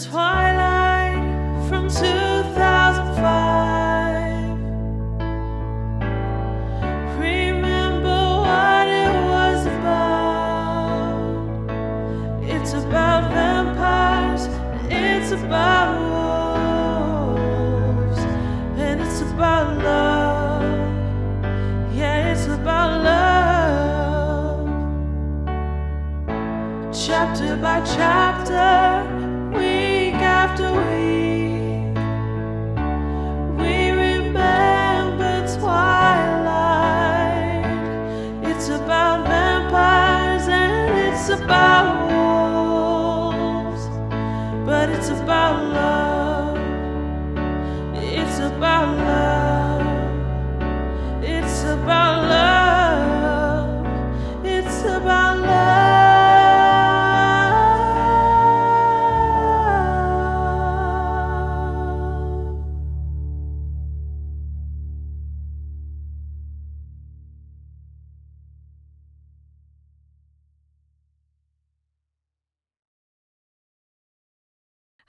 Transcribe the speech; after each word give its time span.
Twilight 0.00 0.39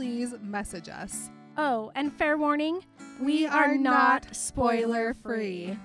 please 0.00 0.34
message 0.40 0.88
us. 0.88 1.28
Oh, 1.58 1.92
and 1.94 2.10
fair 2.10 2.38
warning, 2.38 2.82
we, 3.20 3.46
are, 3.46 3.76
not 3.76 4.34
spoiler 4.34 5.12
free. 5.12 5.76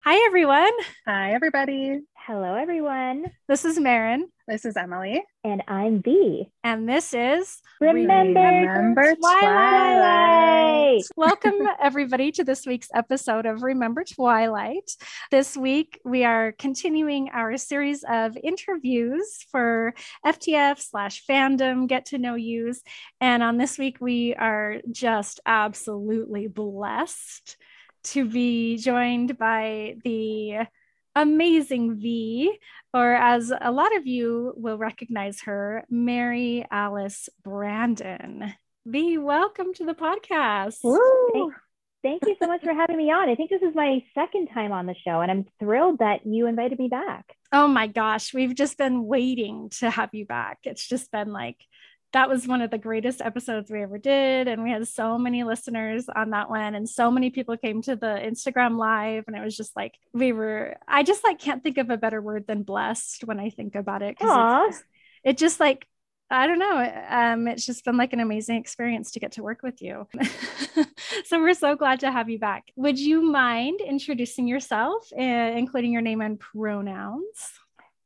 Hi, 0.00 0.26
everyone. 0.26 0.70
Hi, 1.06 1.32
everybody. 1.32 2.00
Hello, 2.12 2.56
everyone. 2.56 3.24
This 3.48 3.64
is 3.64 3.80
Marin, 3.80 4.28
This 4.52 4.66
is 4.66 4.76
Emily. 4.76 5.24
And 5.44 5.62
I'm 5.66 6.02
V. 6.02 6.46
and 6.62 6.86
this 6.86 7.14
is 7.14 7.62
Remember, 7.80 8.38
Remember 8.38 9.14
Twilight. 9.14 11.04
Welcome, 11.16 11.54
everybody, 11.82 12.32
to 12.32 12.44
this 12.44 12.66
week's 12.66 12.90
episode 12.94 13.46
of 13.46 13.62
Remember 13.62 14.04
Twilight. 14.04 14.90
This 15.30 15.56
week, 15.56 15.98
we 16.04 16.24
are 16.24 16.52
continuing 16.52 17.30
our 17.30 17.56
series 17.56 18.04
of 18.06 18.36
interviews 18.44 19.38
for 19.50 19.94
FTF 20.26 20.78
slash 20.78 21.24
fandom 21.24 21.88
get 21.88 22.04
to 22.06 22.18
know 22.18 22.34
yous. 22.34 22.82
And 23.22 23.42
on 23.42 23.56
this 23.56 23.78
week, 23.78 24.02
we 24.02 24.34
are 24.34 24.82
just 24.90 25.40
absolutely 25.46 26.46
blessed 26.46 27.56
to 28.04 28.28
be 28.28 28.76
joined 28.76 29.38
by 29.38 29.96
the 30.04 30.66
amazing 31.14 32.00
V, 32.00 32.58
or 32.94 33.14
as 33.14 33.52
a 33.60 33.70
lot 33.70 33.94
of 33.96 34.06
you 34.06 34.54
will 34.56 34.78
recognize 34.78 35.42
her, 35.42 35.84
Mary 35.90 36.64
Alice 36.70 37.28
Brandon. 37.42 38.54
V, 38.86 39.18
welcome 39.18 39.72
to 39.74 39.84
the 39.84 39.94
podcast. 39.94 40.78
Thank, 41.32 41.54
thank 42.02 42.22
you 42.26 42.36
so 42.40 42.48
much 42.48 42.62
for 42.62 42.74
having 42.74 42.96
me 42.96 43.10
on. 43.10 43.28
I 43.28 43.34
think 43.34 43.50
this 43.50 43.62
is 43.62 43.74
my 43.74 44.02
second 44.14 44.48
time 44.48 44.72
on 44.72 44.86
the 44.86 44.94
show, 45.06 45.20
and 45.20 45.30
I'm 45.30 45.46
thrilled 45.60 45.98
that 46.00 46.26
you 46.26 46.46
invited 46.46 46.78
me 46.78 46.88
back. 46.88 47.36
Oh 47.52 47.68
my 47.68 47.86
gosh, 47.86 48.32
we've 48.32 48.54
just 48.54 48.78
been 48.78 49.04
waiting 49.04 49.70
to 49.78 49.90
have 49.90 50.10
you 50.12 50.26
back. 50.26 50.60
It's 50.64 50.88
just 50.88 51.10
been 51.12 51.32
like, 51.32 51.58
that 52.12 52.28
was 52.28 52.46
one 52.46 52.60
of 52.60 52.70
the 52.70 52.78
greatest 52.78 53.20
episodes 53.22 53.70
we 53.70 53.82
ever 53.82 53.98
did. 53.98 54.46
And 54.48 54.62
we 54.62 54.70
had 54.70 54.86
so 54.86 55.16
many 55.18 55.44
listeners 55.44 56.06
on 56.14 56.30
that 56.30 56.50
one. 56.50 56.74
And 56.74 56.88
so 56.88 57.10
many 57.10 57.30
people 57.30 57.56
came 57.56 57.80
to 57.82 57.96
the 57.96 58.06
Instagram 58.22 58.76
live. 58.76 59.24
And 59.26 59.36
it 59.36 59.42
was 59.42 59.56
just 59.56 59.74
like, 59.74 59.94
we 60.12 60.32
were, 60.32 60.76
I 60.86 61.02
just 61.04 61.24
like 61.24 61.38
can't 61.38 61.62
think 61.62 61.78
of 61.78 61.88
a 61.90 61.96
better 61.96 62.20
word 62.20 62.46
than 62.46 62.62
blessed 62.64 63.24
when 63.24 63.40
I 63.40 63.48
think 63.50 63.74
about 63.74 64.02
it. 64.02 64.18
'cause 64.18 64.28
Aw. 64.30 64.66
it's 64.66 64.76
just- 64.78 64.88
it 65.24 65.38
just 65.38 65.60
like, 65.60 65.86
I 66.30 66.46
don't 66.46 66.58
know. 66.58 67.04
Um, 67.10 67.46
it's 67.46 67.64
just 67.66 67.84
been 67.84 67.96
like 67.98 68.12
an 68.14 68.20
amazing 68.20 68.56
experience 68.56 69.10
to 69.12 69.20
get 69.20 69.32
to 69.32 69.42
work 69.42 69.62
with 69.62 69.80
you. 69.82 70.08
so 71.26 71.38
we're 71.38 71.52
so 71.54 71.76
glad 71.76 72.00
to 72.00 72.10
have 72.10 72.30
you 72.30 72.38
back. 72.38 72.64
Would 72.76 72.98
you 72.98 73.20
mind 73.22 73.80
introducing 73.82 74.48
yourself, 74.48 75.12
uh, 75.16 75.20
including 75.22 75.92
your 75.92 76.00
name 76.02 76.20
and 76.22 76.40
pronouns? 76.40 77.52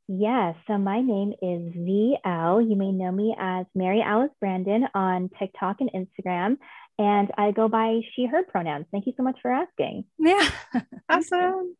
Yes, 0.09 0.55
so 0.69 0.79
my 0.79 1.01
name 1.01 1.33
is 1.43 1.75
VL. 1.75 2.69
You 2.69 2.77
may 2.77 2.93
know 2.93 3.11
me 3.11 3.35
as 3.39 3.67
Mary 3.75 4.01
Alice 4.01 4.31
Brandon 4.39 4.87
on 4.95 5.31
TikTok 5.37 5.79
and 5.81 5.91
Instagram, 5.93 6.59
and 6.97 7.31
I 7.37 7.51
go 7.51 7.69
by 7.69 8.01
she, 8.15 8.27
her 8.27 8.45
pronouns. 8.45 8.87
Thank 8.93 9.07
you 9.07 9.15
so 9.17 9.25
much 9.25 9.39
for 9.43 9.51
asking. 9.51 10.05
Yeah. 10.19 10.49
Awesome. 11.09 11.77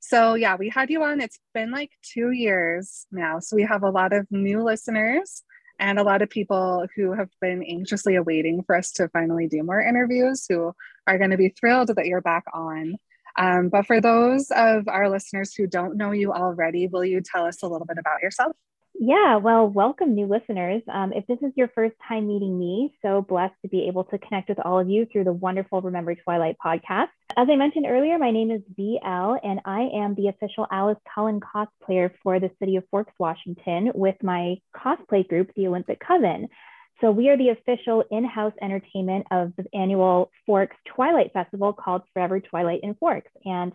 So, 0.00 0.34
yeah, 0.34 0.56
we 0.56 0.68
had 0.68 0.90
you 0.90 1.02
on. 1.02 1.20
It's 1.20 1.38
been 1.54 1.70
like 1.70 1.90
two 2.02 2.30
years 2.30 3.06
now. 3.12 3.38
So, 3.38 3.54
we 3.54 3.62
have 3.62 3.82
a 3.82 3.90
lot 3.90 4.12
of 4.12 4.26
new 4.30 4.62
listeners 4.62 5.42
and 5.78 5.98
a 5.98 6.02
lot 6.02 6.22
of 6.22 6.30
people 6.30 6.86
who 6.96 7.12
have 7.12 7.28
been 7.40 7.62
anxiously 7.62 8.16
awaiting 8.16 8.62
for 8.64 8.76
us 8.76 8.92
to 8.92 9.08
finally 9.08 9.46
do 9.48 9.62
more 9.62 9.80
interviews 9.80 10.46
who 10.48 10.72
are 11.06 11.18
going 11.18 11.30
to 11.30 11.36
be 11.36 11.50
thrilled 11.58 11.88
that 11.88 12.06
you're 12.06 12.20
back 12.20 12.44
on. 12.52 12.96
Um, 13.36 13.68
but 13.68 13.86
for 13.86 14.00
those 14.00 14.50
of 14.50 14.88
our 14.88 15.08
listeners 15.08 15.54
who 15.54 15.66
don't 15.66 15.96
know 15.96 16.12
you 16.12 16.32
already, 16.32 16.86
will 16.86 17.04
you 17.04 17.20
tell 17.20 17.46
us 17.46 17.62
a 17.62 17.68
little 17.68 17.86
bit 17.86 17.98
about 17.98 18.22
yourself? 18.22 18.56
Yeah, 18.94 19.36
well, 19.36 19.66
welcome, 19.66 20.14
new 20.14 20.26
listeners. 20.26 20.82
Um, 20.86 21.12
if 21.12 21.26
this 21.26 21.38
is 21.42 21.52
your 21.56 21.68
first 21.74 21.94
time 22.06 22.28
meeting 22.28 22.58
me, 22.58 22.94
so 23.02 23.22
blessed 23.22 23.54
to 23.62 23.68
be 23.68 23.88
able 23.88 24.04
to 24.04 24.18
connect 24.18 24.48
with 24.48 24.60
all 24.60 24.78
of 24.78 24.88
you 24.88 25.06
through 25.10 25.24
the 25.24 25.32
wonderful 25.32 25.80
Remember 25.80 26.14
Twilight 26.14 26.56
podcast. 26.64 27.08
As 27.36 27.48
I 27.50 27.56
mentioned 27.56 27.86
earlier, 27.88 28.18
my 28.18 28.30
name 28.30 28.50
is 28.50 28.60
VL, 28.78 29.38
and 29.42 29.60
I 29.64 29.88
am 29.94 30.14
the 30.14 30.28
official 30.28 30.66
Alice 30.70 30.98
Cullen 31.12 31.40
cosplayer 31.40 32.10
for 32.22 32.38
the 32.38 32.50
city 32.60 32.76
of 32.76 32.84
Forks, 32.90 33.14
Washington, 33.18 33.90
with 33.94 34.16
my 34.22 34.56
cosplay 34.76 35.26
group, 35.26 35.50
the 35.56 35.66
Olympic 35.66 35.98
Coven. 35.98 36.48
So 37.02 37.10
we 37.10 37.28
are 37.30 37.36
the 37.36 37.48
official 37.48 38.04
in-house 38.12 38.52
entertainment 38.62 39.26
of 39.32 39.52
the 39.56 39.64
annual 39.74 40.30
Forks 40.46 40.76
Twilight 40.86 41.32
Festival 41.32 41.72
called 41.72 42.02
Forever 42.14 42.38
Twilight 42.38 42.80
in 42.84 42.94
Forks. 42.94 43.30
And 43.44 43.72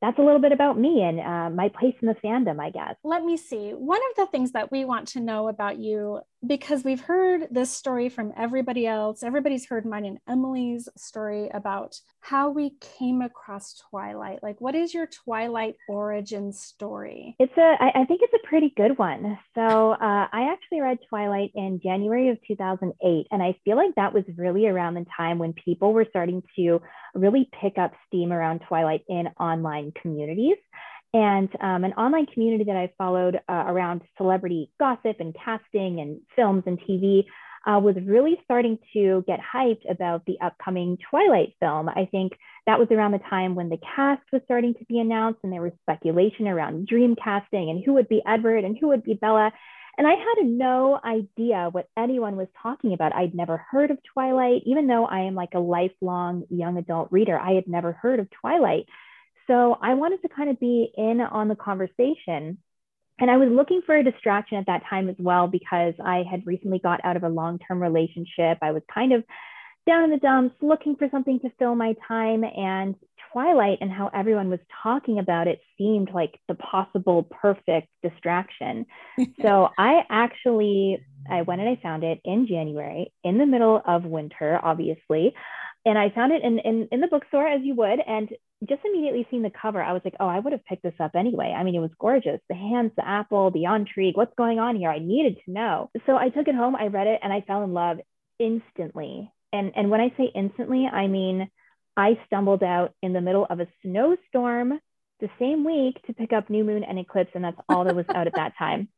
that's 0.00 0.18
a 0.18 0.22
little 0.22 0.40
bit 0.40 0.52
about 0.52 0.78
me 0.78 1.02
and 1.02 1.20
uh, 1.20 1.50
my 1.54 1.68
place 1.68 1.94
in 2.00 2.08
the 2.08 2.14
fandom, 2.24 2.58
I 2.58 2.70
guess. 2.70 2.94
Let 3.04 3.22
me 3.22 3.36
see. 3.36 3.72
One 3.72 4.00
of 4.10 4.16
the 4.16 4.30
things 4.30 4.52
that 4.52 4.72
we 4.72 4.86
want 4.86 5.08
to 5.08 5.20
know 5.20 5.48
about 5.48 5.78
you, 5.78 6.20
because 6.46 6.84
we've 6.84 7.00
heard 7.00 7.48
this 7.50 7.70
story 7.70 8.08
from 8.08 8.32
everybody 8.36 8.86
else, 8.86 9.22
everybody's 9.22 9.66
heard 9.66 9.84
mine 9.84 10.04
and 10.04 10.18
Emily's 10.28 10.88
story 10.96 11.50
about 11.52 11.98
how 12.20 12.50
we 12.50 12.76
came 12.98 13.20
across 13.20 13.82
Twilight. 13.90 14.42
Like, 14.42 14.60
what 14.60 14.74
is 14.74 14.94
your 14.94 15.06
Twilight 15.06 15.76
origin 15.88 16.52
story? 16.52 17.36
It's 17.38 17.56
a, 17.56 17.76
I, 17.80 18.02
I 18.02 18.04
think 18.04 18.20
it's 18.22 18.32
a 18.32 18.46
pretty 18.46 18.72
good 18.76 18.96
one. 18.96 19.38
So 19.54 19.92
uh, 19.92 20.26
I 20.32 20.50
actually 20.52 20.80
read 20.80 20.98
Twilight 21.08 21.52
in 21.54 21.80
January 21.82 22.30
of 22.30 22.38
2008, 22.46 23.26
and 23.30 23.42
I 23.42 23.56
feel 23.64 23.76
like 23.76 23.94
that 23.96 24.14
was 24.14 24.24
really 24.36 24.66
around 24.66 24.94
the 24.94 25.06
time 25.16 25.38
when 25.38 25.52
people 25.52 25.92
were 25.92 26.06
starting 26.08 26.42
to 26.56 26.80
really 27.14 27.50
pick 27.60 27.76
up 27.76 27.92
steam 28.06 28.32
around 28.32 28.62
Twilight 28.66 29.02
in 29.08 29.28
online 29.38 29.92
communities. 30.00 30.56
And 31.12 31.48
um, 31.60 31.84
an 31.84 31.92
online 31.94 32.26
community 32.26 32.64
that 32.64 32.76
I 32.76 32.92
followed 32.96 33.36
uh, 33.48 33.64
around 33.66 34.02
celebrity 34.16 34.70
gossip 34.78 35.16
and 35.18 35.34
casting 35.44 36.00
and 36.00 36.20
films 36.36 36.62
and 36.66 36.78
TV 36.80 37.24
uh, 37.66 37.78
was 37.78 37.96
really 38.06 38.38
starting 38.44 38.78
to 38.92 39.24
get 39.26 39.40
hyped 39.40 39.90
about 39.90 40.24
the 40.26 40.38
upcoming 40.40 40.98
Twilight 41.10 41.54
film. 41.60 41.88
I 41.88 42.08
think 42.10 42.32
that 42.66 42.78
was 42.78 42.88
around 42.90 43.12
the 43.12 43.20
time 43.28 43.54
when 43.54 43.68
the 43.68 43.78
cast 43.96 44.22
was 44.32 44.40
starting 44.44 44.74
to 44.74 44.84
be 44.86 44.98
announced 44.98 45.40
and 45.42 45.52
there 45.52 45.62
was 45.62 45.72
speculation 45.82 46.48
around 46.48 46.86
dream 46.86 47.16
casting 47.22 47.70
and 47.70 47.82
who 47.84 47.94
would 47.94 48.08
be 48.08 48.22
Edward 48.26 48.64
and 48.64 48.78
who 48.78 48.88
would 48.88 49.02
be 49.02 49.14
Bella. 49.14 49.52
And 49.98 50.06
I 50.06 50.12
had 50.12 50.46
no 50.46 50.98
idea 51.04 51.68
what 51.72 51.88
anyone 51.98 52.36
was 52.36 52.48
talking 52.62 52.94
about. 52.94 53.14
I'd 53.14 53.34
never 53.34 53.62
heard 53.70 53.90
of 53.90 53.98
Twilight, 54.14 54.62
even 54.64 54.86
though 54.86 55.04
I 55.04 55.22
am 55.22 55.34
like 55.34 55.54
a 55.54 55.58
lifelong 55.58 56.44
young 56.48 56.78
adult 56.78 57.08
reader, 57.10 57.38
I 57.38 57.52
had 57.52 57.66
never 57.66 57.92
heard 57.92 58.20
of 58.20 58.28
Twilight. 58.30 58.86
So 59.50 59.76
I 59.82 59.94
wanted 59.94 60.22
to 60.22 60.28
kind 60.28 60.48
of 60.48 60.60
be 60.60 60.92
in 60.96 61.20
on 61.20 61.48
the 61.48 61.56
conversation. 61.56 62.58
And 63.18 63.30
I 63.30 63.36
was 63.36 63.48
looking 63.50 63.82
for 63.84 63.96
a 63.96 64.04
distraction 64.04 64.58
at 64.58 64.66
that 64.66 64.82
time 64.88 65.08
as 65.08 65.16
well 65.18 65.48
because 65.48 65.94
I 66.02 66.22
had 66.30 66.46
recently 66.46 66.78
got 66.78 67.00
out 67.04 67.16
of 67.16 67.24
a 67.24 67.28
long 67.28 67.58
term 67.58 67.82
relationship. 67.82 68.58
I 68.62 68.70
was 68.70 68.82
kind 68.94 69.12
of 69.12 69.24
down 69.88 70.04
in 70.04 70.10
the 70.10 70.18
dumps, 70.18 70.54
looking 70.62 70.94
for 70.94 71.08
something 71.10 71.40
to 71.40 71.50
fill 71.58 71.74
my 71.74 71.96
time. 72.06 72.44
And 72.44 72.94
Twilight 73.32 73.78
and 73.80 73.90
how 73.90 74.08
everyone 74.14 74.50
was 74.50 74.60
talking 74.82 75.18
about 75.18 75.48
it 75.48 75.60
seemed 75.76 76.10
like 76.14 76.38
the 76.46 76.54
possible 76.54 77.24
perfect 77.24 77.88
distraction. 78.04 78.86
so 79.42 79.68
I 79.76 80.04
actually 80.08 81.04
I 81.28 81.42
went 81.42 81.60
and 81.60 81.70
I 81.70 81.80
found 81.82 82.04
it 82.04 82.20
in 82.24 82.46
January 82.46 83.12
in 83.24 83.36
the 83.38 83.46
middle 83.46 83.82
of 83.84 84.04
winter, 84.04 84.60
obviously. 84.62 85.34
And 85.84 85.98
I 85.98 86.10
found 86.10 86.32
it 86.32 86.42
in, 86.44 86.58
in, 86.60 86.88
in 86.92 87.00
the 87.00 87.08
bookstore 87.08 87.48
as 87.48 87.62
you 87.62 87.74
would. 87.74 88.00
And 88.06 88.28
just 88.68 88.82
immediately 88.84 89.26
seeing 89.30 89.42
the 89.42 89.50
cover, 89.50 89.82
I 89.82 89.92
was 89.92 90.02
like, 90.04 90.16
oh, 90.20 90.28
I 90.28 90.38
would 90.38 90.52
have 90.52 90.64
picked 90.64 90.82
this 90.82 90.94
up 91.00 91.12
anyway. 91.14 91.54
I 91.56 91.62
mean, 91.62 91.74
it 91.74 91.80
was 91.80 91.90
gorgeous. 91.98 92.40
The 92.48 92.54
hands, 92.54 92.92
the 92.96 93.06
apple, 93.06 93.50
the 93.50 93.64
intrigue, 93.64 94.16
what's 94.16 94.34
going 94.36 94.58
on 94.58 94.76
here? 94.76 94.90
I 94.90 94.98
needed 94.98 95.38
to 95.44 95.50
know. 95.50 95.90
So 96.06 96.16
I 96.16 96.28
took 96.28 96.48
it 96.48 96.54
home, 96.54 96.76
I 96.76 96.88
read 96.88 97.06
it, 97.06 97.20
and 97.22 97.32
I 97.32 97.40
fell 97.40 97.64
in 97.64 97.72
love 97.72 97.98
instantly. 98.38 99.30
And, 99.52 99.72
and 99.74 99.90
when 99.90 100.00
I 100.00 100.12
say 100.16 100.30
instantly, 100.34 100.86
I 100.86 101.06
mean 101.06 101.50
I 101.96 102.18
stumbled 102.26 102.62
out 102.62 102.94
in 103.02 103.12
the 103.12 103.20
middle 103.20 103.46
of 103.48 103.60
a 103.60 103.66
snowstorm 103.82 104.78
the 105.20 105.28
same 105.38 105.64
week 105.64 106.00
to 106.06 106.14
pick 106.14 106.32
up 106.32 106.48
New 106.48 106.64
Moon 106.64 106.82
and 106.84 106.98
Eclipse, 106.98 107.32
and 107.34 107.44
that's 107.44 107.60
all 107.68 107.84
that 107.84 107.96
was 107.96 108.06
out 108.14 108.26
at 108.26 108.34
that 108.36 108.56
time. 108.58 108.88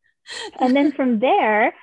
And 0.60 0.76
then 0.76 0.92
from 0.92 1.18
there, 1.18 1.74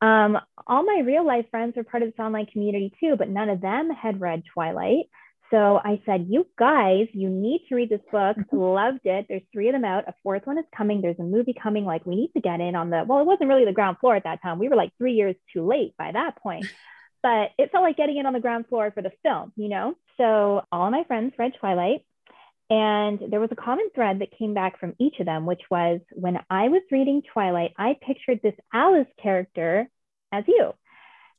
um, 0.00 0.38
all 0.66 0.84
my 0.84 1.02
real 1.04 1.26
life 1.26 1.46
friends 1.50 1.74
were 1.76 1.82
part 1.82 2.04
of 2.04 2.10
this 2.10 2.18
online 2.20 2.46
community 2.46 2.92
too, 3.00 3.16
but 3.16 3.28
none 3.28 3.48
of 3.48 3.60
them 3.60 3.90
had 3.90 4.20
read 4.20 4.44
Twilight. 4.54 5.06
So 5.50 5.80
I 5.82 6.00
said, 6.04 6.26
You 6.28 6.46
guys, 6.58 7.08
you 7.12 7.28
need 7.28 7.62
to 7.68 7.74
read 7.74 7.90
this 7.90 8.00
book. 8.12 8.36
Mm-hmm. 8.36 8.56
Loved 8.56 9.00
it. 9.04 9.26
There's 9.28 9.42
three 9.52 9.68
of 9.68 9.74
them 9.74 9.84
out. 9.84 10.08
A 10.08 10.14
fourth 10.22 10.46
one 10.46 10.58
is 10.58 10.64
coming. 10.76 11.00
There's 11.00 11.18
a 11.18 11.22
movie 11.22 11.54
coming. 11.54 11.84
Like, 11.84 12.04
we 12.06 12.16
need 12.16 12.32
to 12.34 12.40
get 12.40 12.60
in 12.60 12.74
on 12.74 12.90
the, 12.90 13.04
well, 13.06 13.20
it 13.20 13.26
wasn't 13.26 13.48
really 13.48 13.64
the 13.64 13.72
ground 13.72 13.98
floor 13.98 14.16
at 14.16 14.24
that 14.24 14.42
time. 14.42 14.58
We 14.58 14.68
were 14.68 14.76
like 14.76 14.92
three 14.98 15.14
years 15.14 15.36
too 15.52 15.66
late 15.66 15.94
by 15.96 16.12
that 16.12 16.36
point 16.36 16.66
but 17.22 17.50
it 17.58 17.70
felt 17.72 17.82
like 17.84 17.96
getting 17.96 18.16
in 18.16 18.26
on 18.26 18.32
the 18.32 18.40
ground 18.40 18.66
floor 18.68 18.90
for 18.92 19.02
the 19.02 19.12
film, 19.22 19.52
you 19.56 19.68
know? 19.68 19.94
So 20.16 20.62
all 20.70 20.90
my 20.90 21.04
friends 21.04 21.34
read 21.38 21.52
Twilight. 21.58 22.04
And 22.70 23.18
there 23.30 23.40
was 23.40 23.48
a 23.50 23.56
common 23.56 23.88
thread 23.94 24.18
that 24.18 24.38
came 24.38 24.52
back 24.52 24.78
from 24.78 24.94
each 24.98 25.20
of 25.20 25.26
them, 25.26 25.46
which 25.46 25.62
was 25.70 26.00
when 26.12 26.38
I 26.50 26.68
was 26.68 26.82
reading 26.90 27.22
Twilight, 27.32 27.72
I 27.78 27.96
pictured 28.00 28.40
this 28.42 28.54
Alice 28.72 29.06
character 29.22 29.88
as 30.32 30.44
you. 30.46 30.74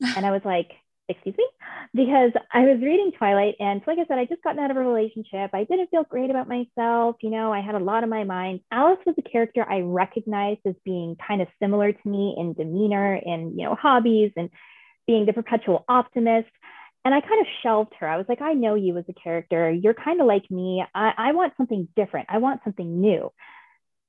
And 0.02 0.26
I 0.26 0.32
was 0.32 0.42
like, 0.44 0.72
excuse 1.10 1.36
me? 1.38 1.46
Because 1.94 2.32
I 2.54 2.62
was 2.62 2.80
reading 2.82 3.12
Twilight. 3.18 3.56
And 3.60 3.82
so 3.84 3.92
like 3.92 4.00
I 4.00 4.08
said, 4.08 4.20
I 4.20 4.26
just 4.26 4.44
gotten 4.44 4.64
out 4.64 4.72
of 4.72 4.78
a 4.78 4.82
relationship. 4.82 5.50
I 5.54 5.64
didn't 5.64 5.90
feel 5.90 6.04
great 6.04 6.30
about 6.30 6.48
myself. 6.48 7.18
You 7.22 7.32
know, 7.32 7.52
I 7.52 7.62
had 7.62 7.76
a 7.76 7.80
lot 7.80 8.04
on 8.04 8.10
my 8.10 8.24
mind. 8.24 8.62
Alice 8.72 9.00
was 9.06 9.16
a 9.18 9.30
character 9.30 9.66
I 9.68 9.80
recognized 9.82 10.62
as 10.66 10.76
being 10.86 11.18
kind 11.28 11.42
of 11.42 11.48
similar 11.62 11.92
to 11.92 12.10
me 12.10 12.36
in 12.38 12.54
demeanor 12.54 13.16
and, 13.16 13.58
you 13.58 13.66
know, 13.66 13.76
hobbies 13.76 14.32
and 14.38 14.50
being 15.08 15.26
the 15.26 15.34
perpetual 15.34 15.84
optimist. 15.90 16.50
And 17.04 17.16
I 17.16 17.22
kind 17.22 17.42
of 17.42 17.48
shelved 17.64 17.94
her. 18.00 18.08
I 18.08 18.18
was 18.18 18.28
like, 18.30 18.42
I 18.42 18.54
know 18.54 18.76
you 18.76 18.98
as 18.98 19.06
a 19.10 19.14
character. 19.14 19.72
You're 19.72 19.94
kind 19.94 20.22
of 20.22 20.28
like 20.28 20.50
me. 20.52 20.84
I, 20.94 21.14
I 21.18 21.32
want 21.32 21.54
something 21.58 21.88
different. 21.96 22.28
I 22.30 22.38
want 22.38 22.62
something 22.64 23.02
new. 23.02 23.32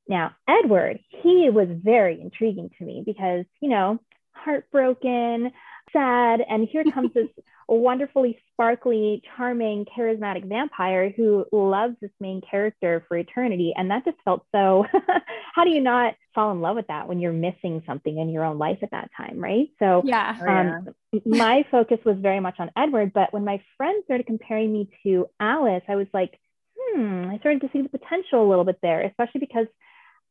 Now, 0.09 0.33
Edward, 0.49 0.99
he 1.09 1.51
was 1.51 1.69
very 1.71 2.21
intriguing 2.21 2.71
to 2.79 2.85
me 2.85 3.03
because, 3.07 3.45
you 3.61 3.71
know, 3.71 4.01
heartbroken, 4.45 5.53
sad, 5.93 6.41
and 6.49 6.69
here 6.71 6.85
comes 6.85 7.13
this 7.15 7.29
wonderfully 7.69 8.39
sparkly, 8.53 9.23
charming, 9.37 9.87
charismatic 9.97 10.45
vampire 10.45 11.13
who 11.17 11.47
loves 11.53 11.95
this 12.01 12.11
main 12.21 12.41
character 12.49 13.05
for 13.07 13.17
eternity. 13.17 13.73
And 13.77 13.91
that 13.91 14.05
just 14.05 14.17
felt 14.25 14.45
so. 14.53 14.85
how 15.55 15.65
do 15.65 15.71
you 15.71 15.81
not 15.81 16.15
fall 16.35 16.51
in 16.51 16.61
love 16.61 16.77
with 16.77 16.89
that 16.89 17.09
when 17.09 17.21
you're 17.21 17.33
missing 17.33 17.83
something 17.87 18.19
in 18.19 18.29
your 18.31 18.45
own 18.45 18.59
life 18.59 18.79
at 18.83 18.91
that 18.91 19.11
time? 19.17 19.39
Right. 19.39 19.69
So, 19.79 20.03
yeah. 20.05 20.37
Um, 20.47 20.89
oh, 21.15 21.21
my 21.25 21.65
focus 21.71 21.99
was 22.05 22.17
very 22.19 22.41
much 22.41 22.57
on 22.59 22.71
Edward. 22.77 23.13
But 23.13 23.33
when 23.33 23.45
my 23.45 23.63
friends 23.77 24.05
started 24.05 24.27
comparing 24.27 24.73
me 24.73 24.89
to 25.05 25.27
Alice, 25.39 25.85
I 25.89 25.95
was 25.95 26.09
like, 26.13 26.39
hmm, 26.77 27.27
I 27.31 27.39
started 27.39 27.61
to 27.61 27.71
see 27.73 27.83
the 27.83 27.89
potential 27.89 28.45
a 28.45 28.49
little 28.49 28.65
bit 28.65 28.79
there, 28.83 29.03
especially 29.03 29.41
because 29.41 29.67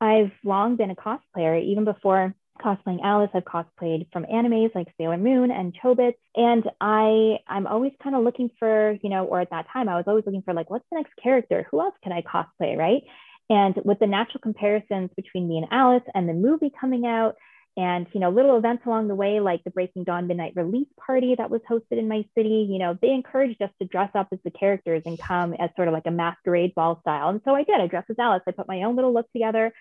I've 0.02 0.32
long 0.44 0.76
been 0.76 0.92
a 0.92 0.96
cosplayer, 0.96 1.62
even 1.62 1.86
before 1.86 2.34
cosplaying 2.60 3.00
Alice. 3.04 3.30
I've 3.34 3.44
cosplayed 3.44 4.08
from 4.12 4.26
animes 4.26 4.74
like 4.76 4.88
Sailor 4.98 5.18
Moon 5.18 5.52
and 5.52 5.76
Chobits. 5.82 6.18
And 6.36 6.64
I 6.80 7.38
I'm 7.48 7.68
always 7.68 7.94
kind 8.04 8.16
of 8.16 8.24
looking 8.24 8.50
for, 8.60 8.98
you 9.02 9.10
know, 9.10 9.26
or 9.26 9.42
at 9.42 9.50
that 9.52 9.68
time 9.72 9.90
I 9.90 9.96
was 9.96 10.06
always 10.08 10.26
looking 10.26 10.44
for 10.44 10.54
like, 10.54 10.70
what's 10.70 10.86
the 10.92 10.98
next 10.98 11.14
character? 11.22 11.68
Who 11.72 11.80
else 11.82 11.96
can 12.04 12.12
I 12.12 12.22
cosplay? 12.22 12.78
Right. 12.78 13.04
And 13.50 13.76
with 13.84 14.00
the 14.00 14.08
natural 14.08 14.42
comparisons 14.42 15.10
between 15.16 15.48
me 15.48 15.58
and 15.58 15.68
Alice 15.72 16.04
and 16.14 16.30
the 16.30 16.34
movie 16.34 16.72
coming 16.80 17.06
out, 17.06 17.36
and 17.78 18.08
you 18.14 18.20
know 18.20 18.30
little 18.30 18.58
events 18.58 18.84
along 18.86 19.08
the 19.08 19.16
way 19.16 19.40
like 19.40 19.64
the 19.64 19.70
breaking 19.70 20.04
dawn 20.04 20.28
midnight 20.28 20.54
release 20.56 20.88
party 21.06 21.36
that 21.38 21.50
was 21.50 21.62
hosted 21.70 21.98
in 21.98 22.08
my 22.08 22.26
city 22.36 22.68
you 22.70 22.78
know 22.78 22.98
they 23.02 23.10
encouraged 23.10 23.62
us 23.62 23.70
to 23.80 23.88
dress 23.88 24.10
up 24.16 24.28
as 24.32 24.40
the 24.44 24.52
characters 24.52 25.02
and 25.06 25.20
come 25.20 25.54
as 25.54 25.70
sort 25.76 25.88
of 25.88 25.94
like 25.94 26.06
a 26.06 26.12
masquerade 26.12 26.74
ball 26.76 27.00
style 27.02 27.30
and 27.30 27.42
so 27.46 27.56
i 27.56 27.64
did 27.64 27.80
i 27.80 27.88
dressed 27.88 28.10
as 28.10 28.20
alice 28.20 28.42
i 28.48 28.52
put 28.52 28.68
my 28.68 28.84
own 28.84 28.96
little 28.96 29.14
look 29.14 29.32
together 29.32 29.72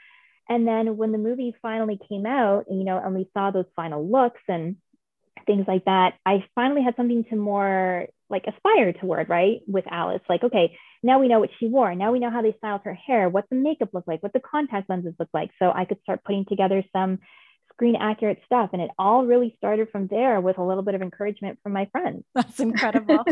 and 0.48 0.66
then 0.66 0.96
when 0.96 1.12
the 1.12 1.18
movie 1.18 1.54
finally 1.60 1.98
came 2.08 2.26
out, 2.26 2.64
you 2.70 2.84
know, 2.84 2.98
and 2.98 3.14
we 3.14 3.28
saw 3.34 3.50
those 3.50 3.66
final 3.76 4.08
looks 4.08 4.40
and 4.48 4.76
things 5.46 5.66
like 5.68 5.84
that, 5.84 6.14
I 6.24 6.44
finally 6.54 6.82
had 6.82 6.96
something 6.96 7.24
to 7.24 7.36
more 7.36 8.06
like 8.30 8.44
aspire 8.46 8.92
toward, 8.92 9.28
right? 9.28 9.60
With 9.66 9.84
Alice, 9.90 10.22
like, 10.28 10.44
okay, 10.44 10.76
now 11.02 11.18
we 11.18 11.28
know 11.28 11.40
what 11.40 11.50
she 11.58 11.68
wore. 11.68 11.94
Now 11.94 12.12
we 12.12 12.18
know 12.18 12.30
how 12.30 12.42
they 12.42 12.54
styled 12.58 12.82
her 12.84 12.94
hair, 12.94 13.28
what 13.28 13.44
the 13.50 13.56
makeup 13.56 13.90
looked 13.92 14.08
like, 14.08 14.22
what 14.22 14.32
the 14.32 14.40
contact 14.40 14.88
lenses 14.88 15.14
looked 15.18 15.34
like. 15.34 15.50
So 15.58 15.70
I 15.74 15.84
could 15.84 16.00
start 16.02 16.24
putting 16.24 16.44
together 16.44 16.82
some 16.92 17.18
screen 17.72 17.96
accurate 17.96 18.40
stuff. 18.44 18.70
And 18.72 18.82
it 18.82 18.90
all 18.98 19.24
really 19.24 19.54
started 19.56 19.88
from 19.90 20.08
there 20.08 20.40
with 20.40 20.58
a 20.58 20.64
little 20.64 20.82
bit 20.82 20.94
of 20.94 21.02
encouragement 21.02 21.58
from 21.62 21.72
my 21.72 21.86
friends. 21.92 22.24
That's 22.34 22.60
incredible. 22.60 23.24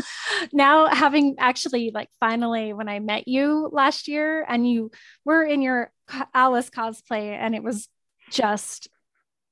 now, 0.53 0.87
having 0.87 1.37
actually, 1.39 1.91
like, 1.93 2.09
finally, 2.21 2.73
when 2.73 2.89
I 2.89 3.01
met 3.01 3.27
you 3.27 3.69
last 3.73 4.07
year 4.07 4.45
and 4.49 4.69
you 4.69 4.91
were 5.25 5.43
in 5.43 5.63
your 5.63 5.91
Alice 6.35 6.71
cosplay, 6.71 7.31
and 7.31 7.55
it 7.55 7.63
was 7.63 7.89
just, 8.31 8.89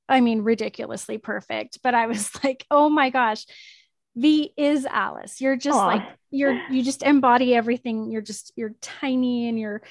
I 0.07 0.21
mean, 0.21 0.41
ridiculously 0.41 1.17
perfect. 1.17 1.79
But 1.83 1.95
I 1.95 2.07
was 2.07 2.31
like, 2.43 2.65
oh 2.69 2.89
my 2.89 3.09
gosh. 3.09 3.45
V 4.17 4.53
is 4.55 4.85
Alice. 4.85 5.41
You're 5.41 5.57
just 5.57 5.77
Aww. 5.77 5.87
like 5.87 6.03
you're 6.31 6.57
you 6.69 6.83
just 6.83 7.03
embody 7.03 7.53
everything. 7.53 8.11
You're 8.11 8.21
just 8.21 8.53
you're 8.55 8.73
tiny 8.81 9.49
and 9.49 9.59
you're 9.59 9.81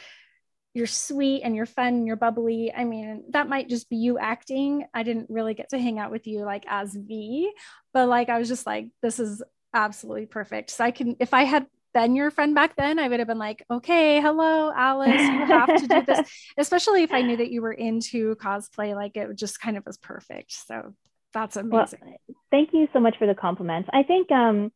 you're 0.75 0.87
sweet 0.87 1.43
and 1.43 1.55
you're 1.55 1.67
fun 1.67 1.89
and 1.89 2.07
you're 2.07 2.17
bubbly. 2.17 2.73
I 2.77 2.85
mean, 2.85 3.25
that 3.31 3.49
might 3.49 3.69
just 3.69 3.89
be 3.89 3.97
you 3.97 4.19
acting. 4.19 4.87
I 4.93 5.05
didn't 5.05 5.31
really 5.31 5.55
get 5.55 5.69
to 5.71 5.79
hang 5.79 6.01
out 6.01 6.11
with 6.11 6.27
you 6.27 6.45
like 6.45 6.65
as 6.69 6.93
V, 6.95 7.51
but 7.93 8.09
like 8.09 8.29
I 8.29 8.39
was 8.39 8.49
just 8.49 8.67
like, 8.67 8.89
this 9.01 9.21
is 9.21 9.43
absolutely 9.73 10.27
perfect. 10.27 10.71
So 10.71 10.85
I 10.85 10.91
can, 10.91 11.17
if 11.21 11.33
I 11.33 11.45
had 11.45 11.67
been 11.95 12.15
your 12.15 12.31
friend 12.31 12.55
back 12.55 12.77
then, 12.77 12.99
I 12.99 13.09
would 13.09 13.21
have 13.21 13.29
been 13.29 13.39
like, 13.39 13.65
okay, 13.71 14.21
hello, 14.21 14.73
Alice, 14.75 15.21
you 15.21 15.47
have 15.47 15.69
to 15.69 15.87
do 15.87 16.03
this. 16.07 16.29
Especially 16.59 17.03
if 17.03 17.13
I 17.13 17.23
knew 17.23 17.37
that 17.37 17.51
you 17.51 17.63
were 17.63 17.73
into 17.73 18.35
cosplay, 18.37 18.95
like 18.95 19.17
it 19.17 19.35
just 19.37 19.61
kind 19.61 19.77
of 19.77 19.87
was 19.87 19.97
perfect. 19.97 20.53
So 20.53 20.95
that's 21.33 21.57
amazing. 21.57 22.01
Well, 22.03 22.37
thank 22.51 22.71
you 22.73 22.89
so 22.93 23.01
much 23.01 23.17
for 23.19 23.27
the 23.27 23.35
compliments. 23.35 23.89
I 23.93 24.03
think 24.03 24.31
um, 24.31 24.71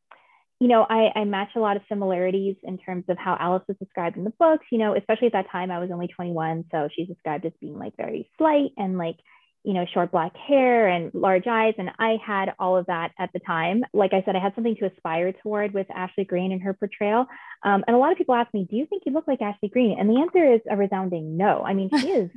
you 0.60 0.66
know, 0.66 0.84
I, 0.88 1.10
I 1.14 1.24
match 1.24 1.50
a 1.54 1.60
lot 1.60 1.76
of 1.76 1.82
similarities 1.88 2.56
in 2.64 2.78
terms 2.78 3.04
of 3.08 3.16
how 3.16 3.36
Alice 3.38 3.62
was 3.68 3.76
described 3.76 4.16
in 4.16 4.24
the 4.24 4.32
books, 4.38 4.66
you 4.72 4.78
know, 4.78 4.96
especially 4.96 5.28
at 5.28 5.32
that 5.34 5.50
time 5.50 5.70
I 5.70 5.78
was 5.78 5.90
only 5.92 6.08
21. 6.08 6.64
So 6.72 6.88
she's 6.94 7.06
described 7.06 7.46
as 7.46 7.52
being 7.60 7.78
like 7.78 7.96
very 7.96 8.28
slight 8.38 8.70
and 8.76 8.98
like, 8.98 9.16
you 9.64 9.74
know, 9.74 9.84
short 9.92 10.10
black 10.10 10.36
hair 10.36 10.88
and 10.88 11.12
large 11.12 11.46
eyes. 11.46 11.74
And 11.78 11.90
I 11.98 12.16
had 12.24 12.54
all 12.58 12.76
of 12.76 12.86
that 12.86 13.12
at 13.18 13.32
the 13.32 13.40
time. 13.40 13.84
Like 13.92 14.12
I 14.12 14.22
said, 14.24 14.36
I 14.36 14.40
had 14.40 14.54
something 14.54 14.76
to 14.76 14.86
aspire 14.86 15.32
toward 15.32 15.74
with 15.74 15.86
Ashley 15.94 16.24
Greene 16.24 16.52
and 16.52 16.62
her 16.62 16.74
portrayal. 16.74 17.26
Um, 17.62 17.84
and 17.86 17.94
a 17.94 17.98
lot 17.98 18.12
of 18.12 18.18
people 18.18 18.34
ask 18.34 18.52
me, 18.54 18.66
do 18.68 18.76
you 18.76 18.86
think 18.86 19.02
you 19.04 19.12
look 19.12 19.28
like 19.28 19.42
Ashley 19.42 19.68
Greene? 19.68 19.98
And 19.98 20.08
the 20.08 20.20
answer 20.20 20.54
is 20.54 20.60
a 20.70 20.76
resounding 20.76 21.36
no. 21.36 21.62
I 21.62 21.74
mean, 21.74 21.90
she 21.98 22.08
is 22.10 22.30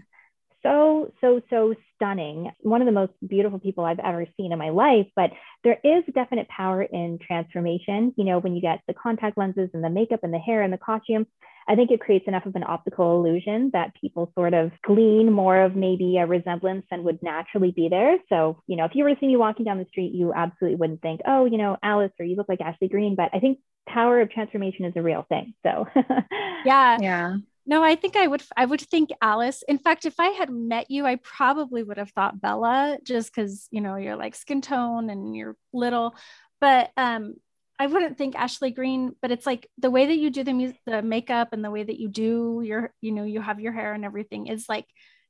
so, 0.64 1.14
so, 1.22 1.42
so 1.50 1.76
stunning. 1.96 2.52
One 2.60 2.82
of 2.82 2.86
the 2.86 2.92
most 2.92 3.14
beautiful 3.28 3.60
people 3.60 3.84
I've 3.84 4.00
ever 4.00 4.26
seen 4.38 4.52
in 4.52 4.60
my 4.60 4.70
life. 4.70 5.08
But 5.16 5.32
there 5.64 5.80
is 5.84 6.04
definite 6.14 6.48
power 6.50 6.84
in 6.84 7.20
transformation. 7.26 8.14
You 8.18 8.26
know, 8.26 8.40
when 8.40 8.56
you 8.56 8.62
get 8.62 8.82
the 8.88 8.94
contact 8.94 9.38
lenses 9.38 9.70
and 9.74 9.84
the 9.84 9.90
makeup 9.90 10.22
and 10.24 10.34
the 10.34 10.40
hair 10.40 10.62
and 10.62 10.72
the 10.72 10.78
costume, 10.78 11.26
I 11.68 11.76
think 11.76 11.92
it 11.92 12.00
creates 12.00 12.28
enough 12.28 12.46
of 12.46 12.56
an 12.56 12.64
optical 12.68 13.18
illusion 13.18 13.70
that 13.74 13.94
people 14.00 14.32
sort 14.36 14.54
of 14.54 14.72
glean 14.84 15.32
more 15.32 15.62
of 15.62 15.76
maybe 15.76 16.18
a 16.18 16.26
resemblance 16.26 16.86
than 16.90 17.04
would 17.04 17.22
naturally 17.22 17.72
be 17.72 17.88
there. 17.88 18.18
So, 18.30 18.62
you 18.68 18.76
know, 18.76 18.86
if 18.86 18.92
you 18.96 19.04
were 19.04 19.12
to 19.12 19.20
see 19.20 19.28
me 19.28 19.38
walking 19.38 19.66
down 19.66 19.78
the 19.78 19.86
street, 19.86 20.14
you 20.14 20.34
absolutely 20.34 20.78
wouldn't 20.78 21.02
think, 21.02 21.22
oh, 21.28 21.46
you 21.46 21.58
know, 21.58 21.78
Alice 21.84 22.12
or 22.20 22.26
you 22.26 22.36
look 22.36 22.50
like 22.50 22.62
Ashley 22.62 22.88
Greene. 22.88 23.16
But 23.16 23.30
I 23.34 23.40
think 23.40 23.60
power 23.88 24.22
of 24.22 24.32
transformation 24.32 24.86
is 24.86 24.94
a 24.96 25.02
real 25.02 25.26
thing. 25.30 25.54
So, 25.64 25.88
yeah. 26.66 26.98
Yeah 27.00 27.36
No, 27.72 27.82
I 27.82 27.96
think 27.96 28.18
I 28.18 28.28
would 28.28 28.44
I 28.58 28.66
would 28.66 28.82
think 28.82 29.12
Alice. 29.22 29.64
In 29.66 29.78
fact, 29.80 30.06
if 30.06 30.20
I 30.20 30.28
had 30.32 30.50
met 30.50 30.92
you, 30.92 31.06
I 31.06 31.16
probably 31.16 31.84
would 31.84 31.98
have 31.98 32.12
thought 32.12 32.42
Bella 32.42 32.98
just 33.02 33.34
cuz 33.34 33.70
you 33.72 33.80
know, 33.80 33.96
you're 33.96 34.18
like 34.18 34.36
skin 34.36 34.60
tone 34.62 35.10
and 35.10 35.34
you're 35.34 35.56
little. 35.72 36.14
But 36.60 36.92
um 36.98 37.36
I 37.80 37.88
wouldn't 37.88 38.18
think 38.18 38.36
Ashley 38.36 38.72
Greene, 38.72 39.16
but 39.22 39.32
it's 39.32 39.46
like 39.46 39.70
the 39.78 39.90
way 39.90 40.06
that 40.08 40.18
you 40.18 40.30
do 40.32 40.44
the 40.44 40.52
music, 40.54 40.82
the 40.86 41.02
makeup 41.02 41.54
and 41.54 41.64
the 41.64 41.72
way 41.72 41.84
that 41.84 41.98
you 42.00 42.10
do 42.10 42.62
your, 42.64 42.94
you 43.00 43.14
know, 43.14 43.24
you 43.24 43.40
have 43.42 43.62
your 43.62 43.72
hair 43.72 43.94
and 43.94 44.04
everything 44.04 44.48
is 44.48 44.68
like 44.68 44.88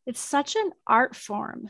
it's 0.07 0.19
such 0.19 0.55
an 0.55 0.71
art 0.87 1.15
form 1.15 1.69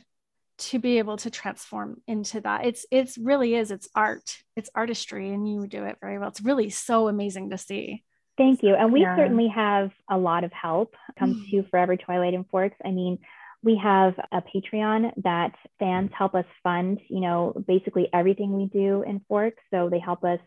to 0.69 0.79
be 0.79 0.99
able 0.99 1.17
to 1.17 1.29
transform 1.29 2.01
into 2.07 2.39
that. 2.41 2.65
It's 2.65 2.85
it's 2.91 3.17
really 3.17 3.55
is 3.55 3.71
it's 3.71 3.89
art. 3.93 4.37
It's 4.55 4.69
artistry 4.73 5.31
and 5.33 5.51
you 5.51 5.67
do 5.67 5.83
it 5.83 5.97
very 5.99 6.17
well. 6.17 6.29
It's 6.29 6.41
really 6.41 6.69
so 6.69 7.09
amazing 7.09 7.49
to 7.49 7.57
see. 7.57 8.05
Thank 8.41 8.63
you. 8.63 8.73
And 8.75 8.91
we 8.91 9.01
Yeah. 9.01 9.15
certainly 9.15 9.47
have 9.49 9.91
a 10.09 10.17
lot 10.17 10.43
of 10.43 10.51
help 10.51 10.95
comes 11.19 11.37
to 11.51 11.61
Forever 11.69 11.95
Twilight 11.95 12.33
and 12.33 12.47
Forks. 12.49 12.75
I 12.83 12.89
mean, 12.89 13.19
we 13.63 13.75
have 13.75 14.19
a 14.31 14.41
Patreon 14.41 15.11
that 15.17 15.53
fans 15.77 16.09
help 16.17 16.33
us 16.33 16.45
fund, 16.63 16.99
you 17.07 17.21
know, 17.21 17.53
basically 17.67 18.09
everything 18.11 18.57
we 18.57 18.65
do 18.65 19.03
in 19.03 19.19
Forks. 19.27 19.61
So 19.69 19.89
they 19.89 19.99
help 19.99 20.23
us 20.23 20.39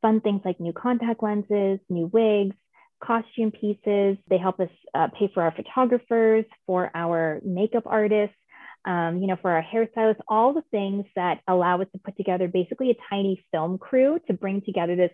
fund 0.00 0.22
things 0.22 0.42
like 0.44 0.60
new 0.60 0.72
contact 0.72 1.24
lenses, 1.24 1.80
new 1.88 2.06
wigs, 2.06 2.54
costume 3.02 3.50
pieces. 3.50 4.16
They 4.28 4.38
help 4.38 4.60
us 4.60 4.70
uh, 4.94 5.08
pay 5.18 5.28
for 5.34 5.42
our 5.42 5.50
photographers, 5.50 6.44
for 6.66 6.90
our 6.94 7.40
makeup 7.44 7.82
artists, 7.86 8.36
um, 8.84 9.18
you 9.18 9.26
know, 9.26 9.36
for 9.42 9.50
our 9.50 9.62
hairstylists, 9.64 10.20
all 10.28 10.52
the 10.52 10.62
things 10.70 11.04
that 11.16 11.40
allow 11.48 11.80
us 11.80 11.88
to 11.94 11.98
put 11.98 12.16
together 12.16 12.46
basically 12.46 12.90
a 12.90 12.96
tiny 13.10 13.44
film 13.50 13.76
crew 13.76 14.20
to 14.28 14.32
bring 14.34 14.62
together 14.62 14.94
this, 14.94 15.10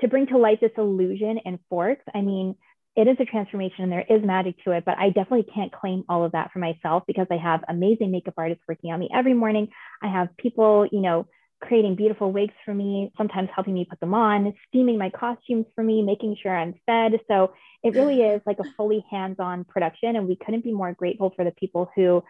to 0.00 0.08
bring 0.08 0.26
to 0.28 0.38
life 0.38 0.58
this 0.60 0.72
illusion 0.76 1.38
in 1.44 1.58
Forks. 1.68 2.04
I 2.14 2.20
mean, 2.20 2.56
it 2.96 3.08
is 3.08 3.16
a 3.18 3.24
transformation 3.24 3.84
and 3.84 3.92
there 3.92 4.04
is 4.08 4.24
magic 4.24 4.62
to 4.64 4.70
it, 4.70 4.84
but 4.84 4.98
I 4.98 5.08
definitely 5.08 5.46
can't 5.52 5.72
claim 5.72 6.04
all 6.08 6.24
of 6.24 6.32
that 6.32 6.52
for 6.52 6.60
myself 6.60 7.02
because 7.06 7.26
I 7.30 7.36
have 7.36 7.64
amazing 7.68 8.10
makeup 8.10 8.34
artists 8.36 8.62
working 8.68 8.92
on 8.92 9.00
me 9.00 9.08
every 9.12 9.34
morning. 9.34 9.68
I 10.00 10.08
have 10.08 10.36
people, 10.36 10.86
you 10.90 11.00
know, 11.00 11.26
creating 11.60 11.96
beautiful 11.96 12.30
wigs 12.30 12.54
for 12.64 12.74
me, 12.74 13.10
sometimes 13.16 13.48
helping 13.54 13.74
me 13.74 13.86
put 13.88 13.98
them 13.98 14.14
on, 14.14 14.52
steaming 14.68 14.98
my 14.98 15.10
costumes 15.10 15.66
for 15.74 15.82
me, 15.82 16.02
making 16.02 16.36
sure 16.40 16.56
I'm 16.56 16.74
fed. 16.86 17.20
So 17.26 17.54
it 17.82 17.92
hmm. 17.92 17.98
really 17.98 18.22
is 18.22 18.42
like 18.46 18.58
a 18.60 18.70
fully 18.76 19.04
hands 19.10 19.36
on 19.40 19.64
production. 19.64 20.14
And 20.16 20.28
we 20.28 20.36
couldn't 20.36 20.64
be 20.64 20.72
more 20.72 20.92
grateful 20.92 21.32
for 21.34 21.44
the 21.44 21.52
people 21.52 21.90
who, 21.96 22.22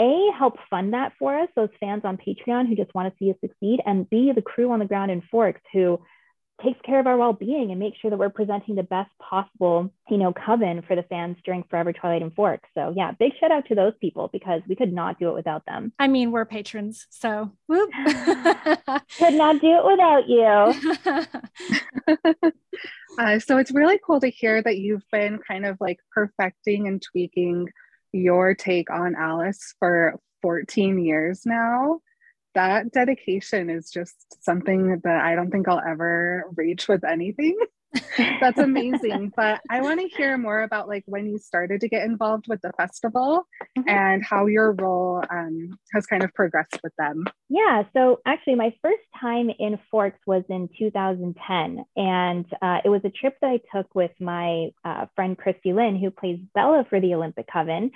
A, 0.00 0.30
help 0.36 0.56
fund 0.68 0.94
that 0.94 1.12
for 1.18 1.38
us, 1.38 1.48
those 1.54 1.68
fans 1.78 2.02
on 2.04 2.16
Patreon 2.16 2.68
who 2.68 2.74
just 2.74 2.94
want 2.94 3.12
to 3.12 3.18
see 3.18 3.30
us 3.30 3.36
succeed, 3.40 3.80
and 3.86 4.08
B, 4.08 4.32
the 4.34 4.42
crew 4.42 4.72
on 4.72 4.80
the 4.80 4.86
ground 4.86 5.10
in 5.10 5.22
Forks 5.30 5.60
who 5.72 6.00
takes 6.62 6.80
care 6.82 7.00
of 7.00 7.06
our 7.06 7.16
well-being 7.16 7.70
and 7.70 7.78
make 7.78 7.94
sure 8.00 8.10
that 8.10 8.18
we're 8.18 8.30
presenting 8.30 8.74
the 8.74 8.82
best 8.82 9.10
possible, 9.18 9.92
you 10.08 10.18
know, 10.18 10.32
coven 10.32 10.82
for 10.82 10.96
the 10.96 11.04
fans 11.04 11.36
during 11.44 11.62
Forever 11.64 11.92
Twilight 11.92 12.22
and 12.22 12.34
Forks. 12.34 12.68
So 12.74 12.92
yeah, 12.96 13.12
big 13.12 13.32
shout 13.38 13.50
out 13.50 13.66
to 13.68 13.74
those 13.74 13.92
people 14.00 14.28
because 14.32 14.62
we 14.68 14.76
could 14.76 14.92
not 14.92 15.18
do 15.18 15.28
it 15.28 15.34
without 15.34 15.66
them. 15.66 15.92
I 15.98 16.08
mean, 16.08 16.32
we're 16.32 16.44
patrons, 16.44 17.06
so 17.10 17.50
whoop. 17.66 17.90
Could 19.18 19.34
not 19.34 19.60
do 19.60 19.78
it 19.78 19.84
without 19.84 20.28
you. 20.28 20.74
Uh, 23.18 23.38
so 23.38 23.58
it's 23.58 23.72
really 23.72 24.00
cool 24.04 24.20
to 24.20 24.28
hear 24.28 24.62
that 24.62 24.78
you've 24.78 25.04
been 25.10 25.38
kind 25.38 25.66
of 25.66 25.76
like 25.80 25.98
perfecting 26.12 26.88
and 26.88 27.02
tweaking 27.02 27.68
your 28.12 28.54
take 28.54 28.90
on 28.90 29.14
Alice 29.14 29.74
for 29.78 30.18
14 30.40 30.98
years 30.98 31.42
now. 31.44 32.00
That 32.54 32.92
dedication 32.92 33.70
is 33.70 33.90
just 33.90 34.42
something 34.44 35.00
that 35.04 35.20
I 35.20 35.34
don't 35.34 35.50
think 35.50 35.68
I'll 35.68 35.80
ever 35.86 36.44
reach 36.56 36.88
with 36.88 37.04
anything. 37.04 37.56
That's 38.40 38.58
amazing. 38.58 39.32
but 39.36 39.60
I 39.70 39.80
want 39.82 40.00
to 40.00 40.08
hear 40.08 40.38
more 40.38 40.62
about 40.62 40.88
like 40.88 41.04
when 41.06 41.26
you 41.26 41.38
started 41.38 41.80
to 41.82 41.88
get 41.88 42.04
involved 42.04 42.46
with 42.48 42.60
the 42.62 42.72
festival 42.76 43.46
Mhm. 43.78 43.88
and 43.88 44.24
how 44.24 44.46
your 44.46 44.72
role 44.72 45.22
um, 45.30 45.78
has 45.94 46.06
kind 46.06 46.22
of 46.22 46.32
progressed 46.34 46.78
with 46.82 46.94
them. 46.96 47.24
Yeah, 47.48 47.84
so 47.94 48.20
actually, 48.26 48.56
my 48.56 48.74
first 48.82 49.02
time 49.20 49.50
in 49.58 49.78
Forks 49.90 50.20
was 50.26 50.44
in 50.48 50.68
2010, 50.78 51.84
and 51.96 52.46
uh, 52.60 52.80
it 52.84 52.88
was 52.88 53.02
a 53.04 53.10
trip 53.10 53.36
that 53.40 53.48
I 53.48 53.60
took 53.74 53.94
with 53.94 54.12
my 54.20 54.68
uh, 54.84 55.06
friend 55.14 55.36
Christy 55.36 55.72
Lynn, 55.72 55.96
who 55.96 56.10
plays 56.10 56.38
Bella 56.54 56.86
for 56.88 57.00
the 57.00 57.14
Olympic 57.14 57.46
Coven. 57.52 57.90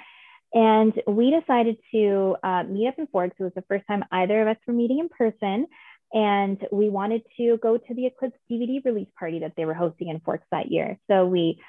And 0.57 0.95
we 1.07 1.39
decided 1.39 1.77
to 1.93 2.37
uh, 2.43 2.63
meet 2.63 2.89
up 2.89 2.95
in 2.97 3.07
Forks. 3.09 3.37
It 3.39 3.43
was 3.43 3.53
the 3.55 3.65
first 3.69 3.87
time 3.87 4.03
either 4.11 4.41
of 4.41 4.49
us 4.49 4.57
were 4.67 4.73
meeting 4.73 5.01
in 5.01 5.11
person. 5.11 5.67
And 6.15 6.67
we 6.73 6.89
wanted 6.89 7.25
to 7.37 7.59
go 7.59 7.77
to 7.77 7.95
the 7.95 8.07
Eclipse 8.07 8.39
DVD 8.51 8.83
release 8.83 9.09
party 9.19 9.41
that 9.41 9.53
they 9.55 9.67
were 9.67 9.75
hosting 9.75 10.09
in 10.09 10.19
Forks 10.21 10.47
that 10.51 10.73
year. 10.73 10.99
So 11.11 11.27
we 11.27 11.61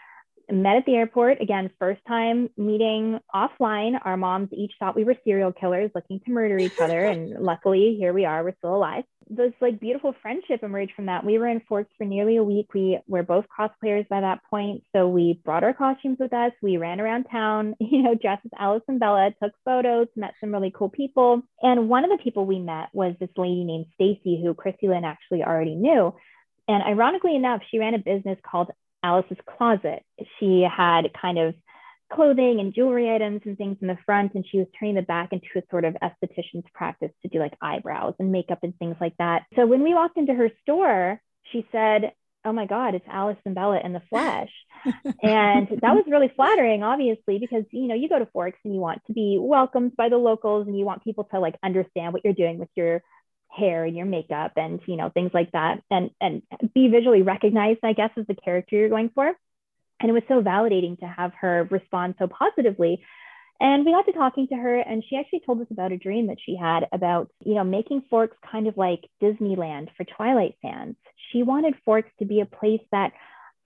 met 0.49 0.77
at 0.77 0.85
the 0.85 0.95
airport 0.95 1.41
again 1.41 1.69
first 1.77 1.99
time 2.07 2.49
meeting 2.55 3.19
offline 3.35 3.99
our 4.05 4.15
moms 4.15 4.47
each 4.53 4.71
thought 4.79 4.95
we 4.95 5.03
were 5.03 5.15
serial 5.25 5.51
killers 5.51 5.91
looking 5.93 6.21
to 6.21 6.31
murder 6.31 6.57
each 6.57 6.79
other 6.79 7.03
and 7.03 7.31
luckily 7.43 7.97
here 7.99 8.13
we 8.13 8.23
are 8.23 8.45
we're 8.45 8.55
still 8.59 8.73
alive 8.73 9.03
this 9.29 9.53
like 9.61 9.79
beautiful 9.79 10.13
friendship 10.21 10.63
emerged 10.63 10.93
from 10.95 11.07
that. 11.07 11.25
We 11.25 11.37
were 11.37 11.47
in 11.47 11.61
forks 11.67 11.91
for 11.97 12.05
nearly 12.05 12.37
a 12.37 12.43
week. 12.43 12.73
We 12.73 12.99
were 13.07 13.23
both 13.23 13.45
cosplayers 13.57 14.07
by 14.07 14.21
that 14.21 14.41
point. 14.49 14.83
So 14.95 15.07
we 15.07 15.39
brought 15.43 15.63
our 15.63 15.73
costumes 15.73 16.17
with 16.19 16.33
us. 16.33 16.51
We 16.61 16.77
ran 16.77 16.99
around 16.99 17.25
town 17.25 17.75
you 17.79 18.03
know 18.03 18.15
dressed 18.15 18.45
as 18.45 18.51
alice 18.59 18.83
and 18.87 18.99
bella 18.99 19.31
took 19.41 19.53
photos 19.65 20.07
met 20.15 20.33
some 20.39 20.51
really 20.51 20.71
cool 20.73 20.89
people. 20.89 21.41
And 21.61 21.89
one 21.89 22.03
of 22.03 22.11
the 22.11 22.23
people 22.23 22.45
we 22.45 22.59
met 22.59 22.89
was 22.93 23.15
this 23.19 23.29
lady 23.37 23.63
named 23.63 23.87
stacy 23.93 24.41
who 24.41 24.53
christy 24.53 24.87
lynn 24.87 25.05
actually 25.05 25.43
already 25.43 25.75
knew. 25.75 26.13
And 26.67 26.83
ironically 26.83 27.35
enough 27.35 27.61
she 27.69 27.79
ran 27.79 27.93
a 27.93 27.99
business 27.99 28.37
called 28.49 28.71
Alice's 29.03 29.37
closet. 29.57 30.03
She 30.39 30.65
had 30.69 31.11
kind 31.19 31.37
of 31.37 31.55
clothing 32.11 32.59
and 32.59 32.73
jewelry 32.73 33.13
items 33.13 33.41
and 33.45 33.57
things 33.57 33.77
in 33.81 33.87
the 33.87 33.97
front, 34.05 34.33
and 34.35 34.45
she 34.49 34.57
was 34.57 34.67
turning 34.79 34.95
the 34.95 35.01
back 35.01 35.33
into 35.33 35.47
a 35.55 35.61
sort 35.69 35.85
of 35.85 35.95
esthetician's 36.01 36.65
practice 36.73 37.11
to 37.21 37.27
do 37.27 37.39
like 37.39 37.53
eyebrows 37.61 38.13
and 38.19 38.31
makeup 38.31 38.59
and 38.63 38.77
things 38.77 38.95
like 38.99 39.15
that. 39.17 39.43
So 39.55 39.65
when 39.65 39.83
we 39.83 39.93
walked 39.93 40.17
into 40.17 40.33
her 40.33 40.49
store, 40.61 41.21
she 41.51 41.67
said, 41.71 42.13
Oh 42.45 42.53
my 42.53 42.65
God, 42.65 42.95
it's 42.95 43.05
Alice 43.09 43.37
and 43.45 43.55
Bella 43.55 43.81
in 43.83 43.91
the 43.91 44.01
flesh. 44.09 44.51
and 45.21 45.67
that 45.81 45.95
was 45.95 46.05
really 46.07 46.31
flattering, 46.33 46.81
obviously, 46.81 47.39
because 47.39 47.65
you 47.71 47.87
know, 47.87 47.95
you 47.95 48.07
go 48.07 48.19
to 48.19 48.27
Forks 48.27 48.59
and 48.63 48.73
you 48.73 48.79
want 48.79 49.01
to 49.07 49.13
be 49.13 49.37
welcomed 49.39 49.95
by 49.97 50.07
the 50.07 50.17
locals 50.17 50.67
and 50.67 50.77
you 50.77 50.85
want 50.85 51.03
people 51.03 51.25
to 51.25 51.39
like 51.39 51.55
understand 51.61 52.13
what 52.13 52.23
you're 52.23 52.33
doing 52.33 52.57
with 52.57 52.69
your 52.75 53.01
hair 53.49 53.85
and 53.85 53.95
your 53.95 54.05
makeup 54.05 54.53
and 54.55 54.81
you 54.85 54.97
know 54.97 55.09
things 55.09 55.31
like 55.33 55.51
that 55.51 55.81
and 55.89 56.11
and 56.21 56.43
be 56.75 56.89
visually 56.89 57.21
recognized 57.21 57.79
i 57.81 57.93
guess 57.93 58.09
as 58.17 58.27
the 58.27 58.35
character 58.35 58.75
you're 58.75 58.89
going 58.89 59.09
for 59.15 59.33
and 59.99 60.09
it 60.09 60.13
was 60.13 60.23
so 60.27 60.41
validating 60.41 60.99
to 60.99 61.07
have 61.07 61.31
her 61.39 61.67
respond 61.71 62.15
so 62.19 62.27
positively 62.27 63.03
and 63.59 63.85
we 63.85 63.91
got 63.91 64.05
to 64.05 64.11
talking 64.11 64.47
to 64.47 64.55
her 64.55 64.79
and 64.79 65.03
she 65.09 65.15
actually 65.15 65.41
told 65.45 65.59
us 65.61 65.67
about 65.71 65.91
a 65.91 65.97
dream 65.97 66.27
that 66.27 66.37
she 66.45 66.55
had 66.55 66.87
about 66.91 67.29
you 67.43 67.55
know 67.55 67.63
making 67.63 68.03
forks 68.09 68.37
kind 68.51 68.67
of 68.67 68.77
like 68.77 69.01
disneyland 69.21 69.87
for 69.95 70.03
twilight 70.15 70.55
fans 70.61 70.95
she 71.31 71.43
wanted 71.43 71.73
forks 71.85 72.09
to 72.19 72.25
be 72.25 72.41
a 72.41 72.45
place 72.45 72.81
that 72.91 73.11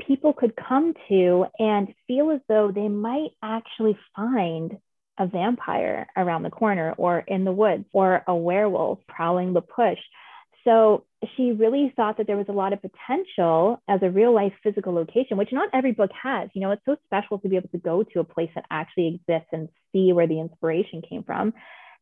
people 0.08 0.34
could 0.34 0.54
come 0.56 0.94
to 1.10 1.46
and 1.60 1.94
feel 2.08 2.32
as 2.32 2.40
though 2.48 2.72
they 2.74 2.88
might 2.88 3.32
actually 3.44 3.98
find 4.16 4.78
a 5.20 5.28
vampire 5.28 6.08
around 6.18 6.44
the 6.44 6.50
corner 6.50 6.94
or 6.98 7.20
in 7.20 7.44
the 7.44 7.52
woods 7.52 7.86
or 7.94 8.24
a 8.28 8.36
werewolf 8.36 9.00
prowling 9.08 9.54
La 9.54 9.62
Push. 9.62 10.00
So 10.64 11.06
she 11.36 11.52
really 11.52 11.92
thought 11.96 12.18
that 12.18 12.28
there 12.28 12.38
was 12.38 12.50
a 12.50 12.54
lot 12.54 12.74
of 12.74 12.80
potential 12.82 13.82
as 13.88 14.00
a 14.04 14.10
real 14.10 14.34
life 14.34 14.54
physical 14.64 14.94
location, 14.94 15.38
which 15.38 15.52
not 15.52 15.70
every 15.74 15.92
book 15.92 16.12
has. 16.22 16.50
You 16.54 16.62
know, 16.62 16.72
it's 16.72 16.86
so 16.86 16.98
special 17.06 17.40
to 17.40 17.50
be 17.50 17.56
able 17.56 17.70
to 17.70 17.78
go 17.78 18.04
to 18.04 18.20
a 18.20 18.24
place 18.24 18.50
that 18.56 18.66
actually 18.70 19.08
exists 19.08 19.50
and 19.52 19.70
see 19.92 20.14
where 20.14 20.28
the 20.28 20.40
inspiration 20.40 21.02
came 21.08 21.24
from. 21.24 21.54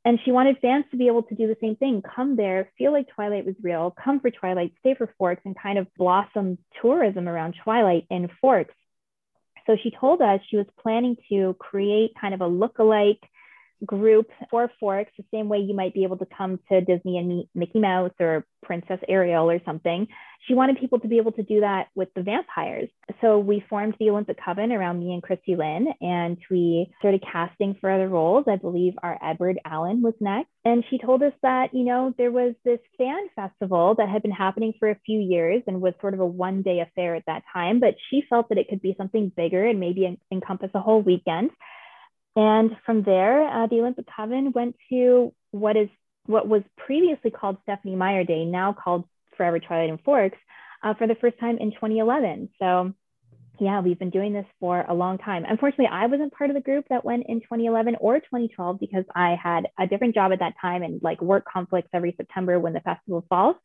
And 0.05 0.19
she 0.23 0.31
wanted 0.31 0.57
fans 0.61 0.85
to 0.91 0.97
be 0.97 1.07
able 1.07 1.23
to 1.23 1.35
do 1.35 1.47
the 1.47 1.57
same 1.61 1.75
thing 1.75 2.01
come 2.01 2.37
there, 2.37 2.71
feel 2.77 2.93
like 2.93 3.07
Twilight 3.09 3.45
was 3.45 3.55
real, 3.61 3.93
come 4.03 4.21
for 4.21 4.31
Twilight, 4.31 4.73
stay 4.79 4.95
for 4.95 5.13
Forks, 5.17 5.41
and 5.43 5.57
kind 5.57 5.77
of 5.77 5.87
blossom 5.97 6.57
tourism 6.81 7.27
around 7.27 7.55
Twilight 7.63 8.05
in 8.09 8.29
Forks. 8.39 8.73
So 9.67 9.75
she 9.83 9.91
told 9.91 10.21
us 10.21 10.39
she 10.49 10.57
was 10.57 10.65
planning 10.81 11.17
to 11.29 11.55
create 11.59 12.13
kind 12.19 12.33
of 12.33 12.41
a 12.41 12.47
look-alike 12.47 13.21
group 13.85 14.27
for 14.49 14.71
Forks, 14.79 15.11
the 15.17 15.23
same 15.33 15.49
way 15.49 15.59
you 15.59 15.75
might 15.75 15.93
be 15.93 16.03
able 16.03 16.17
to 16.17 16.27
come 16.35 16.59
to 16.69 16.81
Disney 16.81 17.17
and 17.17 17.27
meet 17.27 17.49
Mickey 17.55 17.79
Mouse 17.79 18.11
or 18.19 18.45
Princess 18.63 18.99
Ariel 19.07 19.49
or 19.49 19.59
something. 19.65 20.07
She 20.47 20.53
wanted 20.53 20.79
people 20.79 20.99
to 20.99 21.07
be 21.07 21.17
able 21.17 21.33
to 21.33 21.43
do 21.43 21.61
that 21.61 21.87
with 21.95 22.09
the 22.15 22.23
vampires. 22.23 22.89
So 23.21 23.39
we 23.39 23.63
formed 23.69 23.95
the 23.99 24.09
Olympic 24.09 24.37
Coven 24.43 24.71
around 24.71 24.99
me 24.99 25.13
and 25.13 25.21
Christy 25.21 25.55
Lynn, 25.55 25.87
and 26.01 26.37
we 26.49 26.91
started 26.99 27.23
casting 27.29 27.75
for 27.79 27.91
other 27.91 28.07
roles. 28.07 28.45
I 28.47 28.55
believe 28.55 28.93
our 29.03 29.17
Edward 29.21 29.59
Allen 29.65 30.01
was 30.01 30.13
next. 30.19 30.49
And 30.65 30.83
she 30.89 30.97
told 30.97 31.23
us 31.23 31.33
that, 31.41 31.73
you 31.73 31.83
know, 31.83 32.13
there 32.17 32.31
was 32.31 32.53
this 32.63 32.79
fan 32.97 33.27
festival 33.35 33.95
that 33.97 34.09
had 34.09 34.21
been 34.21 34.31
happening 34.31 34.73
for 34.79 34.89
a 34.89 34.99
few 35.05 35.19
years 35.19 35.63
and 35.67 35.81
was 35.81 35.93
sort 36.01 36.13
of 36.13 36.19
a 36.19 36.25
one 36.25 36.61
day 36.61 36.79
affair 36.79 37.15
at 37.15 37.25
that 37.27 37.43
time, 37.53 37.79
but 37.79 37.95
she 38.09 38.23
felt 38.29 38.49
that 38.49 38.57
it 38.57 38.67
could 38.69 38.81
be 38.81 38.95
something 38.97 39.31
bigger 39.35 39.65
and 39.65 39.79
maybe 39.79 40.05
en- 40.05 40.17
encompass 40.31 40.71
a 40.73 40.79
whole 40.79 41.01
weekend. 41.01 41.51
And 42.35 42.71
from 42.85 43.03
there, 43.03 43.47
uh, 43.47 43.67
the 43.67 43.79
Olympic 43.79 44.05
Coven 44.15 44.51
went 44.53 44.75
to 44.89 45.33
what 45.51 45.75
is 45.75 45.89
what 46.25 46.47
was 46.47 46.61
previously 46.77 47.31
called 47.31 47.57
Stephenie 47.63 47.95
Meyer 47.95 48.23
Day, 48.23 48.45
now 48.45 48.73
called 48.73 49.05
Forever 49.35 49.59
Twilight 49.59 49.89
and 49.89 50.01
Forks, 50.01 50.37
uh, 50.83 50.93
for 50.93 51.07
the 51.07 51.15
first 51.15 51.39
time 51.39 51.57
in 51.57 51.71
2011. 51.71 52.49
So 52.59 52.93
yeah, 53.59 53.81
we've 53.81 53.99
been 53.99 54.09
doing 54.09 54.33
this 54.33 54.45
for 54.59 54.85
a 54.87 54.93
long 54.93 55.17
time. 55.17 55.43
Unfortunately, 55.47 55.89
I 55.91 56.05
wasn't 56.05 56.33
part 56.33 56.49
of 56.49 56.55
the 56.55 56.61
group 56.61 56.85
that 56.89 57.03
went 57.03 57.25
in 57.27 57.41
2011 57.41 57.97
or 57.99 58.19
2012 58.19 58.79
because 58.79 59.03
I 59.13 59.35
had 59.41 59.67
a 59.77 59.85
different 59.87 60.15
job 60.15 60.31
at 60.31 60.39
that 60.39 60.53
time 60.61 60.81
and 60.83 61.01
like 61.03 61.21
work 61.21 61.45
conflicts 61.51 61.89
every 61.93 62.13
September 62.15 62.59
when 62.59 62.73
the 62.73 62.79
festival 62.79 63.25
falls. 63.27 63.55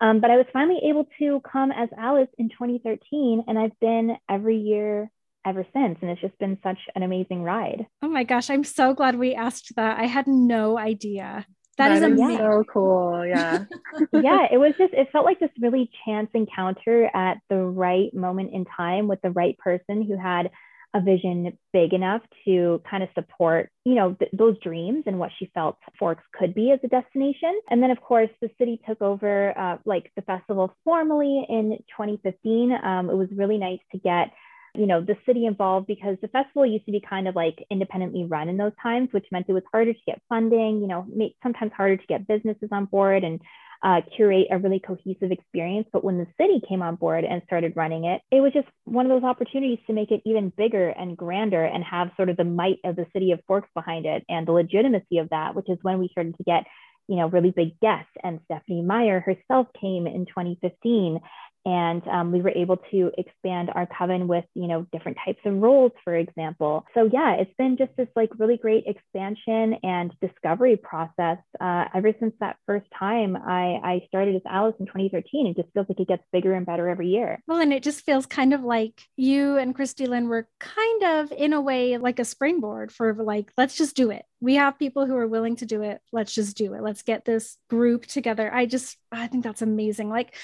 Um, 0.00 0.20
but 0.20 0.30
I 0.30 0.36
was 0.36 0.46
finally 0.52 0.80
able 0.88 1.06
to 1.18 1.40
come 1.40 1.72
as 1.72 1.88
Alice 1.98 2.28
in 2.38 2.48
2013, 2.50 3.44
and 3.46 3.58
I've 3.58 3.78
been 3.80 4.16
every 4.28 4.58
year 4.58 5.10
ever 5.46 5.66
since. 5.72 5.98
And 6.02 6.10
it's 6.10 6.20
just 6.20 6.38
been 6.38 6.58
such 6.62 6.78
an 6.94 7.02
amazing 7.02 7.42
ride. 7.42 7.86
Oh 8.02 8.08
my 8.08 8.24
gosh, 8.24 8.50
I'm 8.50 8.64
so 8.64 8.92
glad 8.94 9.16
we 9.16 9.34
asked 9.34 9.74
that. 9.76 9.98
I 9.98 10.06
had 10.06 10.26
no 10.26 10.78
idea. 10.78 11.46
that 11.78 11.92
is 11.92 11.98
is 11.98 12.04
amazing. 12.04 12.38
so 12.38 12.64
cool. 12.72 13.24
Yeah. 13.26 13.64
yeah, 14.12 14.46
it 14.50 14.58
was 14.58 14.72
just, 14.76 14.92
it 14.92 15.08
felt 15.12 15.24
like 15.24 15.40
this 15.40 15.50
really 15.60 15.90
chance 16.04 16.28
encounter 16.34 17.08
at 17.14 17.38
the 17.48 17.58
right 17.58 18.12
moment 18.12 18.52
in 18.52 18.64
time 18.76 19.08
with 19.08 19.20
the 19.22 19.30
right 19.30 19.56
person 19.58 20.02
who 20.02 20.18
had 20.18 20.50
a 20.94 21.00
vision 21.00 21.56
big 21.72 21.92
enough 21.92 22.22
to 22.44 22.80
kind 22.88 23.02
of 23.02 23.08
support, 23.14 23.70
you 23.84 23.94
know, 23.94 24.14
th- 24.14 24.30
those 24.32 24.58
dreams 24.60 25.04
and 25.06 25.18
what 25.18 25.30
she 25.38 25.50
felt 25.52 25.76
Forks 25.98 26.24
could 26.32 26.54
be 26.54 26.70
as 26.70 26.80
a 26.84 26.88
destination. 26.88 27.60
And 27.68 27.82
then, 27.82 27.90
of 27.90 28.00
course, 28.00 28.30
the 28.40 28.48
city 28.58 28.80
took 28.88 29.02
over 29.02 29.56
uh, 29.58 29.78
like 29.84 30.10
the 30.16 30.22
festival 30.22 30.74
formally 30.84 31.44
in 31.48 31.76
2015. 31.96 32.72
Um, 32.82 33.10
it 33.10 33.14
was 33.14 33.28
really 33.34 33.58
nice 33.58 33.80
to 33.92 33.98
get 33.98 34.30
you 34.78 34.86
know 34.86 35.00
the 35.00 35.16
city 35.26 35.46
involved 35.46 35.86
because 35.86 36.16
the 36.22 36.28
festival 36.28 36.66
used 36.66 36.86
to 36.86 36.92
be 36.92 37.00
kind 37.00 37.28
of 37.28 37.34
like 37.34 37.64
independently 37.70 38.24
run 38.24 38.48
in 38.48 38.56
those 38.56 38.72
times 38.82 39.08
which 39.12 39.26
meant 39.30 39.46
it 39.48 39.52
was 39.52 39.62
harder 39.72 39.92
to 39.92 39.98
get 40.06 40.20
funding 40.28 40.80
you 40.80 40.86
know 40.86 41.06
sometimes 41.42 41.72
harder 41.76 41.96
to 41.96 42.06
get 42.06 42.26
businesses 42.26 42.68
on 42.72 42.84
board 42.86 43.24
and 43.24 43.40
uh, 43.82 44.00
curate 44.16 44.46
a 44.50 44.58
really 44.58 44.80
cohesive 44.80 45.30
experience. 45.30 45.86
But 45.92 46.04
when 46.04 46.18
the 46.18 46.26
city 46.40 46.60
came 46.68 46.82
on 46.82 46.96
board 46.96 47.24
and 47.24 47.42
started 47.46 47.74
running 47.76 48.04
it, 48.04 48.22
it 48.30 48.40
was 48.40 48.52
just 48.52 48.68
one 48.84 49.06
of 49.06 49.10
those 49.10 49.28
opportunities 49.28 49.78
to 49.86 49.92
make 49.92 50.10
it 50.10 50.22
even 50.24 50.52
bigger 50.56 50.88
and 50.88 51.16
grander 51.16 51.64
and 51.64 51.84
have 51.84 52.10
sort 52.16 52.28
of 52.28 52.36
the 52.36 52.44
might 52.44 52.78
of 52.84 52.96
the 52.96 53.06
city 53.12 53.32
of 53.32 53.40
Forks 53.46 53.68
behind 53.74 54.06
it 54.06 54.24
and 54.28 54.46
the 54.46 54.52
legitimacy 54.52 55.18
of 55.18 55.28
that, 55.30 55.54
which 55.54 55.68
is 55.68 55.78
when 55.82 55.98
we 55.98 56.08
started 56.08 56.36
to 56.36 56.44
get 56.44 56.64
you 57.08 57.16
know 57.16 57.28
really 57.28 57.52
big 57.52 57.78
guests 57.80 58.10
and 58.22 58.40
Stephenie 58.44 58.82
Meyer 58.82 59.20
herself 59.20 59.68
came 59.80 60.06
in 60.06 60.26
2015 60.26 61.20
and 61.66 62.06
um, 62.06 62.30
we 62.30 62.40
were 62.40 62.52
able 62.54 62.76
to 62.92 63.10
expand 63.18 63.70
our 63.74 63.86
coven 63.86 64.28
with 64.28 64.44
you 64.54 64.68
know 64.68 64.86
different 64.92 65.18
types 65.22 65.40
of 65.44 65.54
roles 65.54 65.92
for 66.04 66.14
example. 66.14 66.86
So 66.94 67.10
yeah 67.12 67.34
it's 67.34 67.52
been 67.58 67.76
just 67.76 67.90
this 67.96 68.08
like 68.16 68.30
really 68.38 68.56
great 68.56 68.84
expansion 68.86 69.76
and 69.82 70.14
discovery 70.22 70.76
process. 70.76 71.38
Uh, 71.60 71.86
ever 71.94 72.12
since 72.20 72.34
that 72.40 72.56
first 72.66 72.86
time 72.96 73.36
I, 73.36 73.80
I 73.82 74.04
started 74.06 74.36
as 74.36 74.42
alice 74.48 74.76
in 74.78 74.86
2013 74.86 75.48
it 75.48 75.56
just 75.56 75.72
feels 75.74 75.86
like 75.88 76.00
it 76.00 76.08
gets 76.08 76.22
bigger 76.32 76.54
and 76.54 76.64
better 76.64 76.88
every 76.88 77.08
year. 77.08 77.40
Well 77.46 77.60
and 77.60 77.72
it 77.72 77.82
just 77.82 78.06
feels 78.06 78.26
kind 78.26 78.54
of 78.54 78.62
like 78.62 79.02
you 79.16 79.56
and 79.56 79.74
christy 79.74 80.06
lynn 80.06 80.28
were 80.28 80.48
kind 80.60 81.02
of 81.02 81.32
in 81.32 81.52
a 81.52 81.60
way 81.60 81.98
like 81.98 82.20
a 82.20 82.24
springboard 82.24 82.92
for 82.92 83.12
like 83.14 83.50
let's 83.58 83.76
just 83.76 83.96
do 83.96 84.10
it. 84.10 84.24
We 84.40 84.54
have 84.54 84.78
people 84.78 85.06
who 85.06 85.16
are 85.16 85.26
willing 85.26 85.56
to 85.56 85.66
do 85.66 85.82
it. 85.82 86.00
Let's 86.12 86.32
just 86.32 86.56
do 86.56 86.74
it. 86.74 86.82
Let's 86.82 87.02
get 87.02 87.24
this 87.24 87.56
group 87.68 88.06
together. 88.06 88.52
I 88.52 88.66
just 88.66 88.96
i 89.10 89.26
think 89.26 89.42
that's 89.42 89.62
amazing. 89.62 90.10
Like 90.10 90.36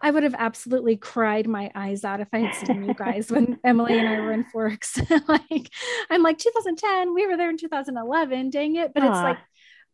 I 0.00 0.10
would 0.10 0.24
have 0.24 0.34
absolutely 0.36 0.96
cried 0.96 1.48
my 1.48 1.70
eyes 1.74 2.04
out 2.04 2.20
if 2.20 2.28
I 2.32 2.38
had 2.40 2.54
seen 2.54 2.84
you 2.84 2.94
guys 2.94 3.30
when 3.30 3.58
Emily 3.64 3.98
and 3.98 4.08
I 4.08 4.20
were 4.20 4.32
in 4.32 4.44
Forks. 4.44 5.00
like, 5.28 5.70
I'm 6.10 6.22
like 6.22 6.38
2010, 6.38 7.14
we 7.14 7.26
were 7.26 7.36
there 7.36 7.50
in 7.50 7.56
2011. 7.56 8.50
Dang 8.50 8.76
it! 8.76 8.92
But 8.92 9.02
Aww. 9.02 9.08
it's 9.08 9.22
like 9.22 9.38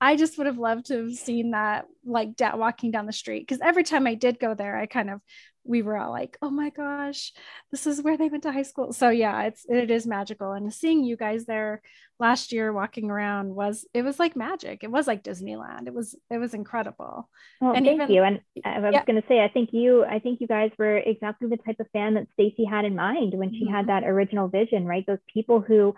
I 0.00 0.16
just 0.16 0.36
would 0.36 0.48
have 0.48 0.58
loved 0.58 0.86
to 0.86 1.04
have 1.04 1.14
seen 1.14 1.52
that, 1.52 1.86
like 2.04 2.34
da- 2.34 2.56
walking 2.56 2.90
down 2.90 3.06
the 3.06 3.12
street. 3.12 3.46
Because 3.46 3.60
every 3.62 3.84
time 3.84 4.08
I 4.08 4.14
did 4.14 4.40
go 4.40 4.54
there, 4.54 4.76
I 4.76 4.86
kind 4.86 5.08
of 5.08 5.20
we 5.64 5.82
were 5.82 5.96
all 5.96 6.10
like, 6.10 6.36
"Oh 6.42 6.50
my 6.50 6.70
gosh, 6.70 7.32
this 7.70 7.86
is 7.86 8.02
where 8.02 8.16
they 8.16 8.28
went 8.28 8.42
to 8.44 8.52
high 8.52 8.62
school." 8.62 8.92
So 8.92 9.08
yeah, 9.08 9.42
it's 9.44 9.64
it 9.68 9.90
is 9.90 10.06
magical. 10.06 10.52
And 10.52 10.72
seeing 10.72 11.04
you 11.04 11.16
guys 11.16 11.44
there 11.44 11.82
last 12.18 12.52
year 12.52 12.72
walking 12.72 13.10
around 13.10 13.54
was 13.54 13.86
it 13.92 14.02
was 14.02 14.18
like 14.18 14.36
magic. 14.36 14.82
It 14.82 14.90
was 14.90 15.06
like 15.06 15.24
Disneyland. 15.24 15.86
It 15.86 15.94
was 15.94 16.14
it 16.30 16.38
was 16.38 16.54
incredible. 16.54 17.28
Well, 17.60 17.72
and 17.72 17.84
thank 17.84 18.00
even, 18.00 18.14
you. 18.14 18.22
And 18.22 18.40
I 18.64 18.78
was 18.78 18.92
yeah. 18.92 19.04
going 19.04 19.20
to 19.20 19.28
say, 19.28 19.40
I 19.40 19.48
think 19.48 19.70
you 19.72 20.04
I 20.04 20.18
think 20.18 20.40
you 20.40 20.46
guys 20.46 20.70
were 20.78 20.98
exactly 20.98 21.48
the 21.48 21.58
type 21.58 21.80
of 21.80 21.86
fan 21.92 22.14
that 22.14 22.28
Stacy 22.32 22.64
had 22.64 22.84
in 22.84 22.94
mind 22.96 23.34
when 23.34 23.50
she 23.52 23.64
mm-hmm. 23.64 23.74
had 23.74 23.88
that 23.88 24.04
original 24.04 24.48
vision. 24.48 24.86
Right, 24.86 25.04
those 25.06 25.18
people 25.32 25.60
who 25.60 25.94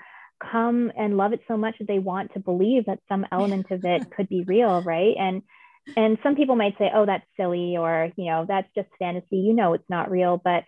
come 0.53 0.93
and 0.97 1.17
love 1.17 1.33
it 1.33 1.41
so 1.47 1.57
much 1.57 1.77
that 1.79 1.89
they 1.89 1.99
want 1.99 2.33
to 2.35 2.41
believe 2.41 2.87
that 2.87 2.99
some 3.09 3.27
element 3.31 3.71
of 3.71 3.85
it 3.85 4.11
could 4.17 4.29
be 4.29 4.43
real 4.43 4.83
right 4.83 5.15
and 5.19 5.43
and 5.97 6.19
some 6.23 6.37
people 6.37 6.57
might 6.57 6.77
say 6.79 6.91
oh 6.95 7.07
that's 7.07 7.25
silly 7.37 7.77
or 7.77 8.11
you 8.17 8.27
know 8.27 8.45
that's 8.47 8.69
just 8.75 8.89
fantasy. 8.99 9.37
You 9.37 9.55
know 9.55 9.75
it's 9.75 9.89
not 9.89 10.11
real 10.11 10.41
but 10.43 10.65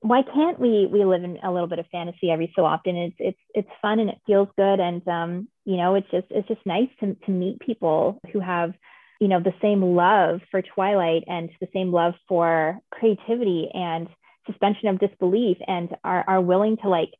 why 0.00 0.22
can't 0.22 0.60
we 0.60 0.86
we 0.86 1.04
live 1.04 1.24
in 1.24 1.38
a 1.42 1.52
little 1.52 1.66
bit 1.66 1.78
of 1.80 1.86
fantasy 1.90 2.30
every 2.30 2.52
so 2.54 2.64
often? 2.64 2.96
It's 2.96 3.16
it's 3.18 3.38
it's 3.54 3.70
fun 3.82 3.98
and 4.00 4.10
it 4.10 4.18
feels 4.26 4.48
good 4.56 4.80
and 4.80 5.06
um 5.08 5.48
you 5.64 5.76
know 5.76 5.94
it's 5.94 6.10
just 6.10 6.26
it's 6.30 6.48
just 6.48 6.64
nice 6.64 6.88
to 7.00 7.14
to 7.26 7.30
meet 7.30 7.60
people 7.60 8.20
who 8.32 8.40
have 8.40 8.74
you 9.20 9.28
know 9.28 9.40
the 9.40 9.54
same 9.60 9.82
love 9.82 10.40
for 10.50 10.62
twilight 10.62 11.24
and 11.26 11.50
the 11.60 11.68
same 11.72 11.92
love 11.92 12.14
for 12.28 12.78
creativity 12.90 13.68
and 13.74 14.08
suspension 14.46 14.88
of 14.88 14.98
disbelief 15.00 15.56
and 15.66 15.90
are 16.04 16.24
are 16.26 16.40
willing 16.40 16.76
to 16.78 16.88
like 16.88 17.10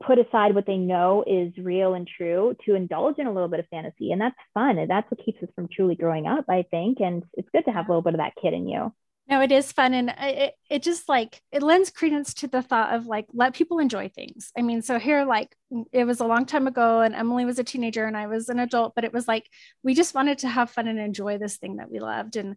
put 0.00 0.18
aside 0.18 0.54
what 0.54 0.66
they 0.66 0.76
know 0.76 1.24
is 1.26 1.52
real 1.58 1.94
and 1.94 2.08
true 2.08 2.56
to 2.64 2.74
indulge 2.74 3.18
in 3.18 3.26
a 3.26 3.32
little 3.32 3.48
bit 3.48 3.60
of 3.60 3.66
fantasy 3.68 4.12
and 4.12 4.20
that's 4.20 4.36
fun. 4.54 4.78
And 4.78 4.88
that's 4.88 5.10
what 5.10 5.24
keeps 5.24 5.42
us 5.42 5.48
from 5.54 5.68
truly 5.68 5.94
growing 5.94 6.26
up 6.26 6.44
i 6.48 6.64
think 6.70 7.00
and 7.00 7.22
it's 7.34 7.48
good 7.52 7.64
to 7.64 7.70
have 7.70 7.86
a 7.86 7.88
little 7.88 8.02
bit 8.02 8.14
of 8.14 8.18
that 8.18 8.34
kid 8.40 8.54
in 8.54 8.68
you. 8.68 8.92
No 9.28 9.40
it 9.40 9.52
is 9.52 9.72
fun 9.72 9.94
and 9.94 10.12
it, 10.18 10.54
it 10.68 10.82
just 10.82 11.08
like 11.08 11.40
it 11.52 11.62
lends 11.62 11.90
credence 11.90 12.34
to 12.34 12.48
the 12.48 12.62
thought 12.62 12.94
of 12.94 13.06
like 13.06 13.26
let 13.32 13.54
people 13.54 13.78
enjoy 13.78 14.08
things. 14.08 14.50
I 14.56 14.62
mean 14.62 14.82
so 14.82 14.98
here 14.98 15.24
like 15.24 15.54
it 15.92 16.04
was 16.04 16.20
a 16.20 16.26
long 16.26 16.46
time 16.46 16.66
ago 16.66 17.00
and 17.00 17.14
emily 17.14 17.44
was 17.44 17.58
a 17.58 17.64
teenager 17.64 18.04
and 18.04 18.16
i 18.16 18.26
was 18.26 18.50
an 18.50 18.58
adult 18.58 18.94
but 18.94 19.04
it 19.04 19.12
was 19.12 19.26
like 19.26 19.48
we 19.82 19.94
just 19.94 20.14
wanted 20.14 20.38
to 20.38 20.48
have 20.48 20.70
fun 20.70 20.86
and 20.86 20.98
enjoy 20.98 21.38
this 21.38 21.56
thing 21.56 21.76
that 21.76 21.90
we 21.90 21.98
loved 21.98 22.36
and 22.36 22.56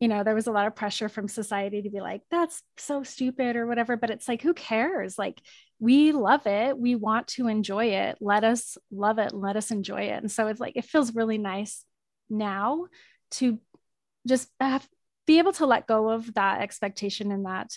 you 0.00 0.08
know 0.08 0.24
there 0.24 0.34
was 0.34 0.46
a 0.46 0.52
lot 0.52 0.66
of 0.66 0.74
pressure 0.74 1.08
from 1.08 1.28
society 1.28 1.82
to 1.82 1.90
be 1.90 2.00
like 2.00 2.22
that's 2.30 2.62
so 2.76 3.02
stupid 3.02 3.54
or 3.56 3.66
whatever 3.66 3.96
but 3.96 4.10
it's 4.10 4.28
like 4.28 4.42
who 4.42 4.54
cares? 4.54 5.18
Like 5.18 5.40
we 5.78 6.12
love 6.12 6.46
it. 6.46 6.78
We 6.78 6.94
want 6.94 7.26
to 7.28 7.48
enjoy 7.48 7.86
it. 7.86 8.16
Let 8.20 8.44
us 8.44 8.78
love 8.90 9.18
it 9.18 9.32
let 9.34 9.56
us 9.56 9.70
enjoy 9.70 10.02
it. 10.02 10.22
And 10.22 10.30
so 10.30 10.46
it's 10.46 10.60
like 10.60 10.76
it 10.76 10.84
feels 10.84 11.14
really 11.14 11.38
nice 11.38 11.84
now 12.30 12.86
to 13.32 13.58
just 14.26 14.48
have, 14.60 14.86
be 15.26 15.38
able 15.38 15.52
to 15.52 15.66
let 15.66 15.86
go 15.86 16.10
of 16.10 16.34
that 16.34 16.60
expectation 16.60 17.30
and 17.30 17.46
that 17.46 17.70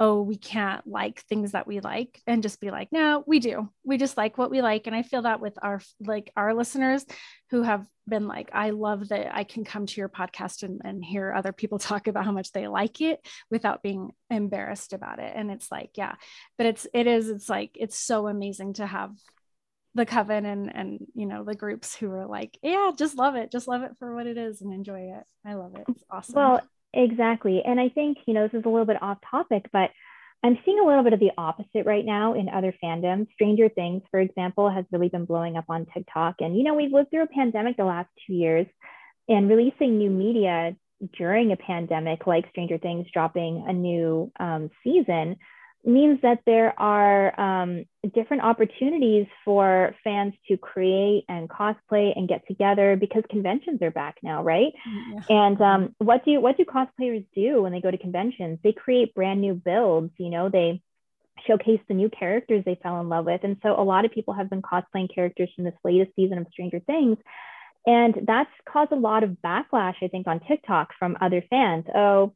oh, 0.00 0.22
we 0.22 0.36
can't 0.36 0.86
like 0.86 1.20
things 1.22 1.52
that 1.52 1.66
we 1.66 1.80
like 1.80 2.20
and 2.26 2.42
just 2.42 2.60
be 2.60 2.70
like, 2.70 2.88
no, 2.90 3.22
we 3.26 3.38
do. 3.38 3.68
We 3.84 3.98
just 3.98 4.16
like 4.16 4.36
what 4.36 4.50
we 4.50 4.60
like. 4.60 4.86
And 4.86 4.96
I 4.96 5.02
feel 5.02 5.22
that 5.22 5.40
with 5.40 5.56
our 5.62 5.80
like 6.00 6.32
our 6.36 6.54
listeners 6.54 7.04
who 7.50 7.62
have 7.62 7.86
been 8.08 8.26
like, 8.26 8.50
I 8.52 8.70
love 8.70 9.10
that 9.10 9.34
I 9.34 9.44
can 9.44 9.64
come 9.64 9.86
to 9.86 10.00
your 10.00 10.08
podcast 10.08 10.64
and, 10.64 10.80
and 10.84 11.04
hear 11.04 11.32
other 11.32 11.52
people 11.52 11.78
talk 11.80 12.08
about 12.08 12.24
how 12.24 12.32
much 12.32 12.52
they 12.52 12.66
like 12.66 13.00
it 13.00 13.24
without 13.50 13.82
being 13.82 14.10
embarrassed 14.30 14.92
about 14.92 15.18
it. 15.18 15.32
And 15.36 15.50
it's 15.50 15.70
like, 15.70 15.90
yeah, 15.96 16.14
but 16.58 16.66
it's 16.66 16.86
it 16.92 17.06
is, 17.06 17.28
it's 17.28 17.48
like 17.48 17.70
it's 17.74 17.98
so 17.98 18.26
amazing 18.26 18.74
to 18.74 18.86
have 18.86 19.12
the 19.94 20.06
coven 20.06 20.46
and 20.46 20.74
and 20.74 21.06
you 21.14 21.26
know 21.26 21.44
the 21.44 21.54
groups 21.54 21.94
who 21.94 22.10
are 22.10 22.26
like 22.26 22.58
yeah 22.62 22.90
just 22.96 23.18
love 23.18 23.34
it 23.34 23.52
just 23.52 23.68
love 23.68 23.82
it 23.82 23.90
for 23.98 24.14
what 24.14 24.26
it 24.26 24.38
is 24.38 24.62
and 24.62 24.72
enjoy 24.72 25.00
it 25.00 25.24
i 25.44 25.52
love 25.52 25.74
it 25.74 25.84
it's 25.86 26.02
awesome 26.10 26.34
well 26.34 26.62
Exactly. 26.94 27.62
And 27.64 27.80
I 27.80 27.88
think, 27.88 28.18
you 28.26 28.34
know, 28.34 28.46
this 28.46 28.58
is 28.58 28.64
a 28.66 28.68
little 28.68 28.86
bit 28.86 29.02
off 29.02 29.18
topic, 29.30 29.66
but 29.72 29.90
I'm 30.44 30.58
seeing 30.64 30.80
a 30.80 30.86
little 30.86 31.04
bit 31.04 31.12
of 31.12 31.20
the 31.20 31.30
opposite 31.38 31.86
right 31.86 32.04
now 32.04 32.34
in 32.34 32.48
other 32.48 32.74
fandoms. 32.82 33.28
Stranger 33.32 33.68
Things, 33.68 34.02
for 34.10 34.20
example, 34.20 34.68
has 34.68 34.84
really 34.90 35.08
been 35.08 35.24
blowing 35.24 35.56
up 35.56 35.66
on 35.68 35.86
TikTok. 35.94 36.36
And, 36.40 36.56
you 36.56 36.64
know, 36.64 36.74
we've 36.74 36.92
lived 36.92 37.10
through 37.10 37.22
a 37.22 37.28
pandemic 37.28 37.76
the 37.76 37.84
last 37.84 38.08
two 38.26 38.34
years 38.34 38.66
and 39.28 39.48
releasing 39.48 39.98
new 39.98 40.10
media 40.10 40.76
during 41.16 41.52
a 41.52 41.56
pandemic, 41.56 42.26
like 42.26 42.48
Stranger 42.50 42.78
Things 42.78 43.06
dropping 43.12 43.64
a 43.66 43.72
new 43.72 44.32
um, 44.38 44.70
season, 44.84 45.36
means 45.84 46.20
that 46.22 46.40
there 46.46 46.78
are 46.78 47.38
um, 47.40 47.84
different 48.14 48.42
opportunities 48.42 49.26
for 49.44 49.94
fans 50.04 50.34
to 50.48 50.56
create 50.56 51.24
and 51.28 51.48
cosplay 51.48 52.12
and 52.16 52.28
get 52.28 52.46
together 52.46 52.96
because 52.96 53.22
conventions 53.30 53.82
are 53.82 53.90
back 53.90 54.16
now, 54.22 54.42
right? 54.42 54.72
Mm, 54.88 55.24
yeah. 55.28 55.46
And 55.46 55.60
um, 55.60 55.94
what 55.98 56.24
do 56.24 56.40
what 56.40 56.56
do 56.56 56.64
cosplayers 56.64 57.26
do 57.34 57.62
when 57.62 57.72
they 57.72 57.80
go 57.80 57.90
to 57.90 57.98
conventions? 57.98 58.58
They 58.62 58.72
create 58.72 59.14
brand 59.14 59.40
new 59.40 59.54
builds. 59.54 60.12
You 60.18 60.30
know, 60.30 60.48
they 60.48 60.82
showcase 61.46 61.80
the 61.88 61.94
new 61.94 62.10
characters 62.10 62.62
they 62.64 62.78
fell 62.82 63.00
in 63.00 63.08
love 63.08 63.24
with, 63.24 63.42
and 63.42 63.56
so 63.62 63.80
a 63.80 63.82
lot 63.82 64.04
of 64.04 64.12
people 64.12 64.34
have 64.34 64.50
been 64.50 64.62
cosplaying 64.62 65.12
characters 65.12 65.50
from 65.54 65.64
this 65.64 65.74
latest 65.84 66.12
season 66.14 66.38
of 66.38 66.46
Stranger 66.52 66.80
Things. 66.80 67.18
And 67.84 68.14
that's 68.28 68.50
caused 68.68 68.92
a 68.92 68.96
lot 68.96 69.24
of 69.24 69.36
backlash, 69.44 69.96
I 70.02 70.08
think, 70.08 70.28
on 70.28 70.38
TikTok 70.46 70.90
from 70.98 71.16
other 71.20 71.42
fans. 71.50 71.84
Oh, 71.92 72.32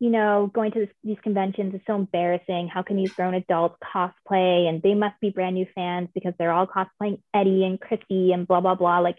you 0.00 0.10
know, 0.10 0.50
going 0.52 0.72
to 0.72 0.80
this, 0.80 0.88
these 1.02 1.18
conventions 1.22 1.74
is 1.74 1.80
so 1.86 1.94
embarrassing. 1.94 2.68
How 2.68 2.82
can 2.82 2.96
these 2.96 3.12
grown 3.12 3.34
adults 3.34 3.76
cosplay? 3.82 4.68
And 4.68 4.82
they 4.82 4.94
must 4.94 5.20
be 5.20 5.30
brand 5.30 5.54
new 5.54 5.66
fans 5.74 6.08
because 6.14 6.34
they're 6.38 6.52
all 6.52 6.66
cosplaying 6.66 7.20
Eddie 7.32 7.64
and 7.64 7.80
Chrissy 7.80 8.32
and 8.32 8.46
blah, 8.46 8.60
blah, 8.60 8.74
blah. 8.74 8.98
Like, 8.98 9.18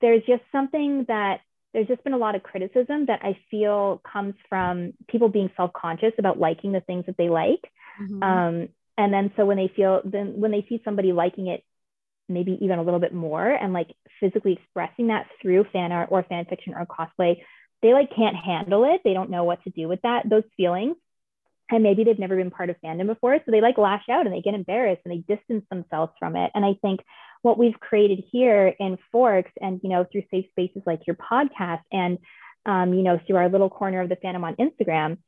there's 0.00 0.22
just 0.26 0.42
something 0.52 1.04
that 1.08 1.40
there's 1.72 1.88
just 1.88 2.04
been 2.04 2.14
a 2.14 2.18
lot 2.18 2.36
of 2.36 2.42
criticism 2.42 3.06
that 3.06 3.20
I 3.22 3.36
feel 3.50 4.00
comes 4.10 4.34
from 4.48 4.92
people 5.08 5.28
being 5.28 5.50
self 5.56 5.72
conscious 5.72 6.12
about 6.18 6.38
liking 6.38 6.72
the 6.72 6.80
things 6.80 7.06
that 7.06 7.16
they 7.18 7.28
like. 7.28 7.60
Mm-hmm. 8.00 8.22
Um, 8.22 8.68
And 8.96 9.12
then 9.12 9.32
so 9.36 9.44
when 9.44 9.56
they 9.56 9.68
feel 9.74 10.00
then 10.04 10.40
when 10.40 10.52
they 10.52 10.64
see 10.68 10.80
somebody 10.84 11.12
liking 11.12 11.48
it 11.48 11.64
maybe 12.28 12.56
even 12.62 12.78
a 12.78 12.82
little 12.82 13.00
bit 13.00 13.12
more 13.12 13.46
and 13.46 13.72
like 13.72 13.90
physically 14.20 14.52
expressing 14.54 15.08
that 15.08 15.26
through 15.42 15.64
fan 15.72 15.92
art 15.92 16.08
or 16.10 16.22
fan 16.22 16.44
fiction 16.46 16.74
or 16.74 16.86
cosplay, 16.86 17.42
they 17.84 17.92
like 17.92 18.16
can't 18.16 18.34
handle 18.34 18.84
it. 18.84 19.02
They 19.04 19.12
don't 19.12 19.28
know 19.28 19.44
what 19.44 19.62
to 19.64 19.70
do 19.70 19.88
with 19.88 20.00
that, 20.02 20.26
those 20.26 20.42
feelings. 20.56 20.96
And 21.70 21.82
maybe 21.82 22.02
they've 22.02 22.18
never 22.18 22.34
been 22.34 22.50
part 22.50 22.70
of 22.70 22.76
fandom 22.82 23.08
before. 23.08 23.38
So 23.44 23.50
they 23.50 23.60
like 23.60 23.76
lash 23.76 24.04
out 24.10 24.24
and 24.24 24.34
they 24.34 24.40
get 24.40 24.54
embarrassed 24.54 25.02
and 25.04 25.12
they 25.12 25.36
distance 25.36 25.66
themselves 25.70 26.12
from 26.18 26.34
it. 26.34 26.50
And 26.54 26.64
I 26.64 26.76
think 26.80 27.00
what 27.42 27.58
we've 27.58 27.78
created 27.78 28.24
here 28.32 28.68
in 28.80 28.96
Forks 29.12 29.50
and, 29.60 29.80
you 29.82 29.90
know, 29.90 30.06
through 30.10 30.22
safe 30.30 30.46
spaces 30.50 30.80
like 30.86 31.06
your 31.06 31.16
podcast 31.16 31.82
and, 31.92 32.18
um, 32.64 32.94
you 32.94 33.02
know, 33.02 33.20
through 33.26 33.36
our 33.36 33.50
little 33.50 33.68
corner 33.68 34.00
of 34.00 34.08
the 34.08 34.16
fandom 34.16 34.44
on 34.44 34.56
Instagram 34.56 35.18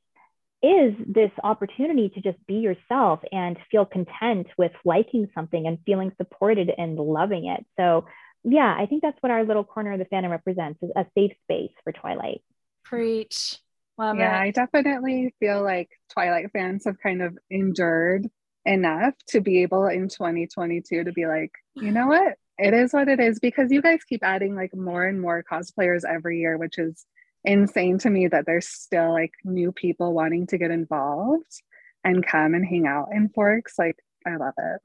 is 0.62 0.94
this 1.06 1.30
opportunity 1.44 2.08
to 2.08 2.22
just 2.22 2.38
be 2.46 2.54
yourself 2.54 3.20
and 3.32 3.58
feel 3.70 3.84
content 3.84 4.46
with 4.56 4.72
liking 4.82 5.28
something 5.34 5.66
and 5.66 5.78
feeling 5.84 6.10
supported 6.16 6.72
and 6.76 6.96
loving 6.96 7.48
it. 7.48 7.66
So, 7.78 8.06
yeah, 8.48 8.74
I 8.78 8.86
think 8.86 9.02
that's 9.02 9.20
what 9.20 9.32
our 9.32 9.44
little 9.44 9.64
corner 9.64 9.92
of 9.92 9.98
the 9.98 10.04
fandom 10.04 10.30
represents 10.30 10.80
is 10.80 10.90
a 10.94 11.04
safe 11.16 11.32
space 11.42 11.72
for 11.82 11.92
Twilight. 11.92 12.42
Preach. 12.84 13.58
Love 13.98 14.18
yeah, 14.18 14.40
it. 14.40 14.46
I 14.46 14.50
definitely 14.52 15.34
feel 15.40 15.64
like 15.64 15.88
Twilight 16.12 16.52
fans 16.52 16.84
have 16.84 17.00
kind 17.02 17.22
of 17.22 17.36
endured 17.50 18.28
enough 18.64 19.14
to 19.30 19.40
be 19.40 19.62
able 19.62 19.86
in 19.86 20.08
2022 20.08 21.04
to 21.04 21.12
be 21.12 21.26
like, 21.26 21.50
you 21.74 21.90
know 21.90 22.06
what? 22.06 22.34
It 22.58 22.72
is 22.72 22.92
what 22.92 23.08
it 23.08 23.18
is 23.18 23.40
because 23.40 23.72
you 23.72 23.82
guys 23.82 24.04
keep 24.08 24.22
adding 24.22 24.54
like 24.54 24.74
more 24.76 25.04
and 25.04 25.20
more 25.20 25.42
cosplayers 25.50 26.02
every 26.08 26.38
year, 26.38 26.56
which 26.56 26.78
is 26.78 27.04
insane 27.44 27.98
to 27.98 28.10
me 28.10 28.28
that 28.28 28.46
there's 28.46 28.68
still 28.68 29.12
like 29.12 29.32
new 29.44 29.72
people 29.72 30.12
wanting 30.12 30.46
to 30.48 30.58
get 30.58 30.70
involved 30.70 31.62
and 32.04 32.24
come 32.24 32.54
and 32.54 32.64
hang 32.64 32.86
out 32.86 33.08
in 33.12 33.28
Forks. 33.28 33.74
Like, 33.76 33.96
I 34.24 34.36
love 34.36 34.54
it. 34.56 34.80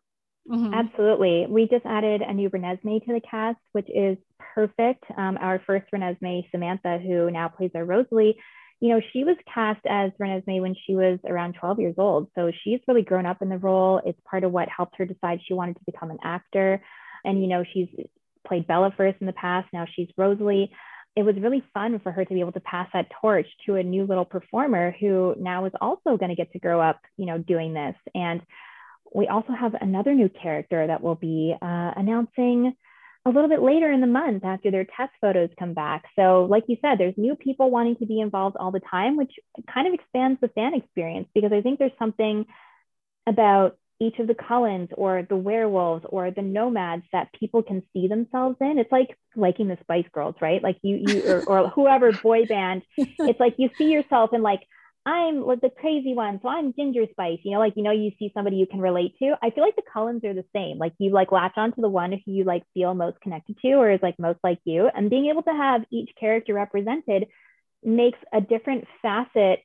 Mm-hmm. 0.52 0.74
Absolutely. 0.74 1.46
We 1.48 1.68
just 1.68 1.86
added 1.86 2.22
a 2.22 2.34
new 2.34 2.50
Renesmee 2.50 3.06
to 3.06 3.14
the 3.14 3.22
cast, 3.22 3.60
which 3.72 3.88
is 3.90 4.18
perfect. 4.54 5.04
Um, 5.18 5.38
our 5.40 5.62
first 5.66 5.86
Renesmee, 5.94 6.50
Samantha, 6.52 6.98
who 6.98 7.32
now 7.32 7.48
plays 7.48 7.72
our 7.74 7.86
Rosalie, 7.86 8.38
you 8.82 8.90
know, 8.90 9.02
she 9.14 9.24
was 9.24 9.38
cast 9.54 9.80
as 9.88 10.12
Renesmee 10.20 10.60
when 10.60 10.76
she 10.86 10.96
was 10.96 11.20
around 11.26 11.54
12 11.54 11.80
years 11.80 11.96
old. 11.98 12.28
So 12.36 12.52
she's 12.64 12.80
really 12.88 13.04
grown 13.04 13.26
up 13.26 13.42
in 13.42 13.48
the 13.48 13.60
role. 13.60 14.02
It's 14.04 14.20
part 14.30 14.44
of 14.44 14.52
what 14.52 14.68
helped 14.76 14.96
her 14.98 15.06
decide 15.06 15.40
she 15.48 15.54
wanted 15.54 15.78
to 15.78 15.86
become 15.86 16.10
an 16.10 16.18
actor. 16.24 16.82
And, 17.24 17.42
you 17.42 17.48
know, 17.48 17.64
she's 17.74 17.88
played 18.46 18.68
Bella 18.68 18.92
first 18.98 19.18
in 19.22 19.28
the 19.28 19.34
past. 19.34 19.68
Now 19.72 19.86
she's 19.96 20.10
Rosalie 20.18 20.72
it 21.16 21.24
was 21.24 21.36
really 21.36 21.64
fun 21.74 22.00
for 22.00 22.12
her 22.12 22.24
to 22.24 22.34
be 22.34 22.40
able 22.40 22.54
to 22.54 22.62
pass 22.62 22.88
that 22.94 23.08
torch 23.22 23.48
to 23.66 23.76
a 23.76 23.84
new 23.84 24.06
little 24.06 24.26
performer 24.26 24.96
who 25.00 25.36
now 25.38 25.66
is 25.66 25.74
also 25.82 26.16
going 26.18 26.30
to 26.30 26.36
get 26.36 26.52
to 26.54 26.60
grow 26.60 26.80
up, 26.80 27.02
you 27.18 27.26
know, 27.26 27.38
doing 27.38 27.74
this. 27.74 27.96
And 28.16 28.42
we 29.13 29.28
also 29.28 29.54
have 29.54 29.74
another 29.80 30.13
new 30.13 30.30
character 30.30 30.88
that 30.88 31.02
will 31.02 31.15
be 31.15 31.56
uh, 31.62 31.91
announcing 31.95 32.74
a 33.26 33.30
little 33.30 33.50
bit 33.50 33.62
later 33.62 33.91
in 33.91 34.02
the 34.02 34.08
month 34.08 34.43
after 34.43 34.71
their 34.71 34.86
test 34.86 35.12
photos 35.21 35.50
come 35.60 35.74
back. 35.74 36.06
So, 36.15 36.47
like 36.50 36.63
you 36.67 36.78
said, 36.82 36.97
there's 36.97 37.13
new 37.17 37.36
people 37.36 37.69
wanting 37.69 37.97
to 37.97 38.06
be 38.06 38.19
involved 38.19 38.58
all 38.58 38.71
the 38.71 38.80
time, 38.80 39.15
which 39.15 39.32
kind 39.71 39.88
of 39.88 39.93
expands 39.93 40.39
the 40.41 40.47
fan 40.50 40.74
experience 40.74 41.28
because 41.36 41.52
I 41.54 41.62
think 41.62 41.78
there's 41.78 41.91
something 42.00 42.45
about 43.28 43.78
each 44.00 44.17
of 44.17 44.26
the 44.26 44.34
Cullens 44.34 44.89
or 44.93 45.28
the 45.30 45.36
werewolves 45.36 46.04
or 46.10 46.32
the 46.32 46.41
nomads 46.41 47.04
that 47.13 47.32
people 47.39 47.62
can 47.62 47.84
see 47.93 48.08
themselves 48.08 48.58
in. 48.60 48.80
It's 48.80 48.91
like 48.91 49.15
liking 49.36 49.67
the 49.67 49.78
Spice 49.82 50.08
Girls, 50.12 50.34
right? 50.41 50.63
Like 50.63 50.78
you, 50.82 51.04
you 51.06 51.24
or, 51.32 51.43
or 51.43 51.69
whoever 51.69 52.12
boy 52.12 52.45
band. 52.45 52.82
It's 52.97 53.39
like 53.39 53.56
you 53.58 53.69
see 53.78 53.91
yourself 53.91 54.32
in 54.34 54.41
like 54.41 54.62
I'm 55.06 55.42
like 55.42 55.62
the 55.62 55.72
crazy 55.72 56.14
one, 56.14 56.40
so 56.44 56.50
I'm 56.50 56.74
Ginger 56.74 57.06
Spice. 57.12 57.40
You 57.44 57.54
know, 57.54 57.60
like 57.60 57.74
you 57.76 57.82
know, 57.84 57.92
you 57.92 58.12
see 58.20 58.32
somebody 58.36 58.58
you 58.58 58.68
can 58.68 58.80
relate 58.80 59.18
to. 59.20 59.34
I 59.42 59.50
feel 59.50 59.64
like 59.64 59.76
the 59.76 59.82
Cullens 59.92 60.24
are 60.24 60.34
the 60.34 60.46
same. 60.54 60.78
Like 60.78 60.94
you 61.00 61.10
like 61.12 61.32
latch 61.32 61.54
onto 61.58 61.82
the 61.82 61.90
one 61.90 62.12
who 62.12 62.32
you 62.32 62.44
like 62.44 62.64
feel 62.74 62.94
most 62.94 63.20
connected 63.22 63.58
to, 63.64 63.74
or 63.74 63.92
is 63.92 64.00
like 64.04 64.20
most 64.20 64.40
like 64.44 64.60
you, 64.64 64.90
and 64.94 65.10
being 65.10 65.28
able 65.28 65.42
to 65.44 65.54
have 65.54 65.82
each 65.92 66.12
character 66.20 66.54
represented 66.54 67.28
makes 67.84 68.20
a 68.32 68.42
different 68.42 68.86
facet 69.02 69.62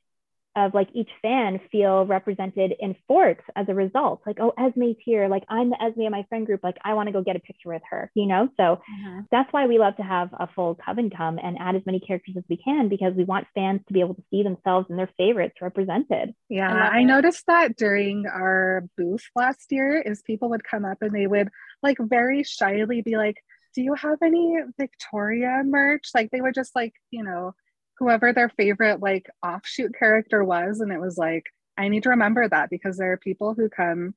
of 0.57 0.73
like 0.73 0.89
each 0.93 1.09
fan 1.21 1.61
feel 1.71 2.05
represented 2.05 2.73
in 2.79 2.95
forks 3.07 3.43
as 3.55 3.67
a 3.69 3.75
result. 3.75 4.21
Like, 4.25 4.39
oh, 4.41 4.53
Esme's 4.57 4.97
here. 5.05 5.27
Like, 5.27 5.43
I'm 5.47 5.69
the 5.69 5.81
Esme 5.81 6.01
in 6.01 6.11
my 6.11 6.25
friend 6.29 6.47
group. 6.47 6.63
Like, 6.63 6.77
I 6.83 6.95
want 6.95 7.07
to 7.07 7.13
go 7.13 7.21
get 7.21 7.35
a 7.35 7.39
picture 7.39 7.69
with 7.69 7.83
her, 7.91 8.11
you 8.15 8.25
know? 8.25 8.49
So 8.57 8.63
mm-hmm. 8.63 9.19
that's 9.31 9.53
why 9.53 9.67
we 9.67 9.77
love 9.77 9.95
to 9.97 10.03
have 10.03 10.29
a 10.33 10.49
full 10.55 10.75
coven 10.83 11.11
come 11.11 11.37
and 11.41 11.57
add 11.59 11.75
as 11.75 11.85
many 11.85 11.99
characters 11.99 12.35
as 12.37 12.43
we 12.49 12.57
can 12.57 12.89
because 12.89 13.13
we 13.13 13.23
want 13.23 13.45
fans 13.53 13.81
to 13.87 13.93
be 13.93 13.99
able 13.99 14.15
to 14.15 14.23
see 14.31 14.41
themselves 14.41 14.87
and 14.89 14.97
their 14.97 15.11
favorites 15.15 15.57
represented. 15.61 16.33
Yeah, 16.49 16.73
I, 16.73 16.97
I 16.97 17.03
noticed 17.03 17.45
that 17.45 17.77
during 17.77 18.25
our 18.25 18.83
booth 18.97 19.25
last 19.35 19.71
year 19.71 20.01
is 20.01 20.23
people 20.23 20.49
would 20.49 20.63
come 20.63 20.85
up 20.85 20.97
and 21.01 21.13
they 21.13 21.27
would 21.27 21.49
like 21.83 21.97
very 21.99 22.43
shyly 22.43 23.03
be 23.03 23.15
like, 23.15 23.37
do 23.75 23.83
you 23.83 23.93
have 23.93 24.17
any 24.23 24.57
Victoria 24.79 25.61
merch? 25.63 26.09
Like 26.15 26.31
they 26.31 26.41
would 26.41 26.55
just 26.55 26.75
like, 26.75 26.93
you 27.11 27.23
know, 27.23 27.53
whoever 27.99 28.33
their 28.33 28.49
favorite 28.49 29.01
like 29.01 29.27
offshoot 29.45 29.93
character 29.97 30.43
was 30.43 30.79
and 30.79 30.91
it 30.91 30.99
was 30.99 31.17
like 31.17 31.43
i 31.77 31.87
need 31.87 32.03
to 32.03 32.09
remember 32.09 32.47
that 32.47 32.69
because 32.69 32.97
there 32.97 33.11
are 33.11 33.17
people 33.17 33.53
who 33.53 33.69
come 33.69 34.13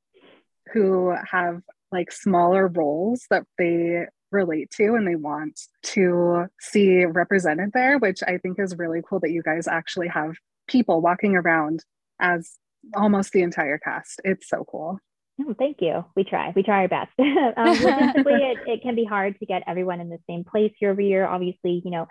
who 0.72 1.14
have 1.30 1.60
like 1.92 2.12
smaller 2.12 2.68
roles 2.68 3.26
that 3.30 3.44
they 3.58 4.04
relate 4.30 4.70
to 4.70 4.94
and 4.94 5.06
they 5.06 5.16
want 5.16 5.60
to 5.82 6.46
see 6.60 7.04
represented 7.04 7.70
there 7.74 7.98
which 7.98 8.22
i 8.26 8.38
think 8.38 8.58
is 8.58 8.78
really 8.78 9.00
cool 9.08 9.20
that 9.20 9.32
you 9.32 9.42
guys 9.42 9.66
actually 9.66 10.08
have 10.08 10.34
people 10.68 11.00
walking 11.00 11.34
around 11.34 11.84
as 12.20 12.58
almost 12.94 13.32
the 13.32 13.42
entire 13.42 13.78
cast 13.78 14.20
it's 14.24 14.48
so 14.48 14.64
cool 14.70 14.98
Oh, 15.42 15.54
thank 15.58 15.78
you. 15.80 16.04
We 16.16 16.24
try. 16.24 16.52
We 16.54 16.62
try 16.62 16.82
our 16.82 16.88
best. 16.88 17.12
um, 17.18 17.74
logistically, 17.76 18.52
it, 18.52 18.58
it 18.66 18.82
can 18.82 18.94
be 18.94 19.04
hard 19.04 19.38
to 19.38 19.46
get 19.46 19.62
everyone 19.66 20.00
in 20.00 20.08
the 20.08 20.18
same 20.28 20.44
place 20.44 20.72
year 20.80 20.90
over 20.90 21.00
year. 21.00 21.26
Obviously, 21.26 21.80
you 21.84 21.90
know, 21.90 22.06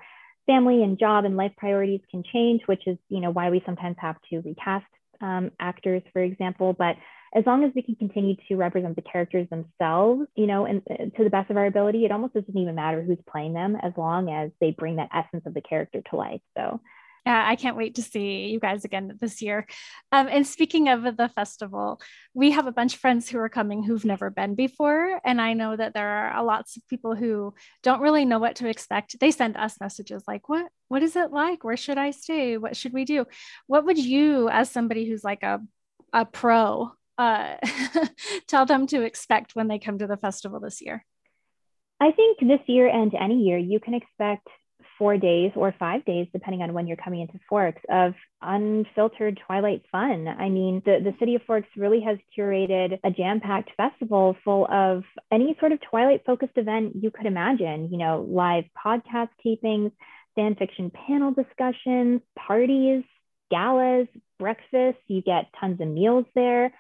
family 0.46 0.84
and 0.84 1.00
job 1.00 1.26
and 1.26 1.38
life 1.38 1.52
priorities 1.58 2.02
can 2.10 2.24
change, 2.34 2.62
which 2.66 2.88
is, 2.88 2.98
you 3.10 3.20
know, 3.20 3.32
why 3.32 3.50
we 3.50 3.62
sometimes 3.66 3.96
have 4.00 4.16
to 4.30 4.40
recast 4.42 4.86
um, 5.22 5.52
actors, 5.60 6.02
for 6.14 6.22
example. 6.22 6.74
But 6.74 6.96
as 7.36 7.46
long 7.46 7.64
as 7.64 7.72
we 7.76 7.84
can 7.84 7.96
continue 7.96 8.36
to 8.48 8.56
represent 8.56 8.96
the 8.96 9.04
characters 9.04 9.48
themselves, 9.50 10.28
you 10.36 10.48
know, 10.48 10.66
and 10.66 10.82
uh, 10.90 11.16
to 11.18 11.24
the 11.24 11.30
best 11.30 11.52
of 11.52 11.58
our 11.58 11.68
ability, 11.68 12.06
it 12.06 12.12
almost 12.12 12.34
doesn't 12.34 12.58
even 12.58 12.76
matter 12.76 13.04
who's 13.04 13.20
playing 13.30 13.54
them 13.54 13.76
as 13.76 13.94
long 13.98 14.32
as 14.32 14.50
they 14.60 14.72
bring 14.72 14.96
that 14.96 15.10
essence 15.14 15.44
of 15.46 15.54
the 15.54 15.62
character 15.62 16.02
to 16.10 16.16
life. 16.16 16.42
So 16.58 16.80
yeah, 17.26 17.44
I 17.48 17.56
can't 17.56 17.78
wait 17.78 17.96
to 17.96 18.02
see 18.02 18.48
you 18.48 18.60
guys 18.60 18.86
again 18.86 19.18
this 19.20 19.42
year. 19.42 19.68
Um, 20.12 20.28
and 20.30 20.46
speaking 20.46 20.90
of 20.90 21.04
the 21.18 21.30
festival, 21.30 22.02
we 22.34 22.52
have 22.52 22.68
a 22.68 22.72
bunch 22.72 22.96
of 22.96 23.00
friends 23.00 23.30
who 23.30 23.40
are 23.40 23.50
coming 23.50 23.84
who've 23.84 24.06
never 24.06 24.30
been 24.30 24.56
before. 24.56 25.20
And 25.24 25.40
I 25.42 25.54
know 25.54 25.76
that 25.76 25.94
there 25.94 26.08
are 26.08 26.44
lots 26.44 26.78
of 26.78 26.88
people 26.88 27.16
who 27.16 27.54
don't 27.84 28.02
really 28.02 28.26
know 28.26 28.40
what 28.40 28.56
to 28.58 28.70
expect. 28.70 29.20
They 29.20 29.32
send 29.32 29.58
us 29.58 29.80
messages 29.80 30.24
like, 30.28 30.50
what, 30.50 30.68
what 30.88 31.04
is 31.04 31.16
it 31.16 31.32
like? 31.32 31.64
Where 31.64 31.78
should 31.78 31.98
I 31.98 32.12
stay? 32.12 32.58
What 32.58 32.76
should 32.76 32.94
we 32.94 33.06
do? 33.06 33.26
What 33.68 33.86
would 33.86 33.98
you, 33.98 34.50
as 34.50 34.72
somebody 34.72 35.08
who's 35.08 35.24
like 35.24 35.44
a, 35.44 35.60
a 36.14 36.26
pro, 36.26 36.92
uh, 37.18 37.56
tell 38.48 38.66
them 38.66 38.88
to 38.88 39.02
expect 39.04 39.56
when 39.56 39.68
they 39.68 39.80
come 39.80 39.98
to 40.00 40.08
the 40.08 40.18
festival 40.18 40.60
this 40.60 40.82
year? 40.82 41.06
I 42.00 42.12
think 42.12 42.40
this 42.40 42.62
year 42.68 42.88
and 42.88 43.14
any 43.14 43.44
year, 43.44 43.58
you 43.58 43.80
can 43.80 43.94
expect 43.94 44.48
four 45.00 45.18
days 45.18 45.52
or 45.56 45.74
five 45.80 46.06
days, 46.06 46.28
depending 46.32 46.62
on 46.62 46.74
when 46.74 46.86
you're 46.86 46.98
coming 46.98 47.22
into 47.22 47.40
Forks, 47.50 47.82
of 47.90 48.14
unfiltered 48.42 49.40
Twilight 49.48 49.84
fun. 49.92 50.28
I 50.28 50.50
mean, 50.50 50.84
the, 50.86 51.00
the 51.04 51.16
city 51.20 51.36
of 51.36 51.42
Forks 51.44 51.70
really 51.76 52.02
has 52.02 52.18
curated 52.38 53.00
a 53.04 53.10
jam 53.10 53.40
packed 53.40 53.72
festival 53.78 54.36
full 54.44 54.68
of 54.70 55.04
any 55.32 55.56
sort 55.60 55.72
of 55.72 55.80
Twilight 55.90 56.24
focused 56.26 56.58
event 56.58 56.98
you 57.02 57.10
could 57.10 57.26
imagine, 57.26 57.90
you 57.92 57.98
know, 57.98 58.28
live 58.30 58.66
podcast 58.86 59.30
tapings, 59.44 59.92
fan 60.36 60.56
fiction 60.56 60.92
panel 61.08 61.32
discussions, 61.32 62.22
parties, 62.38 63.04
galas, 63.50 64.08
breakfasts. 64.38 65.02
You 65.08 65.22
get 65.22 65.46
tons 65.60 65.82
of 65.82 65.88
meals 65.88 66.26
there 66.36 66.72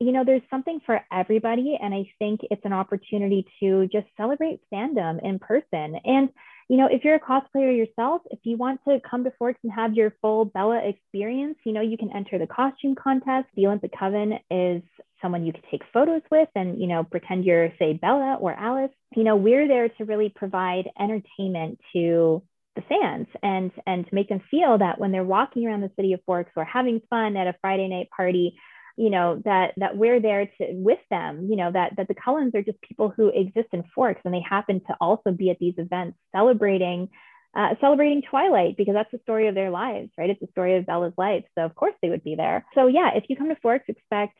you 0.00 0.12
know, 0.12 0.24
there's 0.24 0.42
something 0.48 0.80
for 0.86 1.00
everybody. 1.12 1.76
And 1.80 1.92
I 1.92 2.10
think 2.18 2.40
it's 2.50 2.64
an 2.64 2.72
opportunity 2.72 3.46
to 3.60 3.88
just 3.88 4.06
celebrate 4.16 4.60
fandom 4.72 5.18
in 5.22 5.38
person. 5.38 5.98
And 6.04 6.28
you 6.68 6.76
know, 6.76 6.86
if 6.90 7.02
you're 7.02 7.14
a 7.14 7.20
cosplayer 7.20 7.74
yourself, 7.74 8.22
if 8.30 8.40
you 8.44 8.58
want 8.58 8.80
to 8.86 8.98
come 9.08 9.24
to 9.24 9.32
Forks 9.38 9.58
and 9.62 9.72
have 9.72 9.94
your 9.94 10.14
full 10.20 10.44
Bella 10.44 10.80
experience, 10.86 11.56
you 11.64 11.72
know, 11.72 11.80
you 11.80 11.96
can 11.96 12.14
enter 12.14 12.38
the 12.38 12.46
costume 12.46 12.94
contest. 12.94 13.46
The 13.56 13.66
Olympic 13.66 13.92
Coven 13.98 14.34
is 14.50 14.82
someone 15.22 15.46
you 15.46 15.52
can 15.52 15.62
take 15.70 15.82
photos 15.92 16.20
with 16.30 16.48
and, 16.54 16.80
you 16.80 16.86
know, 16.86 17.04
pretend 17.04 17.46
you're, 17.46 17.72
say, 17.78 17.94
Bella 17.94 18.36
or 18.38 18.52
Alice. 18.52 18.92
You 19.16 19.24
know, 19.24 19.36
we're 19.36 19.66
there 19.66 19.88
to 19.88 20.04
really 20.04 20.28
provide 20.28 20.90
entertainment 21.00 21.80
to 21.94 22.42
the 22.76 22.82
fans 22.82 23.26
and 23.42 23.72
and 23.86 24.06
to 24.06 24.14
make 24.14 24.28
them 24.28 24.40
feel 24.50 24.78
that 24.78 25.00
when 25.00 25.10
they're 25.10 25.24
walking 25.24 25.66
around 25.66 25.80
the 25.80 25.90
city 25.96 26.12
of 26.12 26.20
Forks 26.26 26.52
or 26.54 26.64
having 26.64 27.00
fun 27.10 27.36
at 27.36 27.48
a 27.48 27.56
Friday 27.60 27.88
night 27.88 28.08
party, 28.14 28.56
you 28.98 29.10
know 29.10 29.40
that 29.44 29.72
that 29.76 29.96
we're 29.96 30.20
there 30.20 30.46
to 30.46 30.66
with 30.72 30.98
them 31.10 31.46
you 31.50 31.56
know 31.56 31.70
that 31.72 31.96
that 31.96 32.08
the 32.08 32.14
cullens 32.14 32.54
are 32.54 32.62
just 32.62 32.80
people 32.82 33.12
who 33.14 33.28
exist 33.28 33.68
in 33.72 33.84
forks 33.94 34.20
and 34.24 34.34
they 34.34 34.42
happen 34.48 34.80
to 34.80 34.94
also 35.00 35.30
be 35.30 35.50
at 35.50 35.58
these 35.58 35.74
events 35.78 36.18
celebrating 36.34 37.08
uh, 37.56 37.74
celebrating 37.80 38.22
twilight 38.22 38.76
because 38.76 38.94
that's 38.94 39.10
the 39.10 39.20
story 39.22 39.48
of 39.48 39.54
their 39.54 39.70
lives 39.70 40.10
right 40.18 40.30
it's 40.30 40.40
the 40.40 40.48
story 40.52 40.76
of 40.76 40.84
bella's 40.84 41.14
life 41.16 41.44
so 41.56 41.64
of 41.64 41.74
course 41.74 41.94
they 42.02 42.10
would 42.10 42.24
be 42.24 42.34
there 42.34 42.66
so 42.74 42.86
yeah 42.86 43.10
if 43.14 43.24
you 43.28 43.36
come 43.36 43.48
to 43.48 43.56
forks 43.56 43.84
expect 43.88 44.36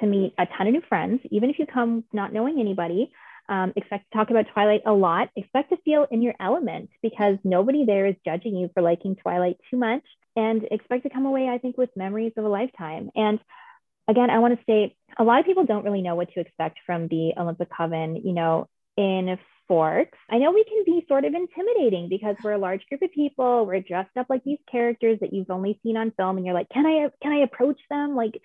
to 0.00 0.06
meet 0.06 0.34
a 0.38 0.46
ton 0.46 0.66
of 0.66 0.72
new 0.72 0.82
friends, 0.88 1.20
even 1.30 1.50
if 1.50 1.58
you 1.58 1.66
come 1.66 2.04
not 2.12 2.32
knowing 2.32 2.60
anybody. 2.60 3.10
Um, 3.48 3.72
expect 3.76 4.10
to 4.10 4.18
talk 4.18 4.30
about 4.30 4.44
Twilight 4.52 4.82
a 4.84 4.92
lot. 4.92 5.30
Expect 5.34 5.70
to 5.70 5.78
feel 5.78 6.06
in 6.10 6.20
your 6.20 6.34
element 6.38 6.90
because 7.02 7.38
nobody 7.44 7.86
there 7.86 8.06
is 8.06 8.14
judging 8.24 8.54
you 8.54 8.68
for 8.74 8.82
liking 8.82 9.16
Twilight 9.16 9.56
too 9.70 9.78
much. 9.78 10.02
And 10.36 10.64
expect 10.70 11.04
to 11.04 11.10
come 11.10 11.24
away, 11.24 11.48
I 11.48 11.58
think, 11.58 11.78
with 11.78 11.88
memories 11.96 12.32
of 12.36 12.44
a 12.44 12.48
lifetime. 12.48 13.10
And 13.16 13.40
again, 14.08 14.30
I 14.30 14.38
want 14.38 14.58
to 14.58 14.64
say 14.66 14.96
a 15.18 15.24
lot 15.24 15.40
of 15.40 15.46
people 15.46 15.66
don't 15.66 15.84
really 15.84 16.02
know 16.02 16.14
what 16.14 16.32
to 16.32 16.40
expect 16.40 16.80
from 16.86 17.08
the 17.08 17.32
Olympic 17.38 17.68
Coven. 17.76 18.16
You 18.16 18.32
know, 18.32 18.68
in 18.96 19.38
Forks, 19.68 20.18
I 20.30 20.38
know 20.38 20.50
we 20.50 20.64
can 20.64 20.82
be 20.86 21.04
sort 21.06 21.26
of 21.26 21.34
intimidating 21.34 22.08
because 22.08 22.36
we're 22.42 22.52
a 22.52 22.58
large 22.58 22.86
group 22.88 23.02
of 23.02 23.12
people. 23.12 23.66
We're 23.66 23.80
dressed 23.80 24.16
up 24.16 24.26
like 24.30 24.42
these 24.42 24.58
characters 24.70 25.18
that 25.20 25.32
you've 25.32 25.50
only 25.50 25.78
seen 25.82 25.96
on 25.96 26.12
film, 26.16 26.38
and 26.38 26.46
you're 26.46 26.54
like, 26.54 26.70
can 26.70 26.86
I 26.86 27.08
can 27.22 27.32
I 27.32 27.40
approach 27.40 27.78
them? 27.90 28.16
Like, 28.16 28.40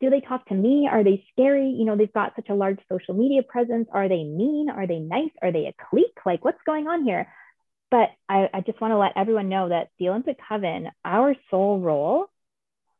do 0.00 0.08
they 0.08 0.20
talk 0.20 0.46
to 0.46 0.54
me? 0.54 0.88
Are 0.90 1.04
they 1.04 1.24
scary? 1.32 1.68
You 1.70 1.84
know, 1.84 1.96
they've 1.96 2.12
got 2.12 2.34
such 2.36 2.48
a 2.48 2.54
large 2.54 2.78
social 2.90 3.14
media 3.14 3.42
presence. 3.42 3.88
Are 3.92 4.08
they 4.08 4.22
mean? 4.22 4.68
Are 4.70 4.86
they 4.86 4.98
nice? 5.00 5.32
Are 5.42 5.52
they 5.52 5.66
a 5.66 5.74
clique? 5.90 6.18
Like, 6.24 6.44
what's 6.44 6.62
going 6.64 6.86
on 6.86 7.04
here? 7.04 7.28
But 7.90 8.10
I, 8.28 8.48
I 8.54 8.60
just 8.60 8.80
want 8.80 8.92
to 8.92 8.98
let 8.98 9.16
everyone 9.16 9.48
know 9.48 9.68
that 9.68 9.88
the 9.98 10.10
Olympic 10.10 10.38
Coven, 10.48 10.88
our 11.04 11.34
sole 11.50 11.80
role 11.80 12.28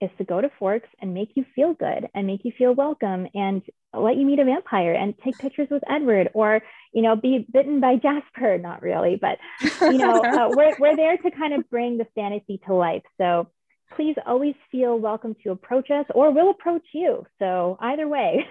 is 0.00 0.10
to 0.18 0.24
go 0.24 0.40
to 0.40 0.50
Forks 0.58 0.88
and 1.00 1.14
make 1.14 1.30
you 1.34 1.44
feel 1.54 1.74
good 1.74 2.08
and 2.14 2.26
make 2.26 2.44
you 2.44 2.52
feel 2.56 2.74
welcome 2.74 3.26
and 3.34 3.62
let 3.92 4.16
you 4.16 4.24
meet 4.24 4.38
a 4.38 4.44
vampire 4.44 4.92
and 4.92 5.14
take 5.24 5.38
pictures 5.38 5.68
with 5.70 5.82
Edward 5.88 6.30
or, 6.34 6.62
you 6.92 7.02
know, 7.02 7.16
be 7.16 7.46
bitten 7.52 7.80
by 7.80 7.96
Jasper. 7.96 8.58
Not 8.62 8.82
really, 8.82 9.20
but, 9.20 9.38
you 9.82 9.98
know, 9.98 10.20
uh, 10.20 10.48
we're, 10.50 10.76
we're 10.78 10.96
there 10.96 11.16
to 11.16 11.30
kind 11.30 11.54
of 11.54 11.68
bring 11.70 11.98
the 11.98 12.06
fantasy 12.14 12.60
to 12.66 12.74
life. 12.74 13.02
So 13.18 13.48
please 13.94 14.16
always 14.26 14.54
feel 14.70 14.98
welcome 14.98 15.34
to 15.42 15.50
approach 15.50 15.90
us 15.90 16.06
or 16.14 16.30
we'll 16.30 16.50
approach 16.50 16.84
you. 16.92 17.26
So 17.38 17.76
either 17.80 18.08
way, 18.08 18.46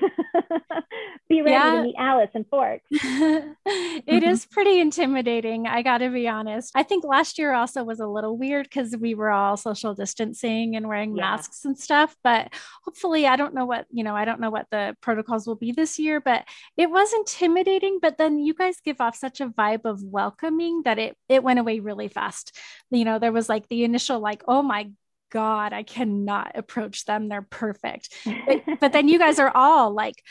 be 1.30 1.41
ready 1.41 1.52
yeah. 1.52 1.75
to 1.75 1.84
meet 1.84 1.95
Alice 1.97 2.30
and 2.34 2.45
Forks. 2.47 2.86
it 2.91 4.23
is 4.23 4.45
pretty 4.45 4.80
intimidating. 4.80 5.67
I 5.67 5.82
got 5.82 5.99
to 5.99 6.10
be 6.10 6.28
honest. 6.28 6.71
I 6.75 6.84
think 6.84 7.04
last 7.04 7.39
year 7.39 7.54
also 7.54 7.84
was 7.84 7.99
a 7.99 8.08
little 8.08 8.38
weird 8.38 8.65
because 8.65 8.95
we 8.97 9.15
were 9.15 9.30
all 9.30 9.58
social 9.58 9.93
distancing 9.93 10.75
and 10.75 10.88
wearing 10.88 11.15
yeah. 11.15 11.32
masks 11.32 11.65
and 11.65 11.78
stuff. 11.78 12.15
But 12.23 12.54
hopefully, 12.84 13.25
I 13.25 13.36
don't 13.36 13.54
know 13.54 13.65
what, 13.65 13.86
you 13.91 14.04
know, 14.04 14.15
I 14.15 14.25
don't 14.25 14.41
know 14.41 14.49
what 14.49 14.67
the 14.71 14.95
protocols 15.02 15.47
will 15.47 15.56
be 15.56 15.71
this 15.71 15.97
year, 15.99 16.19
but 16.19 16.43
it 16.78 16.89
was 16.89 17.13
intimidating. 17.13 17.99
But 18.02 18.17
then 18.17 18.39
you 18.39 18.54
guys 18.54 18.78
give 18.84 18.99
off 18.99 19.15
such 19.15 19.41
a 19.41 19.47
vibe 19.47 19.86
of 19.86 20.04
welcoming 20.04 20.84
that 20.84 20.99
it, 20.99 21.15
it 21.28 21.43
went 21.43 21.60
away 21.60 21.80
really 21.80 22.08
fast. 22.08 22.58
You 22.91 23.06
know, 23.06 23.19
there 23.19 23.32
was 23.32 23.49
like 23.49 23.67
the 23.67 23.84
initial, 23.84 24.19
like, 24.19 24.43
oh 24.47 24.62
my 24.62 24.89
God, 25.30 25.74
I 25.74 25.84
cannot 25.84 26.52
approach 26.56 27.06
them. 27.06 27.30
They're 27.30 27.42
perfect. 27.42 28.10
But, 28.46 28.80
but 28.80 28.94
then 28.94 29.08
you 29.08 29.20
guys 29.20 29.39
are 29.39 29.52
all 29.54 29.92
like, 29.92 30.24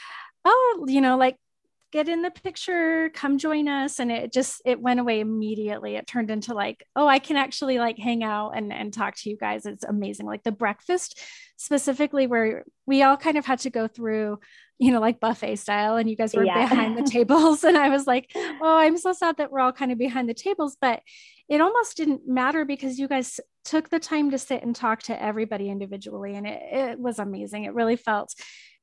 oh, 0.44 0.86
you 0.88 1.00
know, 1.00 1.16
like 1.16 1.36
get 1.92 2.08
in 2.08 2.22
the 2.22 2.30
picture, 2.30 3.10
come 3.14 3.38
join 3.38 3.68
us. 3.68 3.98
And 3.98 4.12
it 4.12 4.32
just, 4.32 4.62
it 4.64 4.80
went 4.80 5.00
away 5.00 5.20
immediately. 5.20 5.96
It 5.96 6.06
turned 6.06 6.30
into 6.30 6.54
like, 6.54 6.84
oh, 6.94 7.06
I 7.06 7.18
can 7.18 7.36
actually 7.36 7.78
like 7.78 7.98
hang 7.98 8.22
out 8.22 8.50
and, 8.50 8.72
and 8.72 8.92
talk 8.92 9.16
to 9.16 9.30
you 9.30 9.36
guys. 9.36 9.66
It's 9.66 9.84
amazing. 9.84 10.26
Like 10.26 10.42
the 10.42 10.52
breakfast 10.52 11.20
specifically 11.56 12.26
where 12.26 12.64
we 12.86 13.02
all 13.02 13.16
kind 13.16 13.38
of 13.38 13.46
had 13.46 13.60
to 13.60 13.70
go 13.70 13.88
through 13.88 14.38
you 14.78 14.92
know, 14.92 15.00
like 15.00 15.18
buffet 15.18 15.56
style, 15.56 15.96
and 15.96 16.08
you 16.08 16.16
guys 16.16 16.34
were 16.34 16.44
yeah. 16.44 16.68
behind 16.68 16.96
the 16.96 17.02
tables. 17.10 17.64
And 17.64 17.76
I 17.76 17.88
was 17.88 18.06
like, 18.06 18.30
oh, 18.36 18.78
I'm 18.78 18.96
so 18.96 19.12
sad 19.12 19.36
that 19.38 19.50
we're 19.50 19.60
all 19.60 19.72
kind 19.72 19.90
of 19.90 19.98
behind 19.98 20.28
the 20.28 20.34
tables. 20.34 20.76
But 20.80 21.02
it 21.48 21.60
almost 21.60 21.96
didn't 21.96 22.28
matter 22.28 22.64
because 22.64 22.98
you 22.98 23.08
guys 23.08 23.40
took 23.64 23.88
the 23.88 23.98
time 23.98 24.30
to 24.30 24.38
sit 24.38 24.62
and 24.62 24.76
talk 24.76 25.02
to 25.04 25.20
everybody 25.20 25.68
individually. 25.68 26.36
And 26.36 26.46
it, 26.46 26.62
it 26.70 26.98
was 26.98 27.18
amazing. 27.18 27.64
It 27.64 27.74
really 27.74 27.96
felt, 27.96 28.32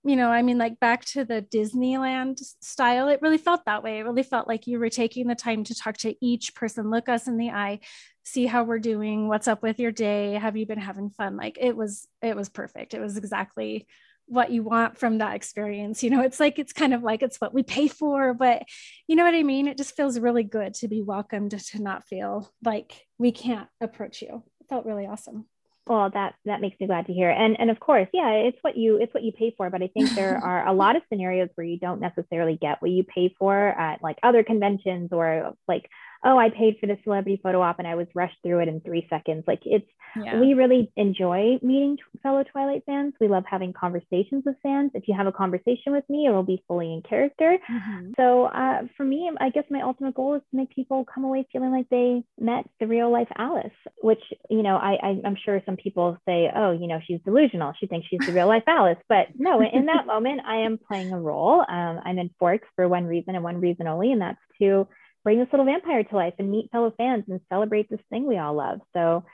you 0.05 0.15
know, 0.15 0.29
I 0.29 0.43
mean, 0.43 0.59
like 0.59 0.79
back 0.79 1.03
to 1.05 1.25
the 1.25 1.41
Disneyland 1.41 2.39
style, 2.61 3.09
it 3.09 3.23
really 3.23 3.39
felt 3.39 3.65
that 3.65 3.81
way. 3.83 3.97
It 3.97 4.03
really 4.03 4.21
felt 4.21 4.47
like 4.47 4.67
you 4.67 4.77
were 4.79 4.89
taking 4.89 5.25
the 5.25 5.33
time 5.33 5.63
to 5.63 5.73
talk 5.73 5.97
to 5.97 6.15
each 6.23 6.53
person, 6.53 6.91
look 6.91 7.09
us 7.09 7.27
in 7.27 7.37
the 7.37 7.49
eye, 7.49 7.79
see 8.23 8.45
how 8.45 8.63
we're 8.63 8.77
doing, 8.77 9.27
what's 9.27 9.47
up 9.47 9.63
with 9.63 9.79
your 9.79 9.91
day, 9.91 10.33
have 10.33 10.55
you 10.55 10.67
been 10.67 10.79
having 10.79 11.09
fun? 11.09 11.37
Like 11.37 11.57
it 11.59 11.75
was, 11.75 12.07
it 12.21 12.35
was 12.35 12.49
perfect. 12.49 12.93
It 12.93 13.01
was 13.01 13.17
exactly 13.17 13.87
what 14.27 14.51
you 14.51 14.61
want 14.61 14.99
from 14.99 15.17
that 15.17 15.35
experience. 15.35 16.03
You 16.03 16.11
know, 16.11 16.21
it's 16.21 16.39
like 16.39 16.59
it's 16.59 16.73
kind 16.73 16.93
of 16.93 17.01
like 17.01 17.23
it's 17.23 17.41
what 17.41 17.53
we 17.53 17.63
pay 17.63 17.87
for, 17.87 18.35
but 18.35 18.61
you 19.07 19.15
know 19.15 19.25
what 19.25 19.35
I 19.35 19.41
mean? 19.41 19.67
It 19.67 19.77
just 19.77 19.95
feels 19.95 20.19
really 20.19 20.43
good 20.43 20.75
to 20.75 20.87
be 20.87 21.01
welcomed 21.01 21.51
to 21.59 21.81
not 21.81 22.07
feel 22.07 22.51
like 22.63 23.07
we 23.17 23.31
can't 23.31 23.69
approach 23.81 24.21
you. 24.21 24.43
It 24.61 24.67
felt 24.69 24.85
really 24.85 25.07
awesome. 25.07 25.45
Well, 25.87 26.09
that 26.15 26.33
that 26.45 26.61
makes 26.61 26.79
me 26.79 26.87
glad 26.87 27.05
to 27.07 27.13
hear. 27.13 27.29
And 27.29 27.59
and 27.59 27.69
of 27.69 27.79
course, 27.79 28.07
yeah, 28.11 28.31
it's 28.31 28.57
what 28.61 28.75
you 28.75 28.97
it's 28.97 29.13
what 29.13 29.23
you 29.23 29.31
pay 29.31 29.53
for. 29.55 29.69
But 29.69 29.83
I 29.83 29.87
think 29.87 30.09
there 30.11 30.37
are 30.43 30.67
a 30.67 30.73
lot 30.73 30.95
of 30.95 31.03
scenarios 31.09 31.49
where 31.55 31.67
you 31.67 31.77
don't 31.77 32.01
necessarily 32.01 32.57
get 32.59 32.81
what 32.81 32.89
you 32.89 33.03
pay 33.03 33.35
for 33.37 33.55
at 33.55 34.01
like 34.01 34.17
other 34.23 34.43
conventions 34.43 35.09
or 35.11 35.53
like 35.67 35.89
oh, 36.25 36.39
I 36.39 36.49
paid 36.49 36.77
for 36.79 36.87
the 36.87 36.97
celebrity 37.03 37.39
photo 37.41 37.61
op 37.61 37.77
and 37.77 37.87
I 37.87 37.95
was 37.95 38.07
rushed 38.15 38.37
through 38.41 38.59
it 38.59 38.67
in 38.67 38.81
three 38.81 39.05
seconds. 39.09 39.43
Like 39.47 39.61
it's, 39.63 39.85
yeah. 40.15 40.39
we 40.39 40.55
really 40.55 40.91
enjoy 40.95 41.59
meeting 41.61 41.97
fellow 42.23 42.43
Twilight 42.43 42.81
fans. 42.87 43.13
We 43.19 43.27
love 43.27 43.43
having 43.47 43.73
conversations 43.73 44.43
with 44.43 44.55
fans. 44.63 44.91
If 44.95 45.07
you 45.07 45.13
have 45.15 45.27
a 45.27 45.31
conversation 45.31 45.93
with 45.93 46.03
me, 46.09 46.25
it 46.25 46.31
will 46.31 46.43
be 46.43 46.63
fully 46.67 46.91
in 46.91 47.03
character. 47.07 47.57
Mm-hmm. 47.71 48.11
So 48.17 48.45
uh, 48.45 48.83
for 48.97 49.03
me, 49.03 49.29
I 49.39 49.49
guess 49.49 49.65
my 49.69 49.81
ultimate 49.81 50.15
goal 50.15 50.33
is 50.33 50.41
to 50.49 50.57
make 50.57 50.73
people 50.73 51.05
come 51.05 51.25
away 51.25 51.45
feeling 51.51 51.71
like 51.71 51.89
they 51.89 52.23
met 52.39 52.65
the 52.79 52.87
real 52.87 53.11
life 53.11 53.27
Alice, 53.37 53.73
which, 54.01 54.21
you 54.49 54.63
know, 54.63 54.77
I, 54.77 54.97
I, 55.03 55.21
I'm 55.25 55.37
sure 55.45 55.61
some 55.63 55.77
people 55.77 56.17
say, 56.27 56.49
oh, 56.55 56.71
you 56.71 56.87
know, 56.87 56.99
she's 57.05 57.19
delusional. 57.23 57.73
She 57.79 57.85
thinks 57.85 58.07
she's 58.07 58.25
the 58.25 58.33
real 58.33 58.47
life 58.47 58.63
Alice. 58.65 58.97
But 59.07 59.27
no, 59.37 59.61
in 59.61 59.85
that 59.85 60.07
moment, 60.07 60.41
I 60.47 60.61
am 60.61 60.79
playing 60.79 61.13
a 61.13 61.19
role. 61.19 61.59
Um, 61.59 61.99
I'm 62.03 62.17
in 62.17 62.31
Forks 62.39 62.67
for 62.75 62.87
one 62.87 63.05
reason 63.05 63.35
and 63.35 63.43
one 63.43 63.61
reason 63.61 63.87
only, 63.87 64.11
and 64.11 64.21
that's 64.21 64.39
to 64.59 64.87
bring 65.25 65.39
this 65.39 65.49
little 65.51 65.65
vampire 65.65 66.03
to 66.03 66.15
life 66.15 66.35
and 66.39 66.49
meet 66.49 66.71
fellow 66.71 66.93
fans 66.97 67.25
and 67.27 67.41
celebrate 67.49 67.89
this 67.89 67.99
thing 68.09 68.25
we 68.25 68.37
all 68.37 68.53
love. 68.53 68.79
So 68.93 69.25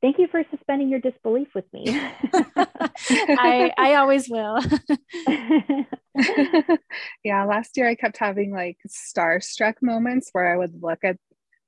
thank 0.00 0.18
you 0.18 0.26
for 0.26 0.42
suspending 0.50 0.88
your 0.88 1.00
disbelief 1.00 1.48
with 1.54 1.66
me. 1.72 1.84
I, 3.08 3.72
I 3.76 3.94
always 3.96 4.28
will. 4.28 4.58
yeah, 7.22 7.44
last 7.44 7.76
year 7.76 7.86
I 7.86 7.94
kept 7.94 8.16
having 8.16 8.52
like 8.52 8.78
starstruck 8.88 9.74
moments 9.82 10.30
where 10.32 10.50
I 10.50 10.56
would 10.56 10.82
look 10.82 11.04
at 11.04 11.18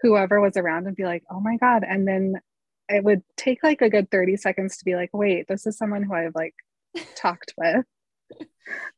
whoever 0.00 0.40
was 0.40 0.56
around 0.56 0.86
and 0.86 0.96
be 0.96 1.04
like, 1.04 1.22
oh 1.30 1.40
my 1.40 1.58
God. 1.58 1.84
And 1.86 2.08
then 2.08 2.40
it 2.88 3.04
would 3.04 3.22
take 3.36 3.62
like 3.62 3.82
a 3.82 3.90
good 3.90 4.10
30 4.10 4.38
seconds 4.38 4.78
to 4.78 4.84
be 4.86 4.94
like, 4.94 5.10
wait, 5.12 5.48
this 5.48 5.66
is 5.66 5.76
someone 5.76 6.02
who 6.02 6.14
I've 6.14 6.34
like 6.34 6.54
talked 7.14 7.52
with 7.58 7.84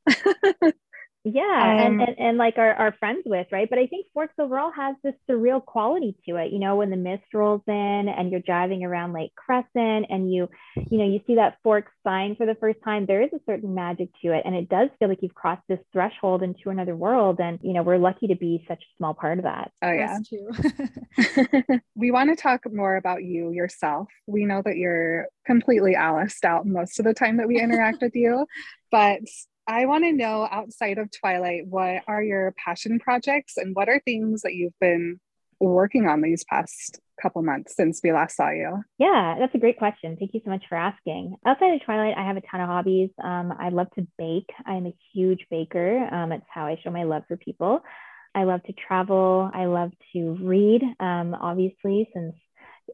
yeah 1.34 1.84
um, 1.86 2.00
and, 2.00 2.00
and, 2.00 2.18
and 2.18 2.38
like 2.38 2.58
our, 2.58 2.72
our 2.74 2.92
friends 2.98 3.22
with 3.26 3.46
right? 3.52 3.68
But 3.68 3.78
i 3.78 3.86
think 3.86 4.06
forks 4.12 4.34
overall 4.38 4.72
has 4.72 4.96
this 5.02 5.14
surreal 5.28 5.64
quality 5.64 6.16
to 6.26 6.36
it 6.36 6.52
you 6.52 6.58
know 6.58 6.76
when 6.76 6.90
the 6.90 6.96
mist 6.96 7.24
rolls 7.34 7.62
in 7.66 7.74
and 8.08 8.30
you're 8.30 8.40
driving 8.40 8.84
around 8.84 9.12
lake 9.12 9.34
crescent 9.34 10.06
and 10.08 10.32
you 10.32 10.48
you 10.90 10.98
know 10.98 11.04
you 11.04 11.20
see 11.26 11.36
that 11.36 11.58
forks 11.62 11.92
sign 12.04 12.36
for 12.36 12.46
the 12.46 12.54
first 12.56 12.78
time 12.84 13.06
there 13.06 13.22
is 13.22 13.30
a 13.32 13.40
certain 13.46 13.74
magic 13.74 14.08
to 14.22 14.32
it 14.32 14.42
and 14.44 14.54
it 14.54 14.68
does 14.68 14.88
feel 14.98 15.08
like 15.08 15.18
you've 15.22 15.34
crossed 15.34 15.62
this 15.68 15.80
threshold 15.92 16.42
into 16.42 16.70
another 16.70 16.96
world 16.96 17.40
and 17.40 17.58
you 17.62 17.72
know 17.72 17.82
we're 17.82 17.98
lucky 17.98 18.26
to 18.26 18.36
be 18.36 18.64
such 18.68 18.82
a 18.82 18.96
small 18.96 19.14
part 19.14 19.38
of 19.38 19.44
that. 19.44 19.70
Oh 19.82 19.92
yeah. 19.92 20.18
We 21.94 22.12
want 22.12 22.30
to 22.30 22.40
talk 22.40 22.62
more 22.72 22.96
about 22.96 23.24
you 23.24 23.50
yourself. 23.50 24.08
We 24.26 24.44
know 24.44 24.62
that 24.64 24.76
you're 24.76 25.26
completely 25.46 25.96
Alice 25.96 26.38
out 26.44 26.66
most 26.66 26.98
of 26.98 27.04
the 27.04 27.14
time 27.14 27.38
that 27.38 27.48
we 27.48 27.60
interact 27.60 28.00
with 28.00 28.14
you 28.14 28.46
but 28.90 29.20
I 29.68 29.84
want 29.84 30.04
to 30.04 30.12
know 30.12 30.48
outside 30.50 30.96
of 30.96 31.10
Twilight, 31.10 31.66
what 31.66 32.02
are 32.08 32.22
your 32.22 32.54
passion 32.64 32.98
projects 32.98 33.58
and 33.58 33.76
what 33.76 33.90
are 33.90 34.00
things 34.02 34.40
that 34.40 34.54
you've 34.54 34.78
been 34.80 35.20
working 35.60 36.06
on 36.06 36.22
these 36.22 36.42
past 36.44 37.00
couple 37.20 37.42
months 37.42 37.76
since 37.76 38.00
we 38.02 38.10
last 38.10 38.34
saw 38.34 38.48
you? 38.48 38.82
Yeah, 38.98 39.36
that's 39.38 39.54
a 39.54 39.58
great 39.58 39.76
question. 39.76 40.16
Thank 40.18 40.32
you 40.32 40.40
so 40.42 40.50
much 40.50 40.64
for 40.70 40.76
asking. 40.76 41.36
Outside 41.44 41.74
of 41.74 41.84
Twilight, 41.84 42.16
I 42.16 42.26
have 42.26 42.38
a 42.38 42.40
ton 42.40 42.62
of 42.62 42.68
hobbies. 42.68 43.10
Um, 43.22 43.52
I 43.60 43.68
love 43.68 43.90
to 43.96 44.06
bake. 44.16 44.48
I'm 44.64 44.86
a 44.86 44.94
huge 45.12 45.44
baker. 45.50 46.08
Um, 46.10 46.32
it's 46.32 46.46
how 46.48 46.64
I 46.64 46.80
show 46.82 46.90
my 46.90 47.02
love 47.02 47.24
for 47.28 47.36
people. 47.36 47.82
I 48.34 48.44
love 48.44 48.62
to 48.64 48.72
travel. 48.72 49.50
I 49.52 49.66
love 49.66 49.90
to 50.14 50.38
read, 50.40 50.82
um, 50.98 51.36
obviously, 51.38 52.08
since 52.14 52.34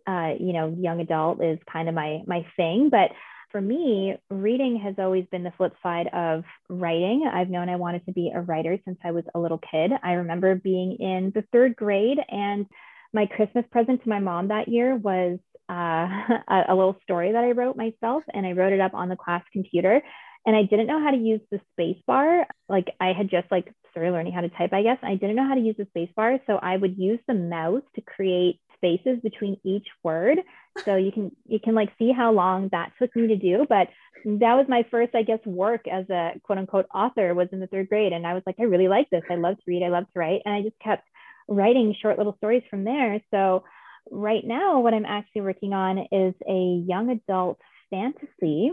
uh, 0.08 0.32
you 0.40 0.52
know, 0.52 0.74
young 0.76 1.00
adult 1.00 1.42
is 1.42 1.58
kind 1.72 1.88
of 1.88 1.94
my 1.94 2.22
my 2.26 2.44
thing. 2.56 2.88
But 2.90 3.10
for 3.54 3.60
me, 3.60 4.16
reading 4.30 4.80
has 4.80 4.96
always 4.98 5.26
been 5.30 5.44
the 5.44 5.52
flip 5.56 5.74
side 5.80 6.08
of 6.12 6.42
writing. 6.68 7.30
I've 7.32 7.48
known 7.48 7.68
I 7.68 7.76
wanted 7.76 8.04
to 8.06 8.12
be 8.12 8.32
a 8.34 8.40
writer 8.40 8.76
since 8.84 8.98
I 9.04 9.12
was 9.12 9.22
a 9.32 9.38
little 9.38 9.60
kid. 9.70 9.92
I 10.02 10.14
remember 10.14 10.56
being 10.56 10.96
in 10.98 11.30
the 11.32 11.44
third 11.52 11.76
grade, 11.76 12.18
and 12.28 12.66
my 13.12 13.26
Christmas 13.26 13.64
present 13.70 14.02
to 14.02 14.08
my 14.08 14.18
mom 14.18 14.48
that 14.48 14.66
year 14.66 14.96
was 14.96 15.38
uh, 15.70 15.72
a, 16.48 16.64
a 16.70 16.74
little 16.74 16.96
story 17.04 17.30
that 17.30 17.44
I 17.44 17.52
wrote 17.52 17.76
myself, 17.76 18.24
and 18.34 18.44
I 18.44 18.54
wrote 18.54 18.72
it 18.72 18.80
up 18.80 18.92
on 18.92 19.08
the 19.08 19.14
class 19.14 19.44
computer. 19.52 20.02
And 20.44 20.56
I 20.56 20.64
didn't 20.64 20.88
know 20.88 21.00
how 21.00 21.12
to 21.12 21.16
use 21.16 21.40
the 21.52 21.60
space 21.74 22.02
bar. 22.08 22.48
Like 22.68 22.88
I 23.00 23.12
had 23.12 23.30
just 23.30 23.46
like 23.52 23.72
started 23.92 24.10
learning 24.10 24.32
how 24.32 24.40
to 24.40 24.48
type, 24.48 24.72
I 24.72 24.82
guess. 24.82 24.98
I 25.00 25.14
didn't 25.14 25.36
know 25.36 25.46
how 25.46 25.54
to 25.54 25.60
use 25.60 25.76
the 25.78 25.86
space 25.90 26.10
bar. 26.16 26.40
So 26.48 26.58
I 26.60 26.76
would 26.76 26.98
use 26.98 27.20
the 27.28 27.34
mouse 27.34 27.84
to 27.94 28.00
create 28.00 28.58
spaces 28.84 29.18
between 29.22 29.58
each 29.64 29.86
word. 30.02 30.38
So 30.84 30.96
you 30.96 31.12
can 31.12 31.30
you 31.46 31.58
can 31.58 31.74
like 31.74 31.90
see 31.98 32.12
how 32.12 32.32
long 32.32 32.68
that 32.72 32.92
took 33.00 33.14
me 33.16 33.28
to 33.28 33.36
do. 33.36 33.66
But 33.68 33.88
that 34.24 34.54
was 34.54 34.66
my 34.68 34.84
first, 34.90 35.14
I 35.14 35.22
guess, 35.22 35.38
work 35.44 35.86
as 35.88 36.08
a 36.10 36.32
quote 36.42 36.58
unquote 36.58 36.86
author 36.94 37.34
was 37.34 37.48
in 37.52 37.60
the 37.60 37.66
third 37.66 37.88
grade. 37.88 38.12
And 38.12 38.26
I 38.26 38.34
was 38.34 38.42
like, 38.46 38.56
I 38.58 38.64
really 38.64 38.88
like 38.88 39.08
this. 39.10 39.22
I 39.30 39.36
love 39.36 39.56
to 39.56 39.62
read, 39.66 39.82
I 39.82 39.88
love 39.88 40.04
to 40.12 40.18
write. 40.18 40.42
And 40.44 40.54
I 40.54 40.62
just 40.62 40.78
kept 40.80 41.06
writing 41.48 41.94
short 42.00 42.18
little 42.18 42.36
stories 42.38 42.62
from 42.70 42.84
there. 42.84 43.20
So 43.30 43.64
right 44.10 44.44
now, 44.44 44.80
what 44.80 44.94
I'm 44.94 45.06
actually 45.06 45.42
working 45.42 45.72
on 45.72 45.98
is 46.10 46.34
a 46.48 46.84
young 46.86 47.10
adult 47.10 47.58
fantasy. 47.90 48.72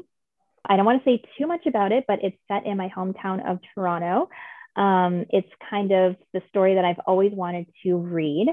I 0.67 0.75
don't 0.75 0.85
want 0.85 1.03
to 1.03 1.09
say 1.09 1.23
too 1.37 1.47
much 1.47 1.65
about 1.65 1.91
it, 1.91 2.05
but 2.07 2.19
it's 2.23 2.37
set 2.47 2.65
in 2.65 2.77
my 2.77 2.89
hometown 2.95 3.49
of 3.49 3.59
Toronto. 3.73 4.29
Um, 4.75 5.25
it's 5.29 5.49
kind 5.69 5.91
of 5.91 6.15
the 6.33 6.41
story 6.49 6.75
that 6.75 6.85
I've 6.85 6.99
always 7.05 7.33
wanted 7.33 7.65
to 7.83 7.97
read, 7.97 8.47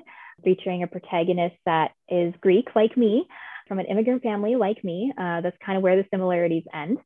featuring 0.45 0.83
a 0.83 0.87
protagonist 0.87 1.57
that 1.67 1.93
is 2.09 2.35
Greek, 2.41 2.69
like 2.75 2.97
me, 2.97 3.27
from 3.67 3.79
an 3.79 3.87
immigrant 3.87 4.23
family, 4.23 4.57
like 4.57 4.83
me. 4.85 5.13
Uh, 5.19 5.41
that's 5.41 5.57
kind 5.65 5.77
of 5.77 5.83
where 5.83 5.97
the 5.97 6.07
similarities 6.11 6.65
end. 6.75 6.99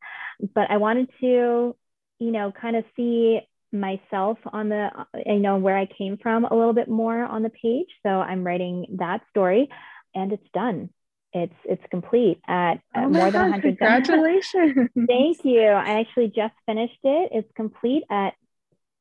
But 0.54 0.70
I 0.70 0.76
wanted 0.78 1.08
to, 1.20 1.76
you 2.18 2.30
know, 2.32 2.52
kind 2.52 2.76
of 2.76 2.84
see 2.96 3.40
myself 3.72 4.36
on 4.52 4.68
the 4.68 4.90
you 5.24 5.38
know 5.38 5.56
where 5.56 5.76
i 5.78 5.86
came 5.86 6.18
from 6.18 6.44
a 6.44 6.54
little 6.54 6.74
bit 6.74 6.88
more 6.88 7.24
on 7.24 7.42
the 7.42 7.48
page 7.50 7.86
so 8.02 8.10
i'm 8.10 8.44
writing 8.44 8.84
that 8.98 9.22
story 9.30 9.66
and 10.14 10.30
it's 10.30 10.46
done 10.52 10.90
it's 11.32 11.54
it's 11.64 11.82
complete 11.90 12.38
at, 12.46 12.74
at 12.94 13.04
Oh 13.06 13.08
more 13.08 13.24
my 13.24 13.30
than 13.30 13.32
God, 13.32 13.50
100 13.62 13.78
congratulations. 13.78 14.90
thank 15.06 15.38
you 15.44 15.62
i 15.62 16.00
actually 16.00 16.28
just 16.28 16.52
finished 16.66 16.98
it 17.02 17.30
it's 17.32 17.50
complete 17.56 18.04
at 18.10 18.34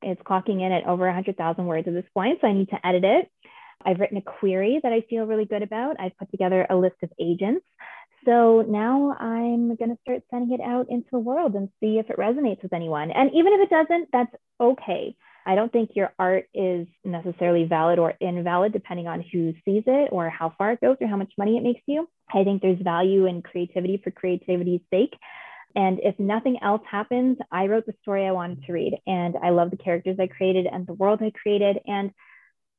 it's 0.02 0.22
clocking 0.22 0.62
in 0.66 0.72
at 0.72 0.86
over 0.88 1.06
100000 1.06 1.66
words 1.66 1.88
at 1.88 1.94
this 1.94 2.06
point 2.14 2.40
so 2.40 2.48
i 2.48 2.54
need 2.54 2.70
to 2.70 2.88
edit 2.88 3.04
it 3.04 3.30
i've 3.86 4.00
written 4.00 4.18
a 4.18 4.22
query 4.22 4.80
that 4.84 4.94
i 4.94 5.02
feel 5.10 5.26
really 5.26 5.46
good 5.46 5.64
about 5.64 6.00
i've 6.00 6.18
put 6.18 6.30
together 6.32 6.66
a 6.70 6.76
list 6.76 6.96
of 7.04 7.10
agents 7.20 7.66
so 8.26 8.64
now 8.68 9.16
I'm 9.20 9.76
going 9.76 9.90
to 9.90 9.98
start 10.04 10.22
sending 10.30 10.54
it 10.54 10.62
out 10.62 10.88
into 10.90 11.08
the 11.12 11.20
world 11.20 11.56
and 11.56 11.70
see 11.80 11.98
if 11.98 12.10
it 12.10 12.18
resonates 12.18 12.62
with 12.62 12.72
anyone. 12.72 13.10
And 13.10 13.32
even 13.34 13.54
if 13.54 13.62
it 13.62 13.70
doesn't, 13.72 14.10
that's 14.14 14.32
okay. 14.60 15.16
I 15.46 15.56
don't 15.56 15.72
think 15.72 15.92
your 15.96 16.14
art 16.20 16.48
is 16.54 16.88
necessarily 17.04 17.66
valid 17.66 17.98
or 17.98 18.14
invalid 18.20 18.74
depending 18.74 19.08
on 19.08 19.22
who 19.32 19.54
sees 19.66 19.84
it 19.88 20.10
or 20.12 20.30
how 20.30 20.54
far 20.56 20.74
it 20.74 20.82
goes 20.82 20.98
or 21.02 21.08
how 21.08 21.18
much 21.18 21.34
money 21.38 21.58
it 21.58 21.64
makes 21.64 21.82
you. 21.88 22.08
I 22.32 22.44
think 22.44 22.62
there's 22.62 22.80
value 22.82 23.26
in 23.26 23.42
creativity 23.42 24.00
for 24.04 24.12
creativity's 24.12 24.82
sake. 24.92 25.14
And 25.76 26.00
if 26.04 26.20
nothing 26.20 26.60
else 26.62 26.82
happens, 26.90 27.38
I 27.52 27.68
wrote 27.68 27.86
the 27.88 27.96
story 28.04 28.28
I 28.28 28.34
wanted 28.34 28.64
to 28.66 28.74
read 28.74 29.00
and 29.08 29.36
I 29.42 29.50
love 29.50 29.72
the 29.72 29.78
characters 29.78 30.18
I 30.20 30.28
created 30.28 30.68
and 30.72 30.86
the 30.86 30.94
world 30.94 31.22
I 31.24 31.32
created. 31.32 31.80
And 31.88 32.12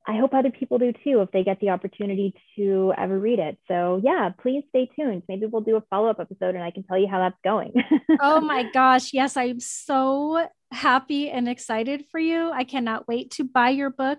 I 0.06 0.16
hope 0.16 0.34
other 0.34 0.50
people 0.50 0.78
do 0.78 0.92
too 1.04 1.20
if 1.20 1.30
they 1.30 1.44
get 1.44 1.60
the 1.60 1.70
opportunity 1.70 2.34
to 2.56 2.92
ever 2.98 3.18
read 3.18 3.38
it. 3.38 3.58
So, 3.68 4.00
yeah, 4.02 4.30
please 4.40 4.64
stay 4.70 4.90
tuned. 4.96 5.22
Maybe 5.28 5.46
we'll 5.46 5.62
do 5.62 5.76
a 5.76 5.82
follow 5.90 6.08
up 6.08 6.18
episode 6.18 6.54
and 6.54 6.64
I 6.64 6.70
can 6.70 6.82
tell 6.82 6.98
you 6.98 7.06
how 7.06 7.18
that's 7.18 7.38
going. 7.44 7.72
oh 8.20 8.40
my 8.40 8.64
gosh. 8.72 9.12
Yes, 9.12 9.36
I'm 9.36 9.60
so 9.60 10.46
happy 10.72 11.30
and 11.30 11.48
excited 11.48 12.04
for 12.10 12.18
you. 12.18 12.50
I 12.50 12.64
cannot 12.64 13.06
wait 13.06 13.30
to 13.32 13.44
buy 13.44 13.70
your 13.70 13.90
book 13.90 14.18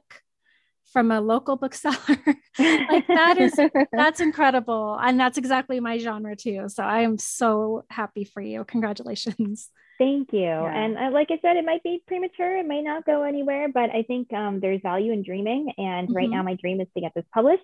from 0.94 1.12
a 1.12 1.20
local 1.20 1.58
bookseller. 1.58 1.98
like 2.60 3.08
that 3.08 3.38
is 3.40 3.60
that's 3.92 4.22
incredible. 4.22 4.98
And 5.02 5.20
that's 5.20 5.38
exactly 5.38 5.80
my 5.80 5.98
genre 5.98 6.36
too. 6.36 6.66
So 6.70 6.84
I 6.84 7.02
am 7.02 7.18
so 7.18 7.84
happy 7.90 8.24
for 8.24 8.42
you. 8.42 8.64
Congratulations. 8.64 9.70
Thank 10.04 10.34
you. 10.34 10.42
Yeah. 10.42 10.84
And 10.84 10.98
uh, 10.98 11.12
like 11.14 11.30
I 11.32 11.40
said, 11.42 11.56
it 11.56 11.64
might 11.64 11.82
be 11.82 12.04
premature. 12.06 12.58
It 12.58 12.68
might 12.68 12.84
not 12.84 13.06
go 13.06 13.24
anywhere, 13.24 13.70
but 13.70 13.90
I 13.90 14.04
think 14.04 14.34
um, 14.34 14.60
there's 14.60 14.82
value 14.82 15.14
in 15.14 15.24
dreaming. 15.24 15.72
And 15.78 16.08
mm-hmm. 16.08 16.16
right 16.16 16.30
now, 16.30 16.44
my 16.44 16.56
dream 16.56 16.82
is 16.82 16.88
to 16.94 17.02
get 17.02 17.14
this 17.16 17.24
published. 17.34 17.64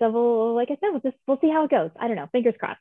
So 0.00 0.10
we'll, 0.10 0.54
like 0.54 0.70
I 0.70 0.78
said, 0.80 0.90
we'll 0.90 1.00
just 1.00 1.16
we'll 1.28 1.38
see 1.40 1.50
how 1.50 1.64
it 1.64 1.70
goes. 1.70 1.90
I 1.98 2.08
don't 2.08 2.16
know. 2.16 2.28
Fingers 2.32 2.54
crossed. 2.58 2.80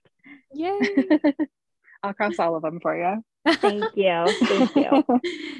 Yay! 0.53 0.79
I'll 2.03 2.13
cross 2.13 2.39
all 2.39 2.55
of 2.55 2.63
them 2.63 2.79
for 2.81 2.97
you. 2.97 3.23
Thank 3.55 3.83
you. 3.95 4.25
Thank 4.45 4.75
you. 4.75 5.03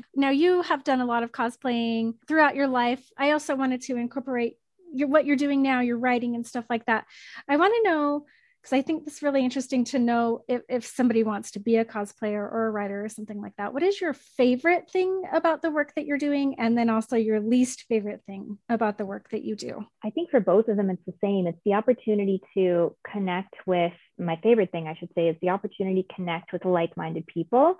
now 0.15 0.29
you 0.29 0.61
have 0.63 0.83
done 0.83 1.01
a 1.01 1.05
lot 1.05 1.21
of 1.21 1.31
cosplaying 1.31 2.13
throughout 2.27 2.55
your 2.55 2.67
life. 2.67 3.03
I 3.17 3.31
also 3.31 3.55
wanted 3.55 3.81
to 3.83 3.97
incorporate 3.97 4.55
your 4.91 5.09
what 5.09 5.25
you're 5.25 5.35
doing 5.35 5.61
now, 5.61 5.81
your 5.81 5.97
writing 5.97 6.35
and 6.35 6.47
stuff 6.47 6.65
like 6.69 6.85
that. 6.85 7.05
I 7.47 7.57
want 7.57 7.73
to 7.75 7.89
know 7.89 8.25
because 8.61 8.73
I 8.73 8.81
think 8.81 9.03
it's 9.07 9.23
really 9.23 9.43
interesting 9.43 9.85
to 9.85 9.99
know 9.99 10.43
if, 10.47 10.61
if 10.67 10.85
somebody 10.85 11.23
wants 11.23 11.51
to 11.51 11.59
be 11.59 11.77
a 11.77 11.85
cosplayer 11.85 12.41
or 12.41 12.67
a 12.67 12.71
writer 12.71 13.03
or 13.03 13.09
something 13.09 13.41
like 13.41 13.55
that. 13.57 13.73
What 13.73 13.83
is 13.83 14.01
your 14.01 14.13
favorite 14.13 14.89
thing 14.91 15.23
about 15.31 15.61
the 15.61 15.71
work 15.71 15.93
that 15.95 16.05
you're 16.05 16.17
doing? 16.17 16.55
And 16.59 16.77
then 16.77 16.89
also 16.89 17.15
your 17.15 17.39
least 17.39 17.85
favorite 17.87 18.21
thing 18.25 18.57
about 18.67 18.97
the 18.97 19.05
work 19.05 19.29
that 19.31 19.43
you 19.43 19.55
do? 19.55 19.85
I 20.03 20.09
think 20.09 20.29
for 20.29 20.39
both 20.39 20.67
of 20.67 20.75
them, 20.75 20.89
it's 20.89 21.05
the 21.05 21.13
same. 21.21 21.47
It's 21.47 21.61
the 21.65 21.75
opportunity 21.75 22.41
to 22.55 22.95
connect 23.09 23.55
with 23.65 23.93
my 24.17 24.37
favorite 24.43 24.71
thing, 24.71 24.87
I 24.87 24.95
should 24.99 25.09
say, 25.15 25.29
is 25.29 25.37
the 25.41 25.49
opportunity 25.49 26.03
to 26.03 26.15
connect 26.15 26.51
with 26.51 26.65
like 26.65 26.97
minded 26.97 27.27
people 27.27 27.77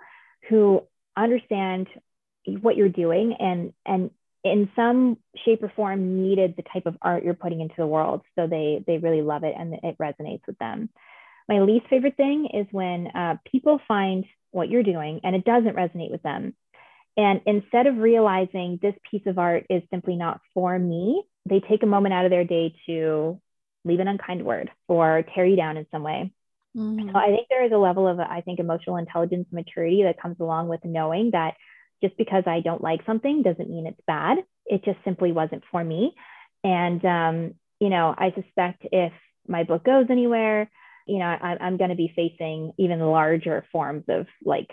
who 0.48 0.82
understand 1.16 1.88
what 2.46 2.76
you're 2.76 2.88
doing 2.88 3.34
and 3.38 3.72
and 3.84 4.10
in 4.44 4.70
some 4.74 5.18
shape 5.44 5.62
or 5.62 5.72
form 5.76 6.22
needed 6.22 6.54
the 6.56 6.62
type 6.62 6.86
of 6.86 6.96
art 7.02 7.24
you're 7.24 7.34
putting 7.34 7.60
into 7.60 7.74
the 7.76 7.86
world. 7.86 8.22
So 8.36 8.46
they 8.46 8.82
they 8.86 8.98
really 8.98 9.22
love 9.22 9.44
it 9.44 9.54
and 9.58 9.74
it 9.82 9.98
resonates 9.98 10.46
with 10.46 10.58
them. 10.58 10.88
My 11.48 11.60
least 11.60 11.86
favorite 11.88 12.16
thing 12.16 12.48
is 12.52 12.66
when 12.70 13.08
uh, 13.08 13.36
people 13.50 13.80
find 13.88 14.24
what 14.52 14.68
you're 14.68 14.82
doing 14.82 15.20
and 15.24 15.34
it 15.36 15.44
doesn't 15.44 15.76
resonate 15.76 16.10
with 16.10 16.22
them. 16.22 16.54
And 17.16 17.40
instead 17.44 17.86
of 17.86 17.98
realizing 17.98 18.78
this 18.80 18.94
piece 19.10 19.26
of 19.26 19.38
art 19.38 19.66
is 19.68 19.82
simply 19.90 20.16
not 20.16 20.40
for 20.54 20.78
me 20.78 21.24
they 21.48 21.60
take 21.60 21.82
a 21.82 21.86
moment 21.86 22.14
out 22.14 22.24
of 22.24 22.30
their 22.30 22.44
day 22.44 22.74
to 22.86 23.40
leave 23.84 24.00
an 24.00 24.08
unkind 24.08 24.44
word 24.44 24.70
or 24.88 25.24
tear 25.34 25.46
you 25.46 25.56
down 25.56 25.76
in 25.76 25.86
some 25.90 26.02
way. 26.02 26.32
Mm-hmm. 26.76 27.10
so 27.10 27.18
i 27.18 27.26
think 27.26 27.48
there 27.50 27.64
is 27.64 27.72
a 27.72 27.76
level 27.76 28.06
of 28.06 28.20
i 28.20 28.42
think 28.42 28.60
emotional 28.60 28.96
intelligence 28.96 29.48
maturity 29.50 30.04
that 30.04 30.22
comes 30.22 30.36
along 30.38 30.68
with 30.68 30.78
knowing 30.84 31.32
that 31.32 31.54
just 32.02 32.16
because 32.16 32.44
I 32.46 32.60
don't 32.60 32.82
like 32.82 33.04
something 33.06 33.42
doesn't 33.42 33.70
mean 33.70 33.86
it's 33.86 34.00
bad. 34.06 34.38
It 34.66 34.84
just 34.84 34.98
simply 35.04 35.32
wasn't 35.32 35.62
for 35.70 35.82
me. 35.82 36.14
And, 36.64 37.04
um, 37.04 37.54
you 37.78 37.88
know, 37.88 38.14
I 38.16 38.32
suspect 38.34 38.86
if 38.92 39.12
my 39.46 39.64
book 39.64 39.84
goes 39.84 40.06
anywhere, 40.10 40.70
you 41.06 41.18
know, 41.18 41.24
I, 41.24 41.56
I'm 41.60 41.76
going 41.76 41.90
to 41.90 41.96
be 41.96 42.12
facing 42.14 42.72
even 42.78 43.00
larger 43.00 43.64
forms 43.72 44.04
of 44.08 44.26
like 44.44 44.68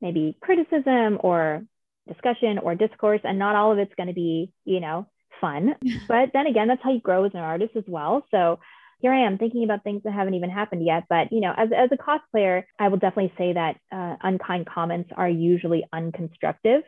maybe 0.00 0.36
criticism 0.40 1.18
or 1.20 1.62
discussion 2.08 2.58
or 2.58 2.74
discourse. 2.74 3.20
And 3.24 3.38
not 3.38 3.56
all 3.56 3.72
of 3.72 3.78
it's 3.78 3.94
going 3.96 4.08
to 4.08 4.14
be, 4.14 4.52
you 4.64 4.80
know, 4.80 5.06
fun. 5.40 5.74
but 6.08 6.30
then 6.32 6.46
again, 6.46 6.68
that's 6.68 6.82
how 6.82 6.92
you 6.92 7.00
grow 7.00 7.24
as 7.24 7.32
an 7.34 7.40
artist 7.40 7.76
as 7.76 7.84
well. 7.86 8.26
So 8.30 8.58
here 9.00 9.12
I 9.12 9.26
am 9.26 9.38
thinking 9.38 9.64
about 9.64 9.82
things 9.82 10.02
that 10.04 10.12
haven't 10.12 10.34
even 10.34 10.50
happened 10.50 10.84
yet. 10.84 11.04
But 11.08 11.32
you 11.32 11.40
know, 11.40 11.52
as 11.56 11.70
as 11.76 11.90
a 11.92 11.96
cosplayer, 11.96 12.64
I 12.78 12.88
will 12.88 12.98
definitely 12.98 13.32
say 13.38 13.54
that 13.54 13.76
uh, 13.90 14.16
unkind 14.22 14.66
comments 14.66 15.10
are 15.16 15.28
usually 15.28 15.84
unconstructive, 15.94 16.82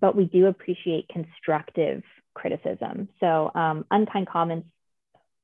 but 0.00 0.16
we 0.16 0.24
do 0.24 0.46
appreciate 0.46 1.08
constructive 1.08 2.02
criticism. 2.34 3.08
So 3.20 3.50
um, 3.54 3.84
unkind 3.90 4.28
comments 4.28 4.68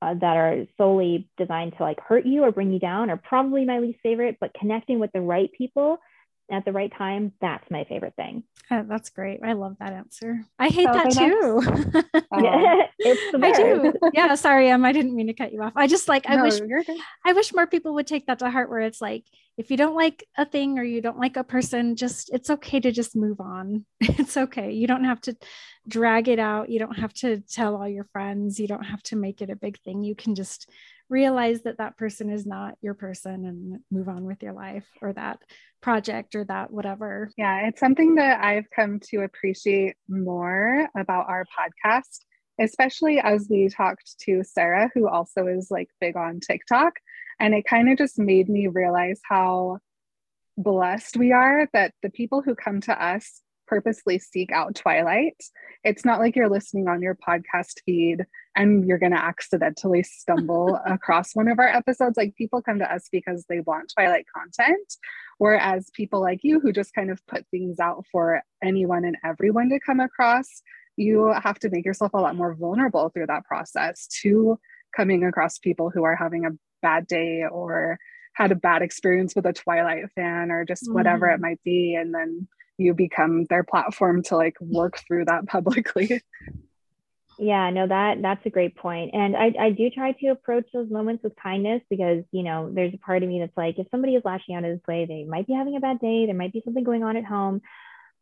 uh, 0.03 0.15
that 0.15 0.37
are 0.37 0.67
solely 0.77 1.29
designed 1.39 1.75
to 1.79 1.83
like 1.83 2.01
hurt 2.01 2.27
you 2.27 2.43
or 2.43 2.53
bring 2.53 2.73
you 2.73 2.79
down 2.79 3.11
are 3.11 3.17
probably 3.17 3.65
my 3.65 3.79
least 3.79 4.01
favorite. 4.03 4.39
But 4.41 4.55
connecting 4.55 4.99
with 4.99 5.13
the 5.13 5.21
right 5.21 5.51
people 5.57 5.99
at 6.51 6.65
the 6.65 6.73
right 6.73 6.93
time, 6.93 7.33
that's 7.41 7.71
my 7.71 7.85
favorite 7.85 8.15
thing. 8.17 8.45
Oh, 8.71 8.85
that's 8.87 9.11
great. 9.11 9.41
I 9.43 9.55
love 9.55 9.77
that 9.81 9.93
answer. 9.93 10.45
I 10.59 10.69
hate 10.69 10.85
that 10.85 11.11
too. 11.11 11.63
I 12.33 13.53
do. 13.53 13.93
Yeah, 14.13 14.35
sorry, 14.35 14.69
Em. 14.69 14.85
I 14.85 14.93
didn't 14.93 15.15
mean 15.15 15.27
to 15.29 15.33
cut 15.33 15.53
you 15.53 15.63
off. 15.63 15.73
I 15.77 15.87
just 15.87 16.09
like 16.09 16.29
I 16.29 16.37
no, 16.37 16.45
wish 16.45 16.61
I 17.25 17.33
wish 17.33 17.55
more 17.55 17.67
people 17.67 17.95
would 17.95 18.07
take 18.07 18.27
that 18.27 18.39
to 18.41 18.51
heart 18.51 18.71
where 18.71 18.81
it's 18.81 19.01
like 19.01 19.25
if 19.57 19.71
you 19.71 19.77
don't 19.77 19.95
like 19.95 20.27
a 20.37 20.45
thing 20.45 20.79
or 20.79 20.83
you 20.83 21.01
don't 21.01 21.19
like 21.19 21.37
a 21.37 21.45
person, 21.45 21.97
just 21.97 22.31
it's 22.33 22.51
okay 22.51 22.81
to 22.81 22.93
just 22.93 23.17
move 23.17 23.41
on. 23.41 23.85
It's 24.01 24.37
okay. 24.37 24.73
You 24.73 24.87
don't 24.87 25.05
have 25.05 25.21
to 25.23 25.37
drag 25.89 26.29
it 26.29 26.39
out. 26.39 26.71
You 26.71 26.79
don't 26.79 26.99
have 26.99 27.15
to 27.15 27.41
tell 27.41 27.77
all 27.77 27.89
your 27.89 28.05
friends. 28.13 28.59
You 28.59 28.69
don't 28.69 28.85
have 28.85 29.03
to 29.05 29.17
make 29.17 29.41
it 29.43 29.51
a 29.51 29.57
big 29.57 29.79
thing. 29.81 30.03
You 30.03 30.15
can 30.15 30.35
just 30.35 30.69
realize 31.09 31.63
that 31.63 31.79
that 31.79 31.97
person 31.97 32.31
is 32.31 32.47
not 32.47 32.77
your 32.81 32.95
person 32.95 33.45
and 33.45 33.81
move 33.91 34.09
on 34.09 34.25
with 34.25 34.43
your 34.43 34.53
life 34.53 34.87
or 35.03 35.13
that 35.13 35.39
project 35.81 36.35
or 36.35 36.45
that 36.45 36.71
whatever. 36.71 37.31
Yeah, 37.37 37.67
it's 37.69 37.81
something 37.81 38.15
that 38.17 38.43
I've 38.43 38.71
come 38.75 39.01
to 39.11 39.19
appreciate 39.19 39.97
more 40.09 40.89
about 40.97 41.29
our 41.29 41.45
podcast, 41.45 42.21
especially 42.61 43.21
as 43.21 43.47
we 43.51 43.69
talked 43.69 44.19
to 44.23 44.43
Sarah, 44.45 44.91
who 44.95 45.09
also 45.09 45.47
is 45.47 45.69
like 45.71 45.89
big 46.01 46.17
on 46.17 46.41
TikTok. 46.41 46.95
And 47.39 47.55
it 47.55 47.67
kind 47.67 47.91
of 47.91 47.99
just 47.99 48.19
made 48.19 48.49
me 48.49 48.69
realize 48.69 49.21
how 49.29 49.79
blessed 50.57 51.17
we 51.17 51.33
are 51.33 51.69
that 51.73 51.93
the 52.03 52.11
people 52.11 52.43
who 52.43 52.55
come 52.55 52.81
to 52.83 53.05
us 53.05 53.43
purposely 53.67 54.19
seek 54.19 54.53
out 54.53 54.75
Twilight. 54.75 55.37
It's 55.83 56.05
not 56.05 56.21
like 56.21 56.37
you're 56.37 56.51
listening 56.51 56.89
on 56.89 57.03
your 57.03 57.17
podcast 57.17 57.81
feed 57.85 58.25
and 58.57 58.87
you're 58.87 58.99
going 58.99 59.13
to 59.13 59.23
accidentally 59.23 60.03
stumble 60.03 60.79
across 60.87 61.35
one 61.35 61.49
of 61.49 61.59
our 61.59 61.69
episodes. 61.69 62.17
Like 62.17 62.35
people 62.37 62.63
come 62.63 62.79
to 62.79 62.93
us 62.93 63.09
because 63.11 63.45
they 63.49 63.61
want 63.61 63.93
Twilight 63.97 64.27
content, 64.35 64.95
whereas 65.39 65.91
people 65.95 66.21
like 66.21 66.41
you 66.43 66.61
who 66.61 66.73
just 66.73 66.95
kind 66.95 67.11
of 67.11 67.25
put 67.27 67.47
things 67.51 67.81
out 67.81 68.05
for 68.13 68.43
anyone 68.63 69.05
and 69.05 69.17
everyone 69.25 69.69
to 69.71 69.81
come 69.81 70.01
across, 70.01 70.63
you 70.97 71.33
have 71.43 71.59
to 71.61 71.71
make 71.71 71.85
yourself 71.85 72.13
a 72.15 72.19
lot 72.19 72.37
more 72.37 72.55
vulnerable 72.55 73.09
through 73.11 73.27
that 73.27 73.45
process 73.45 74.07
to 74.23 74.59
coming 74.97 75.25
across 75.25 75.59
people 75.59 75.91
who 75.91 76.05
are 76.05 76.15
having 76.17 76.45
a 76.47 76.51
bad 76.83 77.07
day 77.07 77.43
or 77.51 77.99
had 78.35 78.53
a 78.53 78.57
bad 78.57 78.83
experience 78.83 79.35
with 79.35 79.47
a 79.47 79.53
Twilight 79.53 80.05
fan 80.15 80.51
or 80.51 80.65
just 80.65 80.93
whatever 80.93 81.27
Mm. 81.27 81.35
it 81.35 81.41
might 81.41 81.63
be. 81.65 81.95
And 81.95 82.15
then 82.15 82.47
you 82.79 82.95
become 82.95 83.45
their 83.45 83.63
platform 83.65 84.23
to 84.25 84.37
like 84.37 84.57
work 84.61 84.99
through 85.07 85.25
that 85.27 85.47
publicly. 85.47 86.21
Yeah, 87.39 87.71
no, 87.71 87.87
that 87.87 88.23
that's 88.23 88.45
a 88.47 88.51
great 88.51 88.77
point. 88.77 89.11
And 89.15 89.37
I, 89.37 89.53
I 89.59 89.71
do 89.71 89.91
try 89.91 90.13
to 90.13 90.29
approach 90.29 90.67
those 90.73 90.91
moments 90.91 91.23
with 91.23 91.35
kindness 91.37 91.83
because, 91.91 92.25
you 92.33 92.43
know, 92.43 92.71
there's 92.73 92.95
a 92.95 92.99
part 92.99 93.23
of 93.23 93.29
me 93.29 93.41
that's 93.41 93.57
like, 93.57 93.79
if 93.79 93.87
somebody 93.91 94.15
is 94.15 94.23
lashing 94.25 94.55
out 94.55 94.65
in 94.65 94.73
this 94.73 94.87
way, 94.87 95.07
they 95.07 95.25
might 95.25 95.47
be 95.47 95.53
having 95.55 95.77
a 95.77 95.81
bad 95.81 96.01
day, 96.01 96.27
there 96.27 96.35
might 96.35 96.53
be 96.53 96.63
something 96.65 96.85
going 96.85 97.03
on 97.03 97.17
at 97.17 97.25
home. 97.25 97.61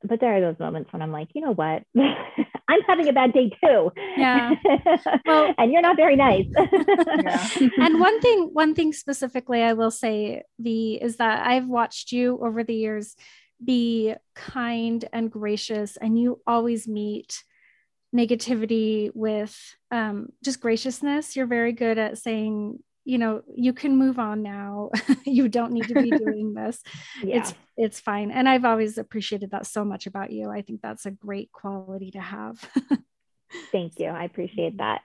But 0.05 0.19
there 0.21 0.37
are 0.37 0.41
those 0.41 0.59
moments 0.59 0.93
when 0.93 1.01
I'm 1.01 1.13
like, 1.13 1.29
you 1.35 1.43
know 1.43 1.55
what? 1.55 1.85
I'm 2.69 2.81
having 2.89 3.09
a 3.09 3.13
bad 3.13 3.33
day 3.33 3.51
too. 3.63 3.93
Yeah. 4.17 4.55
Well- 5.27 5.55
and 5.59 5.71
you're 5.73 5.83
not 5.83 5.97
very 5.97 6.17
nice. 6.17 6.47
Yeah. 6.57 7.49
and 7.79 8.01
one 8.01 8.21
thing 8.21 8.51
one 8.53 8.75
thing 8.75 8.93
specifically 8.93 9.63
i 9.63 9.73
will 9.73 9.91
say 9.91 10.43
the 10.59 10.95
is 10.95 11.17
that 11.17 11.47
i've 11.47 11.67
watched 11.67 12.13
you 12.13 12.39
over 12.43 12.65
the 12.65 12.75
years 12.75 13.15
be 13.65 14.15
kind 14.35 15.05
and 15.13 15.31
gracious 15.31 15.97
and 15.97 16.19
you 16.19 16.41
always 16.47 16.89
meet 16.89 17.45
negativity 18.15 19.11
with 19.15 19.57
um, 19.91 20.29
just 20.45 20.61
graciousness 20.61 21.37
you're 21.37 21.47
very 21.47 21.73
good 21.73 21.99
at 21.99 22.19
saying 22.19 22.79
you 23.05 23.19
know 23.19 23.43
you 23.57 23.73
can 23.73 23.97
move 23.97 24.19
on 24.19 24.43
now 24.43 24.91
you 25.25 25.49
don't 25.49 25.73
need 25.73 25.89
to 25.89 25.95
be 25.95 26.11
doing 26.25 26.55
this 26.55 26.83
yeah. 27.23 27.39
it's 27.39 27.55
it's 27.77 28.01
fine 28.01 28.31
and 28.31 28.49
i've 28.49 28.65
always 28.65 28.97
appreciated 28.99 29.51
that 29.51 29.67
so 29.67 29.85
much 29.85 30.07
about 30.07 30.31
you 30.31 30.51
i 30.51 30.63
think 30.63 30.81
that's 30.83 31.07
a 31.07 31.11
great 31.11 31.51
quality 31.53 32.11
to 32.11 32.21
have 32.21 32.71
Thank 33.71 33.99
you. 33.99 34.07
I 34.07 34.25
appreciate 34.25 34.79
that. 34.79 35.03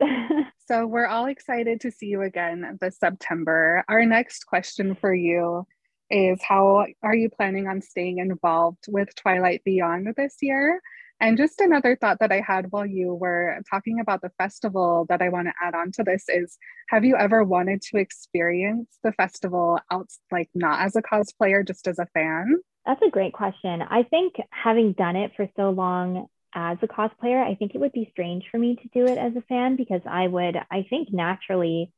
So 0.67 0.85
we're 0.85 1.07
all 1.07 1.25
excited 1.27 1.81
to 1.81 1.91
see 1.91 2.07
you 2.07 2.21
again 2.23 2.77
this 2.81 2.99
September. 2.99 3.83
Our 3.87 4.05
next 4.05 4.47
question 4.47 4.95
for 4.95 5.13
you 5.13 5.65
is 6.09 6.39
how 6.43 6.85
are 7.03 7.15
you 7.15 7.29
planning 7.29 7.67
on 7.67 7.81
staying 7.81 8.19
involved 8.19 8.85
with 8.87 9.15
Twilight 9.15 9.63
Beyond 9.63 10.13
this 10.15 10.35
year? 10.41 10.81
And 11.19 11.37
just 11.37 11.59
another 11.61 11.97
thought 11.99 12.19
that 12.19 12.31
I 12.31 12.41
had 12.45 12.67
while 12.71 12.85
you 12.85 13.13
were 13.13 13.61
talking 13.69 13.99
about 13.99 14.21
the 14.21 14.31
festival 14.37 15.05
that 15.09 15.21
I 15.21 15.29
want 15.29 15.47
to 15.47 15.53
add 15.61 15.73
on 15.73 15.91
to 15.93 16.03
this 16.03 16.25
is 16.27 16.57
have 16.89 17.03
you 17.03 17.15
ever 17.15 17.43
wanted 17.43 17.81
to 17.83 17.97
experience 17.97 18.99
the 19.03 19.11
festival 19.13 19.79
out 19.91 20.09
like 20.31 20.49
not 20.53 20.81
as 20.81 20.95
a 20.95 21.01
cosplayer, 21.01 21.65
just 21.65 21.87
as 21.87 21.97
a 21.97 22.05
fan? 22.13 22.57
That's 22.85 23.01
a 23.01 23.09
great 23.09 23.33
question. 23.33 23.81
I 23.81 24.03
think 24.03 24.35
having 24.51 24.93
done 24.93 25.15
it 25.15 25.31
for 25.35 25.49
so 25.57 25.71
long 25.71 26.27
as 26.53 26.77
a 26.81 26.87
cosplayer, 26.87 27.43
I 27.43 27.55
think 27.55 27.73
it 27.73 27.79
would 27.79 27.91
be 27.91 28.09
strange 28.11 28.45
for 28.49 28.57
me 28.57 28.75
to 28.75 28.87
do 28.93 29.11
it 29.11 29.17
as 29.17 29.35
a 29.35 29.41
fan 29.41 29.75
because 29.75 30.01
I 30.09 30.27
would, 30.27 30.55
I 30.71 30.85
think, 30.89 31.11
naturally 31.11 31.91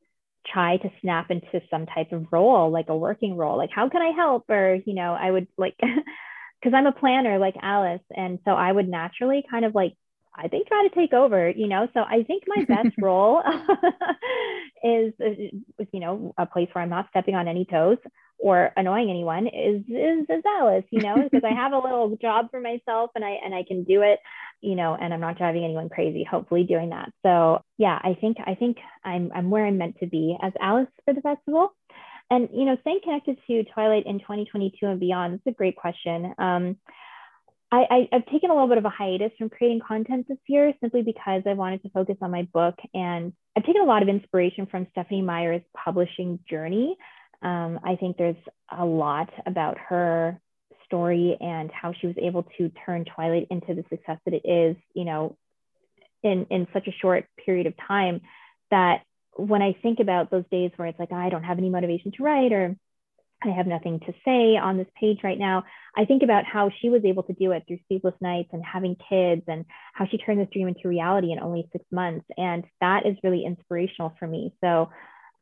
try 0.46 0.78
to 0.78 0.90
snap 1.00 1.30
into 1.30 1.60
some 1.70 1.86
type 1.86 2.12
of 2.12 2.26
role, 2.32 2.70
like 2.70 2.88
a 2.88 2.96
working 2.96 3.36
role. 3.36 3.56
Like, 3.56 3.70
how 3.70 3.88
can 3.88 4.02
I 4.02 4.10
help? 4.10 4.48
Or, 4.48 4.78
you 4.84 4.94
know, 4.94 5.12
I 5.12 5.30
would 5.30 5.46
like, 5.56 5.78
because 6.60 6.74
I'm 6.74 6.86
a 6.86 6.92
planner 6.92 7.38
like 7.38 7.54
Alice. 7.60 8.02
And 8.14 8.38
so 8.44 8.52
I 8.52 8.70
would 8.70 8.88
naturally 8.88 9.44
kind 9.50 9.64
of 9.64 9.74
like, 9.74 9.94
I 10.34 10.48
think 10.48 10.68
try 10.68 10.86
to 10.88 10.94
take 10.94 11.12
over, 11.12 11.50
you 11.50 11.66
know. 11.66 11.88
So 11.94 12.00
I 12.00 12.22
think 12.22 12.44
my 12.46 12.64
best 12.64 12.96
role 13.00 13.40
is, 14.84 15.12
uh, 15.20 15.30
is, 15.78 15.88
you 15.92 16.00
know, 16.00 16.34
a 16.38 16.46
place 16.46 16.68
where 16.72 16.82
I'm 16.82 16.90
not 16.90 17.08
stepping 17.10 17.34
on 17.34 17.48
any 17.48 17.64
toes 17.64 17.98
or 18.40 18.72
annoying 18.76 19.10
anyone 19.10 19.46
is 19.46 19.82
is, 19.88 20.24
is 20.28 20.42
Alice, 20.58 20.84
you 20.90 21.02
know, 21.02 21.16
because 21.16 21.42
I 21.44 21.54
have 21.54 21.72
a 21.72 21.78
little 21.78 22.16
job 22.20 22.50
for 22.50 22.60
myself 22.60 23.10
and 23.14 23.24
I 23.24 23.36
and 23.44 23.54
I 23.54 23.64
can 23.66 23.84
do 23.84 24.02
it, 24.02 24.18
you 24.60 24.74
know, 24.74 24.96
and 24.98 25.12
I'm 25.12 25.20
not 25.20 25.36
driving 25.36 25.64
anyone 25.64 25.88
crazy, 25.88 26.24
hopefully 26.24 26.64
doing 26.64 26.90
that. 26.90 27.12
So 27.22 27.62
yeah, 27.76 27.98
I 28.02 28.16
think 28.18 28.38
I 28.44 28.54
think 28.54 28.78
I'm 29.04 29.30
I'm 29.34 29.50
where 29.50 29.66
I'm 29.66 29.78
meant 29.78 29.98
to 30.00 30.06
be 30.06 30.36
as 30.42 30.52
Alice 30.60 30.88
for 31.04 31.12
the 31.12 31.20
festival. 31.20 31.74
And 32.30 32.48
you 32.52 32.64
know, 32.64 32.76
staying 32.82 33.00
connected 33.02 33.38
to 33.46 33.64
Twilight 33.74 34.06
in 34.06 34.20
2022 34.20 34.86
and 34.86 35.00
beyond, 35.00 35.34
it's 35.34 35.46
a 35.46 35.56
great 35.56 35.76
question. 35.76 36.32
Um, 36.38 36.76
I, 37.72 38.08
I've 38.12 38.26
taken 38.26 38.50
a 38.50 38.52
little 38.52 38.68
bit 38.68 38.78
of 38.78 38.84
a 38.84 38.90
hiatus 38.90 39.30
from 39.38 39.48
creating 39.48 39.80
content 39.86 40.26
this 40.28 40.38
year 40.48 40.72
simply 40.80 41.02
because 41.02 41.42
I 41.46 41.52
wanted 41.52 41.82
to 41.82 41.90
focus 41.90 42.16
on 42.20 42.32
my 42.32 42.42
book. 42.52 42.74
And 42.94 43.32
I've 43.56 43.64
taken 43.64 43.82
a 43.82 43.84
lot 43.84 44.02
of 44.02 44.08
inspiration 44.08 44.66
from 44.66 44.88
Stephenie 44.90 45.22
Meyer's 45.22 45.62
publishing 45.76 46.40
journey. 46.50 46.96
Um, 47.42 47.78
I 47.84 47.94
think 47.94 48.16
there's 48.16 48.34
a 48.76 48.84
lot 48.84 49.30
about 49.46 49.78
her 49.78 50.40
story 50.84 51.36
and 51.40 51.70
how 51.70 51.92
she 51.92 52.08
was 52.08 52.16
able 52.20 52.44
to 52.58 52.72
turn 52.84 53.04
Twilight 53.04 53.46
into 53.50 53.74
the 53.74 53.84
success 53.88 54.18
that 54.24 54.34
it 54.34 54.42
is, 54.44 54.76
you 54.94 55.04
know, 55.04 55.36
in, 56.24 56.46
in 56.50 56.66
such 56.72 56.88
a 56.88 56.92
short 57.00 57.26
period 57.44 57.66
of 57.66 57.74
time 57.86 58.20
that 58.72 59.02
when 59.40 59.62
I 59.62 59.74
think 59.82 60.00
about 60.00 60.30
those 60.30 60.44
days 60.50 60.70
where 60.76 60.88
it's 60.88 60.98
like, 60.98 61.12
I 61.12 61.28
don't 61.30 61.44
have 61.44 61.58
any 61.58 61.70
motivation 61.70 62.12
to 62.12 62.22
write 62.22 62.52
or 62.52 62.76
I 63.42 63.48
have 63.48 63.66
nothing 63.66 64.00
to 64.00 64.12
say 64.24 64.56
on 64.56 64.76
this 64.76 64.86
page 64.98 65.20
right 65.24 65.38
now. 65.38 65.64
I 65.96 66.04
think 66.04 66.22
about 66.22 66.44
how 66.44 66.70
she 66.80 66.90
was 66.90 67.04
able 67.04 67.22
to 67.24 67.32
do 67.32 67.52
it 67.52 67.64
through 67.66 67.78
sleepless 67.88 68.14
nights 68.20 68.50
and 68.52 68.62
having 68.62 68.96
kids 69.08 69.42
and 69.48 69.64
how 69.94 70.06
she 70.06 70.18
turned 70.18 70.40
this 70.40 70.48
dream 70.52 70.68
into 70.68 70.88
reality 70.88 71.32
in 71.32 71.40
only 71.40 71.68
six 71.72 71.84
months. 71.90 72.26
And 72.36 72.64
that 72.80 73.06
is 73.06 73.16
really 73.24 73.44
inspirational 73.46 74.14
for 74.18 74.26
me. 74.26 74.52
So 74.62 74.90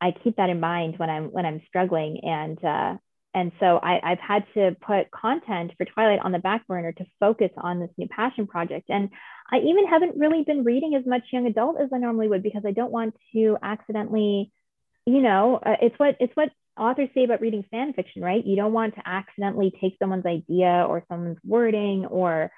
I 0.00 0.12
keep 0.22 0.36
that 0.36 0.50
in 0.50 0.60
mind 0.60 0.94
when 0.98 1.10
I'm 1.10 1.32
when 1.32 1.44
I'm 1.44 1.60
struggling. 1.66 2.20
And 2.22 2.64
uh, 2.64 2.96
and 3.34 3.52
so 3.60 3.78
I, 3.82 4.00
I've 4.02 4.20
had 4.20 4.44
to 4.54 4.76
put 4.80 5.10
content 5.10 5.72
for 5.76 5.84
Twilight 5.84 6.20
on 6.22 6.32
the 6.32 6.38
back 6.38 6.66
burner 6.66 6.92
to 6.92 7.06
focus 7.20 7.50
on 7.56 7.80
this 7.80 7.90
new 7.96 8.08
passion 8.08 8.46
project. 8.46 8.90
And 8.90 9.10
I 9.50 9.58
even 9.58 9.86
haven't 9.86 10.16
really 10.16 10.44
been 10.44 10.64
reading 10.64 10.94
as 10.94 11.06
much 11.06 11.22
young 11.32 11.46
adult 11.46 11.80
as 11.80 11.88
I 11.92 11.98
normally 11.98 12.28
would 12.28 12.42
because 12.42 12.64
I 12.66 12.72
don't 12.72 12.92
want 12.92 13.14
to 13.32 13.56
accidentally, 13.62 14.52
you 15.06 15.20
know, 15.22 15.58
uh, 15.64 15.76
it's 15.80 15.98
what 15.98 16.16
it's 16.20 16.36
what 16.36 16.50
authors 16.78 17.08
say 17.14 17.24
about 17.24 17.40
reading 17.40 17.64
fan 17.70 17.92
fiction, 17.92 18.22
right? 18.22 18.44
You 18.44 18.56
don't 18.56 18.72
want 18.72 18.94
to 18.96 19.02
accidentally 19.04 19.72
take 19.80 19.96
someone's 19.98 20.26
idea 20.26 20.84
or 20.88 21.04
someone's 21.08 21.38
wording 21.44 22.06
or 22.06 22.50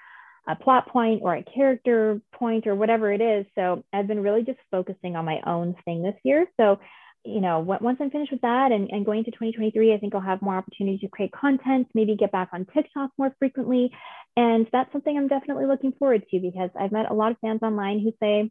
a 0.49 0.57
plot 0.57 0.89
point 0.89 1.21
or 1.23 1.35
a 1.35 1.45
character 1.45 2.21
point 2.35 2.67
or 2.67 2.75
whatever 2.75 3.13
it 3.13 3.21
is. 3.21 3.47
So 3.55 3.85
I've 3.93 4.07
been 4.07 4.23
really 4.23 4.43
just 4.43 4.59
focusing 4.71 5.17
on 5.17 5.25
my 5.25 5.41
own 5.47 5.77
thing 5.85 6.03
this 6.03 6.17
year. 6.25 6.47
So, 6.59 6.81
you 7.25 7.41
know, 7.41 7.61
once 7.61 7.99
I'm 8.01 8.11
finished 8.11 8.33
with 8.33 8.41
that 8.41 8.73
and, 8.73 8.89
and 8.91 9.05
going 9.05 9.25
to 9.25 9.31
2023, 9.31 9.93
I 9.93 9.99
think 9.99 10.15
I'll 10.15 10.21
have 10.21 10.41
more 10.41 10.57
opportunities 10.57 11.01
to 11.01 11.09
create 11.09 11.33
content, 11.33 11.89
maybe 11.95 12.17
get 12.17 12.33
back 12.33 12.51
on 12.53 12.67
TikTok 12.73 13.11
more 13.19 13.35
frequently. 13.39 13.91
And 14.37 14.67
that's 14.73 14.91
something 14.93 15.17
I'm 15.17 15.29
definitely 15.29 15.67
looking 15.67 15.93
forward 15.93 16.25
to 16.31 16.41
because 16.41 16.71
I've 16.79 16.93
met 16.93 17.11
a 17.11 17.15
lot 17.15 17.33
of 17.33 17.39
fans 17.41 17.61
online 17.63 18.01
who 18.01 18.13
say, 18.21 18.51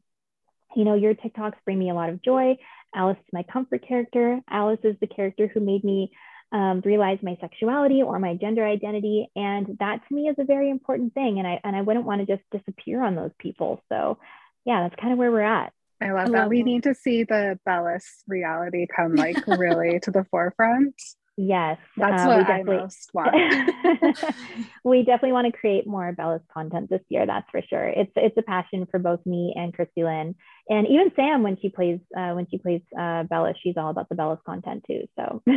you 0.75 0.85
know, 0.85 0.93
your 0.93 1.15
TikToks 1.15 1.55
bring 1.65 1.79
me 1.79 1.89
a 1.89 1.95
lot 1.95 2.09
of 2.09 2.21
joy. 2.21 2.57
Alice 2.93 3.17
is 3.19 3.33
my 3.33 3.43
comfort 3.43 3.87
character. 3.87 4.39
Alice 4.49 4.79
is 4.83 4.95
the 5.01 5.07
character 5.07 5.47
who 5.47 5.59
made 5.59 5.83
me 5.83 6.11
um, 6.51 6.81
realize 6.83 7.19
my 7.21 7.37
sexuality 7.41 8.01
or 8.03 8.19
my 8.19 8.35
gender 8.35 8.65
identity, 8.65 9.29
and 9.35 9.77
that 9.79 10.01
to 10.07 10.15
me 10.15 10.29
is 10.29 10.35
a 10.39 10.45
very 10.45 10.69
important 10.69 11.13
thing. 11.13 11.37
And 11.37 11.47
I 11.47 11.59
and 11.63 11.75
I 11.75 11.81
wouldn't 11.81 12.05
want 12.05 12.25
to 12.25 12.37
just 12.37 12.47
disappear 12.51 13.03
on 13.03 13.15
those 13.15 13.31
people. 13.37 13.83
So, 13.89 14.17
yeah, 14.65 14.81
that's 14.81 14.99
kind 14.99 15.13
of 15.13 15.19
where 15.19 15.31
we're 15.31 15.41
at. 15.41 15.71
I 16.01 16.11
love 16.11 16.19
I 16.19 16.23
that. 16.25 16.31
love 16.31 16.49
we 16.49 16.59
that. 16.59 16.65
need 16.65 16.83
to 16.83 16.93
see 16.95 17.23
the 17.23 17.59
Bellice 17.67 18.23
reality 18.27 18.87
come 18.93 19.15
like 19.15 19.45
really 19.47 19.99
to 20.01 20.11
the 20.11 20.25
forefront. 20.31 20.95
Yes, 21.41 21.77
That's 21.95 22.23
uh, 22.23 22.25
we 22.25 22.35
what 22.35 22.49
I 22.51 22.57
definitely- 22.57 22.77
most 22.77 23.09
want. 23.13 23.33
we 24.83 25.03
definitely 25.03 25.31
want 25.31 25.45
to 25.53 25.57
create 25.57 25.87
more 25.87 26.11
Bella's 26.11 26.41
content 26.53 26.89
this 26.89 27.01
year. 27.07 27.25
That's 27.25 27.49
for 27.49 27.61
sure. 27.61 27.87
It's 27.87 28.11
it's 28.17 28.37
a 28.37 28.41
passion 28.41 28.85
for 28.91 28.99
both 28.99 29.25
me 29.25 29.53
and 29.55 29.73
Christy 29.73 30.03
Lynn, 30.03 30.35
and 30.69 30.85
even 30.87 31.13
Sam 31.15 31.41
when 31.43 31.57
she 31.61 31.69
plays 31.69 32.01
uh, 32.17 32.31
when 32.33 32.45
she 32.51 32.57
plays 32.57 32.81
uh, 32.99 33.23
Bella, 33.23 33.53
she's 33.63 33.77
all 33.77 33.89
about 33.89 34.09
the 34.09 34.15
Bella's 34.15 34.39
content 34.45 34.83
too. 34.85 35.03
So 35.17 35.41
oh 35.47 35.53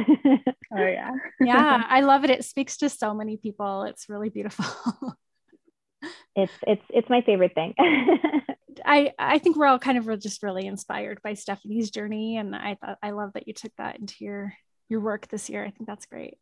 yeah. 0.77 1.11
yeah 1.41 1.85
i 1.89 2.01
love 2.01 2.25
it 2.25 2.31
it 2.31 2.45
speaks 2.45 2.77
to 2.79 2.89
so 2.89 3.13
many 3.13 3.37
people 3.37 3.83
it's 3.83 4.09
really 4.09 4.31
beautiful 4.31 4.65
it's 6.37 6.53
it's 6.67 6.83
it's 6.91 7.11
my 7.11 7.23
favorite 7.23 7.55
thing. 7.55 7.75
I 8.85 9.13
I 9.19 9.39
think 9.39 9.57
we're 9.57 9.67
all 9.67 9.79
kind 9.79 9.99
of 9.99 10.21
just 10.21 10.43
really 10.43 10.67
inspired 10.67 11.21
by 11.23 11.35
Stephenie's 11.35 11.91
journey, 11.91 12.37
and 12.37 12.55
I 12.55 12.77
thought 12.81 12.99
I 13.03 13.11
love 13.11 13.33
that 13.35 13.47
you 13.47 13.55
took 13.55 13.73
that 13.79 13.99
into 13.99 14.25
your 14.25 14.55
your 14.89 15.01
work 15.01 15.29
this 15.29 15.49
year. 15.49 15.65
I 15.65 15.71
think 15.71 15.87
that's 15.87 16.07
great. 16.07 16.39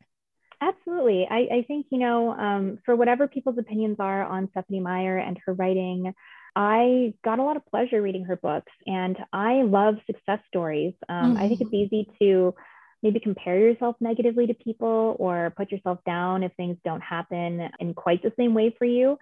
Absolutely. 0.62 1.26
I, 1.30 1.48
I 1.50 1.64
think, 1.66 1.86
you 1.90 1.98
know, 1.98 2.32
um, 2.32 2.78
for 2.84 2.94
whatever 2.94 3.26
people's 3.26 3.56
opinions 3.56 3.96
are 3.98 4.22
on 4.24 4.48
Stephenie 4.50 4.80
Meyer 4.80 5.16
and 5.16 5.38
her 5.46 5.54
writing, 5.54 6.12
I 6.54 7.14
got 7.24 7.38
a 7.38 7.42
lot 7.42 7.56
of 7.56 7.64
pleasure 7.66 8.02
reading 8.02 8.24
her 8.24 8.36
books 8.36 8.72
and 8.86 9.16
I 9.32 9.62
love 9.62 9.94
success 10.06 10.40
stories. 10.48 10.92
Um, 11.08 11.36
I 11.38 11.48
think 11.48 11.62
it's 11.62 11.72
easy 11.72 12.11
to 12.20 12.54
maybe 13.02 13.20
compare 13.20 13.58
yourself 13.58 13.96
negatively 14.00 14.46
to 14.48 14.54
people 14.54 15.16
or 15.18 15.54
put 15.56 15.72
yourself 15.72 16.00
down 16.04 16.42
if 16.42 16.52
things 16.56 16.76
don't 16.84 17.00
happen 17.00 17.70
in 17.78 17.94
quite 17.94 18.22
the 18.22 18.32
same 18.36 18.52
way 18.52 18.74
for 18.76 18.84
you. 18.84 19.16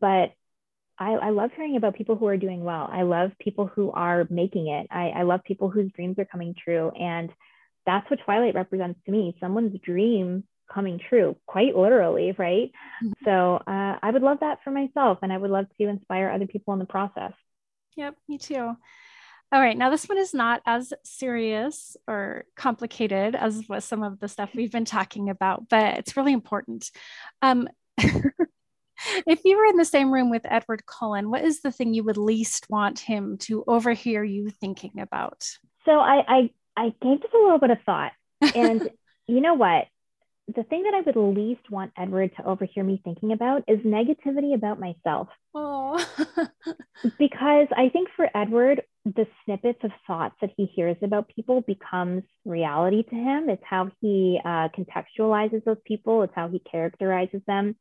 But 0.00 0.32
I, 0.98 1.12
I 1.14 1.30
love 1.30 1.50
hearing 1.56 1.76
about 1.76 1.96
people 1.96 2.16
who 2.16 2.26
are 2.26 2.36
doing 2.36 2.64
well. 2.64 2.88
I 2.90 3.02
love 3.02 3.32
people 3.40 3.66
who 3.66 3.90
are 3.90 4.26
making 4.30 4.68
it. 4.68 4.86
I, 4.90 5.08
I 5.10 5.22
love 5.22 5.42
people 5.44 5.68
whose 5.70 5.90
dreams 5.92 6.18
are 6.18 6.24
coming 6.24 6.54
true. 6.54 6.90
And 6.90 7.30
that's 7.86 8.08
what 8.10 8.20
Twilight 8.24 8.54
represents 8.54 9.00
to 9.06 9.12
me 9.12 9.36
someone's 9.40 9.78
dream 9.80 10.44
coming 10.72 11.00
true, 11.08 11.36
quite 11.46 11.76
literally, 11.76 12.32
right? 12.38 12.70
Mhm. 13.02 13.12
So 13.24 13.56
uh, 13.66 13.98
I 14.02 14.10
would 14.10 14.22
love 14.22 14.40
that 14.40 14.62
for 14.64 14.70
myself, 14.70 15.18
and 15.22 15.32
I 15.32 15.38
would 15.38 15.50
love 15.50 15.66
to 15.78 15.88
inspire 15.88 16.30
other 16.30 16.46
people 16.46 16.72
in 16.72 16.78
the 16.78 16.86
process. 16.86 17.32
Yep, 17.96 18.16
me 18.28 18.38
too. 18.38 18.76
All 19.52 19.60
right. 19.60 19.76
Now, 19.76 19.90
this 19.90 20.08
one 20.08 20.16
is 20.16 20.32
not 20.32 20.62
as 20.64 20.94
serious 21.04 21.96
or 22.08 22.44
complicated 22.56 23.34
as 23.34 23.68
with 23.68 23.84
some 23.84 24.02
of 24.02 24.18
the 24.18 24.28
stuff 24.28 24.50
we've 24.54 24.72
been 24.72 24.86
talking 24.86 25.28
about, 25.28 25.68
but 25.68 25.98
it's 25.98 26.16
really 26.16 26.32
important. 26.32 26.90
Um, 27.42 27.68
if 29.26 29.40
you 29.44 29.56
were 29.56 29.66
in 29.66 29.76
the 29.76 29.84
same 29.84 30.12
room 30.12 30.30
with 30.30 30.42
Edward 30.44 30.86
Cullen, 30.86 31.30
what 31.30 31.44
is 31.44 31.60
the 31.60 31.72
thing 31.72 31.94
you 31.94 32.04
would 32.04 32.16
least 32.16 32.68
want 32.70 32.98
him 32.98 33.38
to 33.38 33.64
overhear 33.66 34.22
you 34.24 34.50
thinking 34.50 35.00
about? 35.00 35.44
So 35.84 35.92
I, 35.92 36.22
I, 36.28 36.50
I 36.76 36.94
gave 37.02 37.20
this 37.20 37.30
a 37.34 37.38
little 37.38 37.58
bit 37.58 37.70
of 37.70 37.78
thought. 37.84 38.12
And 38.56 38.88
you 39.28 39.40
know 39.40 39.54
what? 39.54 39.86
The 40.54 40.64
thing 40.64 40.82
that 40.82 40.94
I 40.94 41.00
would 41.02 41.16
least 41.16 41.70
want 41.70 41.92
Edward 41.96 42.32
to 42.36 42.44
overhear 42.44 42.82
me 42.82 43.00
thinking 43.04 43.30
about 43.30 43.62
is 43.68 43.78
negativity 43.80 44.54
about 44.54 44.80
myself. 44.80 45.28
Oh, 45.54 46.04
because 47.18 47.68
I 47.76 47.88
think 47.90 48.08
for 48.16 48.28
Edward, 48.34 48.82
the 49.04 49.26
snippets 49.44 49.78
of 49.84 49.92
thoughts 50.06 50.34
that 50.40 50.50
he 50.56 50.66
hears 50.66 50.96
about 51.02 51.28
people 51.28 51.60
becomes 51.60 52.24
reality 52.44 53.04
to 53.04 53.14
him. 53.14 53.48
It's 53.48 53.62
how 53.64 53.90
he 54.00 54.40
uh, 54.44 54.68
contextualizes 54.76 55.64
those 55.64 55.80
people. 55.84 56.22
It's 56.22 56.34
how 56.34 56.48
he 56.48 56.58
characterizes 56.58 57.42
them. 57.46 57.76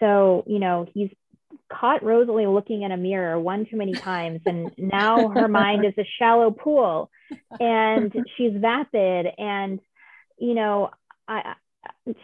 So, 0.00 0.44
you 0.46 0.58
know, 0.58 0.86
he's 0.92 1.10
caught 1.72 2.02
Rosalie 2.02 2.46
looking 2.46 2.82
in 2.82 2.92
a 2.92 2.96
mirror 2.96 3.38
one 3.38 3.66
too 3.70 3.76
many 3.76 3.94
times, 3.94 4.40
and 4.46 4.72
now 4.76 5.28
her 5.28 5.48
mind 5.62 5.84
is 5.84 5.94
a 5.98 6.08
shallow 6.18 6.50
pool, 6.50 7.10
and 7.58 8.12
she's 8.36 8.52
vapid, 8.54 9.26
and 9.38 9.80
you 10.38 10.54
know, 10.54 10.90
I, 11.28 11.54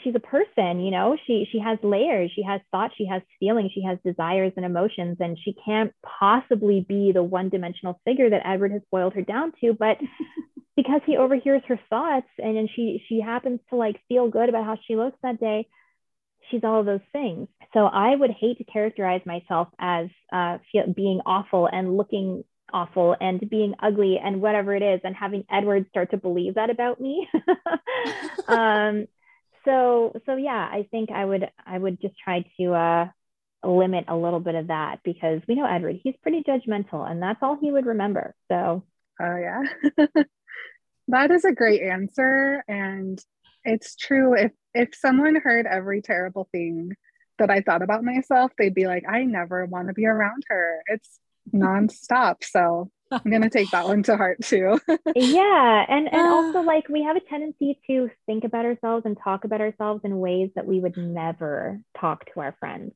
she's 0.02 0.14
a 0.14 0.20
person 0.20 0.80
you 0.80 0.90
know 0.90 1.16
she 1.26 1.46
she 1.50 1.58
has 1.58 1.78
layers 1.82 2.30
she 2.34 2.42
has 2.42 2.60
thoughts 2.70 2.94
she 2.96 3.06
has 3.06 3.22
feelings 3.38 3.70
she 3.74 3.82
has 3.82 3.98
desires 4.04 4.52
and 4.56 4.64
emotions 4.64 5.16
and 5.20 5.38
she 5.44 5.54
can't 5.64 5.92
possibly 6.18 6.84
be 6.86 7.12
the 7.12 7.22
one 7.22 7.48
dimensional 7.48 8.00
figure 8.04 8.30
that 8.30 8.42
edward 8.44 8.72
has 8.72 8.82
boiled 8.90 9.14
her 9.14 9.22
down 9.22 9.52
to 9.60 9.72
but 9.72 9.98
because 10.76 11.00
he 11.06 11.16
overhears 11.16 11.62
her 11.66 11.78
thoughts 11.88 12.28
and 12.38 12.56
then 12.56 12.68
she 12.74 13.02
she 13.08 13.20
happens 13.20 13.60
to 13.70 13.76
like 13.76 14.00
feel 14.08 14.28
good 14.28 14.48
about 14.48 14.64
how 14.64 14.76
she 14.86 14.96
looks 14.96 15.18
that 15.22 15.40
day 15.40 15.66
she's 16.50 16.62
all 16.64 16.80
of 16.80 16.86
those 16.86 17.00
things. 17.12 17.48
So 17.72 17.86
i 17.86 18.14
would 18.14 18.30
hate 18.30 18.58
to 18.58 18.64
characterize 18.64 19.22
myself 19.26 19.68
as 19.78 20.08
uh, 20.32 20.58
being 20.94 21.20
awful 21.26 21.68
and 21.70 21.96
looking 21.96 22.44
awful 22.72 23.14
and 23.20 23.48
being 23.48 23.74
ugly 23.80 24.18
and 24.22 24.40
whatever 24.40 24.74
it 24.74 24.82
is 24.82 25.00
and 25.04 25.14
having 25.14 25.44
edward 25.50 25.86
start 25.90 26.10
to 26.10 26.16
believe 26.16 26.54
that 26.54 26.70
about 26.70 27.00
me. 27.00 27.28
Um, 28.48 29.06
so 29.64 30.12
so 30.26 30.36
yeah 30.36 30.68
i 30.70 30.86
think 30.92 31.10
i 31.10 31.24
would 31.24 31.50
i 31.66 31.76
would 31.76 32.00
just 32.00 32.14
try 32.22 32.44
to 32.56 32.72
uh 32.72 33.08
limit 33.64 34.04
a 34.06 34.16
little 34.16 34.38
bit 34.38 34.54
of 34.54 34.68
that 34.68 35.00
because 35.02 35.40
we 35.48 35.56
know 35.56 35.66
edward 35.66 35.96
he's 36.00 36.14
pretty 36.22 36.44
judgmental 36.46 37.10
and 37.10 37.20
that's 37.20 37.42
all 37.42 37.58
he 37.60 37.72
would 37.72 37.86
remember. 37.86 38.34
So. 38.48 38.84
Oh 39.20 39.36
yeah. 39.36 39.62
That 41.08 41.30
is 41.30 41.44
a 41.44 41.52
great 41.52 41.82
answer 41.82 42.64
and 42.66 43.18
it's 43.64 43.94
true 43.94 44.34
if 44.34 44.50
if 44.76 44.94
someone 44.94 45.36
heard 45.36 45.66
every 45.66 46.02
terrible 46.02 46.48
thing 46.52 46.92
that 47.38 47.50
i 47.50 47.60
thought 47.60 47.82
about 47.82 48.04
myself 48.04 48.52
they'd 48.58 48.74
be 48.74 48.86
like 48.86 49.04
i 49.08 49.24
never 49.24 49.66
want 49.66 49.88
to 49.88 49.94
be 49.94 50.06
around 50.06 50.42
her 50.48 50.82
it's 50.88 51.18
nonstop 51.52 52.42
so 52.42 52.90
I'm 53.10 53.30
gonna 53.30 53.50
take 53.50 53.70
that 53.70 53.86
one 53.86 54.02
to 54.04 54.16
heart 54.16 54.38
too. 54.42 54.80
yeah, 55.14 55.84
and 55.88 56.12
and 56.12 56.22
also 56.22 56.60
like 56.62 56.88
we 56.88 57.04
have 57.04 57.16
a 57.16 57.20
tendency 57.20 57.78
to 57.86 58.10
think 58.26 58.44
about 58.44 58.64
ourselves 58.64 59.06
and 59.06 59.16
talk 59.22 59.44
about 59.44 59.60
ourselves 59.60 60.00
in 60.04 60.18
ways 60.18 60.50
that 60.56 60.66
we 60.66 60.80
would 60.80 60.96
never 60.96 61.80
talk 61.98 62.26
to 62.32 62.40
our 62.40 62.56
friends. 62.58 62.92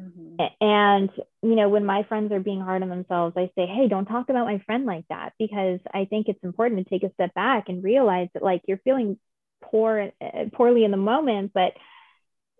Mm-hmm. 0.00 0.44
And 0.60 1.10
you 1.42 1.54
know, 1.54 1.68
when 1.68 1.84
my 1.84 2.02
friends 2.04 2.32
are 2.32 2.40
being 2.40 2.60
hard 2.60 2.82
on 2.82 2.88
themselves, 2.88 3.36
I 3.36 3.50
say, 3.54 3.66
"Hey, 3.66 3.88
don't 3.88 4.06
talk 4.06 4.28
about 4.28 4.46
my 4.46 4.58
friend 4.66 4.86
like 4.86 5.04
that," 5.08 5.34
because 5.38 5.80
I 5.92 6.04
think 6.04 6.28
it's 6.28 6.42
important 6.44 6.84
to 6.84 6.90
take 6.90 7.08
a 7.08 7.12
step 7.14 7.34
back 7.34 7.68
and 7.68 7.82
realize 7.82 8.28
that 8.34 8.42
like 8.42 8.62
you're 8.66 8.78
feeling 8.78 9.18
poor 9.62 10.10
uh, 10.20 10.44
poorly 10.52 10.84
in 10.84 10.90
the 10.90 10.96
moment, 10.96 11.52
but 11.54 11.72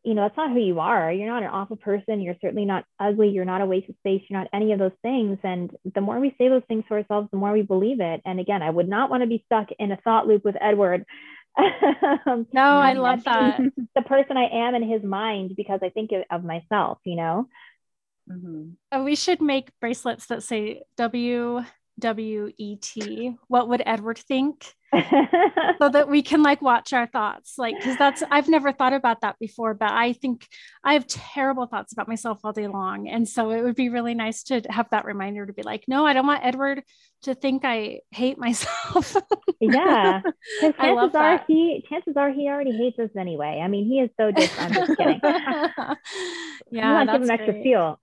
you 0.04 0.14
know, 0.14 0.22
that's 0.22 0.36
not 0.36 0.52
who 0.52 0.60
you 0.60 0.80
are. 0.80 1.12
You're 1.12 1.28
not 1.28 1.42
an 1.42 1.50
awful 1.50 1.76
person. 1.76 2.20
You're 2.20 2.36
certainly 2.40 2.64
not 2.64 2.84
ugly. 2.98 3.28
You're 3.28 3.44
not 3.44 3.60
a 3.60 3.66
waste 3.66 3.88
of 3.88 3.96
space. 3.96 4.22
You're 4.28 4.38
not 4.38 4.48
any 4.54 4.72
of 4.72 4.78
those 4.78 4.92
things. 5.02 5.38
And 5.42 5.70
the 5.94 6.00
more 6.00 6.18
we 6.18 6.34
say 6.38 6.48
those 6.48 6.62
things 6.68 6.84
to 6.88 6.94
ourselves, 6.94 7.28
the 7.30 7.36
more 7.36 7.52
we 7.52 7.62
believe 7.62 8.00
it. 8.00 8.22
And 8.24 8.40
again, 8.40 8.62
I 8.62 8.70
would 8.70 8.88
not 8.88 9.10
want 9.10 9.22
to 9.22 9.28
be 9.28 9.42
stuck 9.46 9.68
in 9.78 9.92
a 9.92 9.96
thought 9.98 10.26
loop 10.26 10.44
with 10.44 10.56
Edward. 10.60 11.04
no, 11.58 12.46
I 12.54 12.94
love 12.94 13.24
that. 13.24 13.60
the 13.94 14.02
person 14.02 14.36
I 14.36 14.68
am 14.68 14.74
in 14.74 14.88
his 14.88 15.02
mind 15.02 15.54
because 15.56 15.80
I 15.82 15.90
think 15.90 16.10
of 16.30 16.44
myself, 16.44 16.98
you 17.04 17.16
know? 17.16 17.48
Mm-hmm. 18.30 19.04
we 19.04 19.16
should 19.16 19.40
make 19.40 19.70
bracelets 19.80 20.26
that 20.26 20.42
say 20.42 20.82
W 20.98 21.64
W 21.98 22.52
E 22.56 22.76
T. 22.76 23.36
What 23.48 23.68
would 23.68 23.82
Edward 23.84 24.18
think? 24.18 24.72
so 25.78 25.88
that 25.90 26.08
we 26.08 26.22
can 26.22 26.42
like 26.42 26.62
watch 26.62 26.94
our 26.94 27.06
thoughts 27.06 27.58
like 27.58 27.76
because 27.76 27.98
that's 27.98 28.22
i've 28.30 28.48
never 28.48 28.72
thought 28.72 28.94
about 28.94 29.20
that 29.20 29.36
before 29.38 29.74
but 29.74 29.90
i 29.90 30.14
think 30.14 30.46
i 30.82 30.94
have 30.94 31.06
terrible 31.06 31.66
thoughts 31.66 31.92
about 31.92 32.08
myself 32.08 32.40
all 32.42 32.52
day 32.52 32.66
long. 32.68 33.06
And 33.06 33.28
so 33.28 33.50
it 33.50 33.62
would 33.62 33.74
be 33.74 33.90
really 33.90 34.14
nice 34.14 34.44
to 34.44 34.62
have 34.70 34.88
that 34.90 35.04
reminder 35.04 35.44
to 35.44 35.52
be 35.52 35.62
like 35.62 35.84
no 35.88 36.06
i 36.06 36.14
don't 36.14 36.26
want 36.26 36.42
edward 36.42 36.82
to 37.22 37.34
think 37.34 37.66
i 37.66 38.00
hate 38.12 38.38
myself. 38.38 39.14
Yeah 39.60 40.22
chances 40.60 41.14
are 41.14 41.44
he 41.46 41.84
chances 41.88 42.16
are 42.16 42.30
he 42.30 42.48
already 42.48 42.72
hates 42.72 42.98
us 42.98 43.10
anyway. 43.18 43.60
I 43.62 43.68
mean 43.68 43.84
he 43.86 44.00
is 44.00 44.10
so 44.18 44.30
different 44.30 44.74
i'm 44.74 44.86
just 44.86 44.96
kidding. 44.98 45.20
Yeah 46.70 46.92
I'm 46.92 47.06
give 47.06 47.22
him 47.22 47.30
extra 47.30 47.62
fuel 47.62 47.98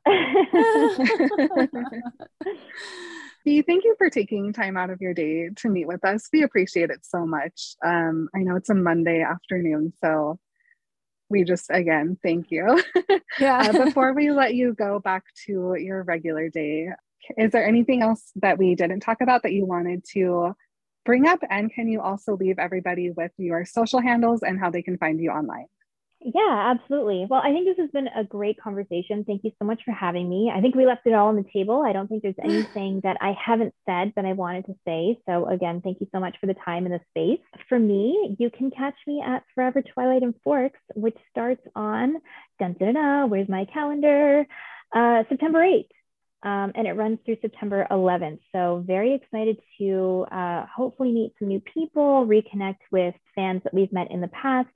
Bea, 3.45 3.61
thank 3.61 3.83
you 3.83 3.93
for 3.99 4.09
taking 4.09 4.51
time 4.53 4.75
out 4.75 4.89
of 4.89 5.01
your 5.01 5.13
day 5.13 5.49
to 5.57 5.69
meet 5.69 5.87
with 5.87 6.03
us. 6.03 6.27
We 6.33 6.41
appreciate 6.41 6.89
it 6.89 7.05
so 7.05 7.27
much. 7.27 7.75
Um, 7.85 8.27
I 8.35 8.39
know 8.39 8.55
it's 8.55 8.71
a 8.71 8.73
Monday 8.73 9.21
afternoon, 9.21 9.93
so 10.01 10.39
we 11.29 11.43
just 11.43 11.67
again 11.69 12.17
thank 12.21 12.49
you. 12.49 12.83
Yeah. 13.39 13.57
uh, 13.57 13.85
before 13.85 14.13
we 14.13 14.31
let 14.31 14.55
you 14.55 14.73
go 14.73 14.99
back 14.99 15.25
to 15.45 15.75
your 15.77 16.03
regular 16.03 16.49
day, 16.49 16.87
is 17.37 17.51
there 17.51 17.67
anything 17.67 18.01
else 18.01 18.31
that 18.37 18.57
we 18.57 18.75
didn't 18.75 19.01
talk 19.01 19.21
about 19.21 19.43
that 19.43 19.51
you 19.51 19.65
wanted 19.65 20.05
to 20.13 20.55
bring 21.05 21.27
up? 21.27 21.39
And 21.49 21.71
can 21.71 21.87
you 21.89 22.01
also 22.01 22.37
leave 22.37 22.57
everybody 22.57 23.11
with 23.11 23.31
your 23.37 23.65
social 23.65 23.99
handles 23.99 24.41
and 24.41 24.57
how 24.57 24.71
they 24.71 24.81
can 24.81 24.97
find 24.97 25.19
you 25.19 25.31
online? 25.31 25.67
Yeah, 26.33 26.73
absolutely. 26.75 27.27
Well, 27.29 27.41
I 27.43 27.51
think 27.51 27.67
this 27.67 27.77
has 27.77 27.91
been 27.91 28.07
a 28.07 28.23
great 28.23 28.59
conversation. 28.59 29.23
Thank 29.25 29.43
you 29.43 29.51
so 29.59 29.65
much 29.65 29.81
for 29.85 29.91
having 29.91 30.27
me. 30.27 30.51
I 30.51 30.59
think 30.59 30.73
we 30.73 30.87
left 30.87 31.05
it 31.05 31.13
all 31.13 31.27
on 31.27 31.35
the 31.35 31.45
table. 31.53 31.83
I 31.85 31.93
don't 31.93 32.07
think 32.07 32.23
there's 32.23 32.33
anything 32.43 33.01
that 33.03 33.17
I 33.21 33.33
haven't 33.33 33.75
said 33.85 34.11
that 34.15 34.25
I 34.25 34.33
wanted 34.33 34.65
to 34.65 34.73
say. 34.87 35.19
So, 35.27 35.45
again, 35.47 35.81
thank 35.83 36.01
you 36.01 36.07
so 36.11 36.19
much 36.19 36.35
for 36.41 36.47
the 36.47 36.55
time 36.65 36.87
and 36.87 36.95
the 36.95 36.99
space. 37.11 37.45
For 37.69 37.77
me, 37.77 38.35
you 38.39 38.49
can 38.49 38.71
catch 38.71 38.95
me 39.05 39.23
at 39.23 39.43
Forever 39.53 39.83
Twilight 39.83 40.23
and 40.23 40.33
Forks, 40.43 40.79
which 40.95 41.15
starts 41.29 41.61
on, 41.75 42.15
dun, 42.57 42.75
dun, 42.79 42.95
dun, 42.95 43.29
where's 43.29 43.47
my 43.47 43.65
calendar? 43.71 44.47
Uh, 44.95 45.23
September 45.29 45.59
8th. 45.59 45.89
Um, 46.41 46.71
and 46.75 46.87
it 46.87 46.93
runs 46.93 47.19
through 47.23 47.37
September 47.41 47.85
11th. 47.91 48.39
So, 48.51 48.83
very 48.87 49.13
excited 49.13 49.59
to 49.77 50.25
uh, 50.31 50.65
hopefully 50.75 51.11
meet 51.11 51.33
some 51.37 51.49
new 51.49 51.59
people, 51.59 52.25
reconnect 52.25 52.79
with 52.91 53.13
fans 53.35 53.61
that 53.63 53.75
we've 53.75 53.93
met 53.93 54.09
in 54.09 54.21
the 54.21 54.27
past 54.29 54.69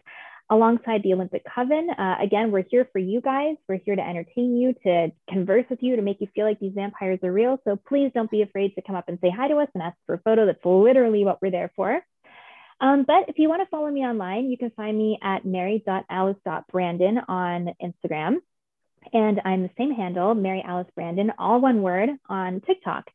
alongside 0.49 1.03
the 1.03 1.13
Olympic 1.13 1.43
Coven. 1.53 1.89
Uh, 1.91 2.15
again, 2.21 2.51
we're 2.51 2.65
here 2.69 2.87
for 2.91 2.99
you 2.99 3.21
guys. 3.21 3.55
We're 3.67 3.79
here 3.85 3.95
to 3.95 4.01
entertain 4.01 4.57
you, 4.57 4.73
to 4.83 5.11
converse 5.29 5.65
with 5.69 5.79
you, 5.81 5.95
to 5.95 6.01
make 6.01 6.21
you 6.21 6.27
feel 6.33 6.45
like 6.45 6.59
these 6.59 6.73
vampires 6.73 7.19
are 7.23 7.31
real. 7.31 7.59
So 7.63 7.75
please 7.87 8.11
don't 8.13 8.31
be 8.31 8.41
afraid 8.41 8.73
to 8.75 8.81
come 8.81 8.95
up 8.95 9.09
and 9.09 9.19
say 9.21 9.29
hi 9.29 9.47
to 9.47 9.57
us 9.57 9.67
and 9.73 9.83
ask 9.83 9.97
for 10.05 10.15
a 10.15 10.19
photo. 10.19 10.45
That's 10.45 10.63
literally 10.65 11.23
what 11.23 11.41
we're 11.41 11.51
there 11.51 11.71
for. 11.75 12.01
Um, 12.81 13.03
but 13.05 13.27
if 13.27 13.37
you 13.37 13.49
want 13.49 13.61
to 13.61 13.69
follow 13.69 13.91
me 13.91 14.01
online, 14.01 14.49
you 14.49 14.57
can 14.57 14.71
find 14.71 14.97
me 14.97 15.19
at 15.21 15.45
mary.alice.brandon 15.45 17.19
on 17.27 17.73
Instagram. 17.83 18.37
And 19.13 19.41
I'm 19.45 19.63
the 19.63 19.69
same 19.77 19.93
handle, 19.93 20.33
Mary 20.33 20.63
Alice 20.65 20.87
Brandon, 20.95 21.31
all 21.37 21.61
one 21.61 21.81
word 21.81 22.09
on 22.27 22.61
TikTok. 22.61 23.05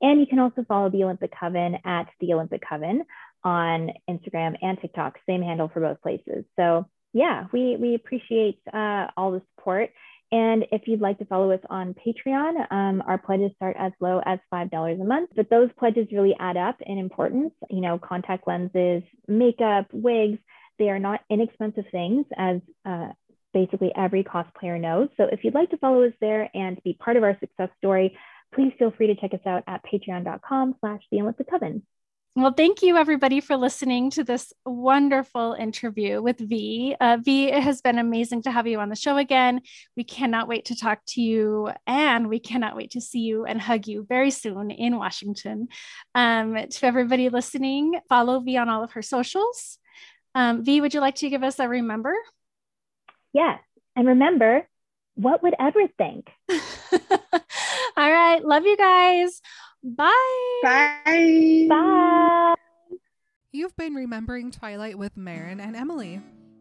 And 0.00 0.20
you 0.20 0.26
can 0.26 0.40
also 0.40 0.64
follow 0.66 0.90
the 0.90 1.04
Olympic 1.04 1.32
Coven 1.38 1.78
at 1.84 2.08
the 2.20 2.32
Olympic 2.32 2.62
Coven 2.68 3.04
on 3.44 3.90
Instagram 4.08 4.56
and 4.62 4.80
TikTok, 4.80 5.18
same 5.28 5.42
handle 5.42 5.70
for 5.72 5.80
both 5.80 6.00
places. 6.00 6.44
So 6.56 6.86
yeah, 7.12 7.46
we 7.52 7.76
we 7.76 7.94
appreciate 7.94 8.60
uh, 8.72 9.08
all 9.16 9.32
the 9.32 9.42
support. 9.56 9.90
And 10.32 10.64
if 10.72 10.82
you'd 10.86 11.02
like 11.02 11.18
to 11.18 11.26
follow 11.26 11.50
us 11.50 11.60
on 11.68 11.94
Patreon, 11.94 12.72
um, 12.72 13.02
our 13.06 13.18
pledges 13.18 13.52
start 13.56 13.76
as 13.78 13.92
low 14.00 14.22
as 14.24 14.38
$5 14.52 14.98
a 14.98 15.04
month, 15.04 15.28
but 15.36 15.50
those 15.50 15.68
pledges 15.78 16.08
really 16.10 16.34
add 16.40 16.56
up 16.56 16.76
in 16.80 16.96
importance. 16.96 17.52
You 17.68 17.82
know, 17.82 17.98
contact 17.98 18.48
lenses, 18.48 19.02
makeup, 19.28 19.88
wigs, 19.92 20.38
they 20.78 20.88
are 20.88 20.98
not 20.98 21.20
inexpensive 21.28 21.84
things 21.92 22.24
as 22.34 22.62
uh, 22.86 23.08
basically 23.52 23.92
every 23.94 24.24
cosplayer 24.24 24.80
knows. 24.80 25.08
So 25.18 25.24
if 25.30 25.44
you'd 25.44 25.54
like 25.54 25.68
to 25.70 25.76
follow 25.76 26.02
us 26.02 26.14
there 26.20 26.48
and 26.54 26.82
be 26.82 26.94
part 26.94 27.18
of 27.18 27.22
our 27.22 27.36
success 27.38 27.68
story, 27.76 28.16
please 28.54 28.72
feel 28.78 28.90
free 28.90 29.08
to 29.08 29.14
check 29.16 29.34
us 29.34 29.46
out 29.46 29.64
at 29.66 29.82
patreon.com 29.84 30.76
slash 30.80 31.02
the 31.10 31.20
Olympic 31.20 31.50
Coven. 31.50 31.82
Well, 32.34 32.54
thank 32.54 32.80
you 32.80 32.96
everybody 32.96 33.40
for 33.40 33.58
listening 33.58 34.08
to 34.12 34.24
this 34.24 34.54
wonderful 34.64 35.52
interview 35.52 36.22
with 36.22 36.38
V. 36.38 36.96
Uh, 36.98 37.18
v, 37.20 37.48
it 37.48 37.62
has 37.62 37.82
been 37.82 37.98
amazing 37.98 38.40
to 38.44 38.50
have 38.50 38.66
you 38.66 38.80
on 38.80 38.88
the 38.88 38.96
show 38.96 39.18
again. 39.18 39.60
We 39.98 40.04
cannot 40.04 40.48
wait 40.48 40.64
to 40.66 40.74
talk 40.74 41.00
to 41.08 41.20
you, 41.20 41.68
and 41.86 42.30
we 42.30 42.40
cannot 42.40 42.74
wait 42.74 42.92
to 42.92 43.02
see 43.02 43.18
you 43.18 43.44
and 43.44 43.60
hug 43.60 43.86
you 43.86 44.06
very 44.08 44.30
soon 44.30 44.70
in 44.70 44.96
Washington. 44.96 45.68
Um, 46.14 46.56
to 46.56 46.86
everybody 46.86 47.28
listening, 47.28 48.00
follow 48.08 48.40
V 48.40 48.56
on 48.56 48.70
all 48.70 48.82
of 48.82 48.92
her 48.92 49.02
socials. 49.02 49.76
Um, 50.34 50.64
v, 50.64 50.80
would 50.80 50.94
you 50.94 51.00
like 51.00 51.16
to 51.16 51.28
give 51.28 51.42
us 51.42 51.58
a 51.58 51.68
remember? 51.68 52.14
Yes. 53.34 53.60
And 53.94 54.08
remember, 54.08 54.66
what 55.16 55.42
would 55.42 55.54
Edward 55.60 55.90
think? 55.98 56.30
all 56.50 58.10
right. 58.10 58.42
Love 58.42 58.64
you 58.64 58.78
guys. 58.78 59.42
Bye. 59.84 60.60
Bye. 60.62 61.66
Bye. 61.68 62.54
You've 63.50 63.76
been 63.76 63.94
remembering 63.94 64.50
Twilight 64.50 64.96
with 64.96 65.16
Marin 65.16 65.60
and 65.60 65.76
Emily. 65.76 66.20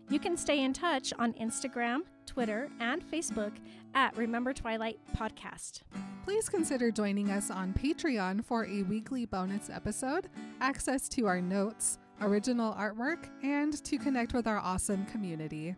You 0.10 0.20
can 0.20 0.36
stay 0.36 0.64
in 0.64 0.74
touch 0.74 1.14
on 1.20 1.34
Instagram, 1.34 2.00
Twitter, 2.26 2.70
and 2.80 3.02
Facebook 3.10 3.54
at 3.94 4.18
Remember 4.18 4.54
Twilight 4.54 5.00
Podcast. 5.16 5.84
Please 6.26 6.50
consider 6.50 6.92
joining 6.92 7.30
us 7.30 7.50
on 7.50 7.74
Patreon 7.74 8.44
for 8.44 8.66
a 8.66 8.84
weekly 8.84 9.26
bonus 9.26 9.70
episode, 9.70 10.28
access 10.60 11.08
to 11.10 11.28
our 11.28 11.42
notes, 11.42 12.00
original 12.22 12.74
artwork, 12.74 13.30
and 13.44 13.84
to 13.86 13.98
connect 13.98 14.34
with 14.34 14.48
our 14.48 14.58
awesome 14.58 15.06
community. 15.06 15.76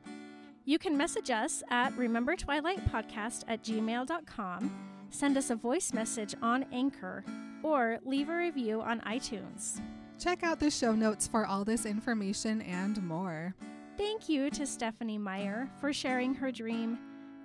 You 0.65 0.79
can 0.79 0.97
message 0.97 1.29
us 1.29 1.61
at 1.69 1.95
Remember 1.97 2.35
Twilight 2.35 2.89
Podcast 2.91 3.43
at 3.47 3.63
gmail.com 3.63 4.92
send 5.13 5.37
us 5.37 5.49
a 5.51 5.55
voice 5.55 5.93
message 5.93 6.35
on 6.41 6.65
Anchor, 6.73 7.23
or 7.61 7.99
leave 8.03 8.29
a 8.29 8.35
review 8.35 8.81
on 8.81 8.99
iTunes. 9.01 9.79
Check 10.19 10.43
out 10.43 10.59
the 10.59 10.71
show 10.71 10.93
notes 10.93 11.27
for 11.27 11.45
all 11.45 11.63
this 11.63 11.85
information 11.85 12.61
and 12.63 13.01
more. 13.03 13.55
Thank 13.97 14.27
you 14.27 14.49
to 14.49 14.65
Stephenie 14.65 15.19
Meyer 15.19 15.69
for 15.79 15.93
sharing 15.93 16.33
her 16.33 16.51
dream 16.51 16.97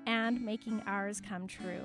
and 0.06 0.40
making 0.40 0.82
ours 0.86 1.20
come 1.20 1.46
true. 1.46 1.84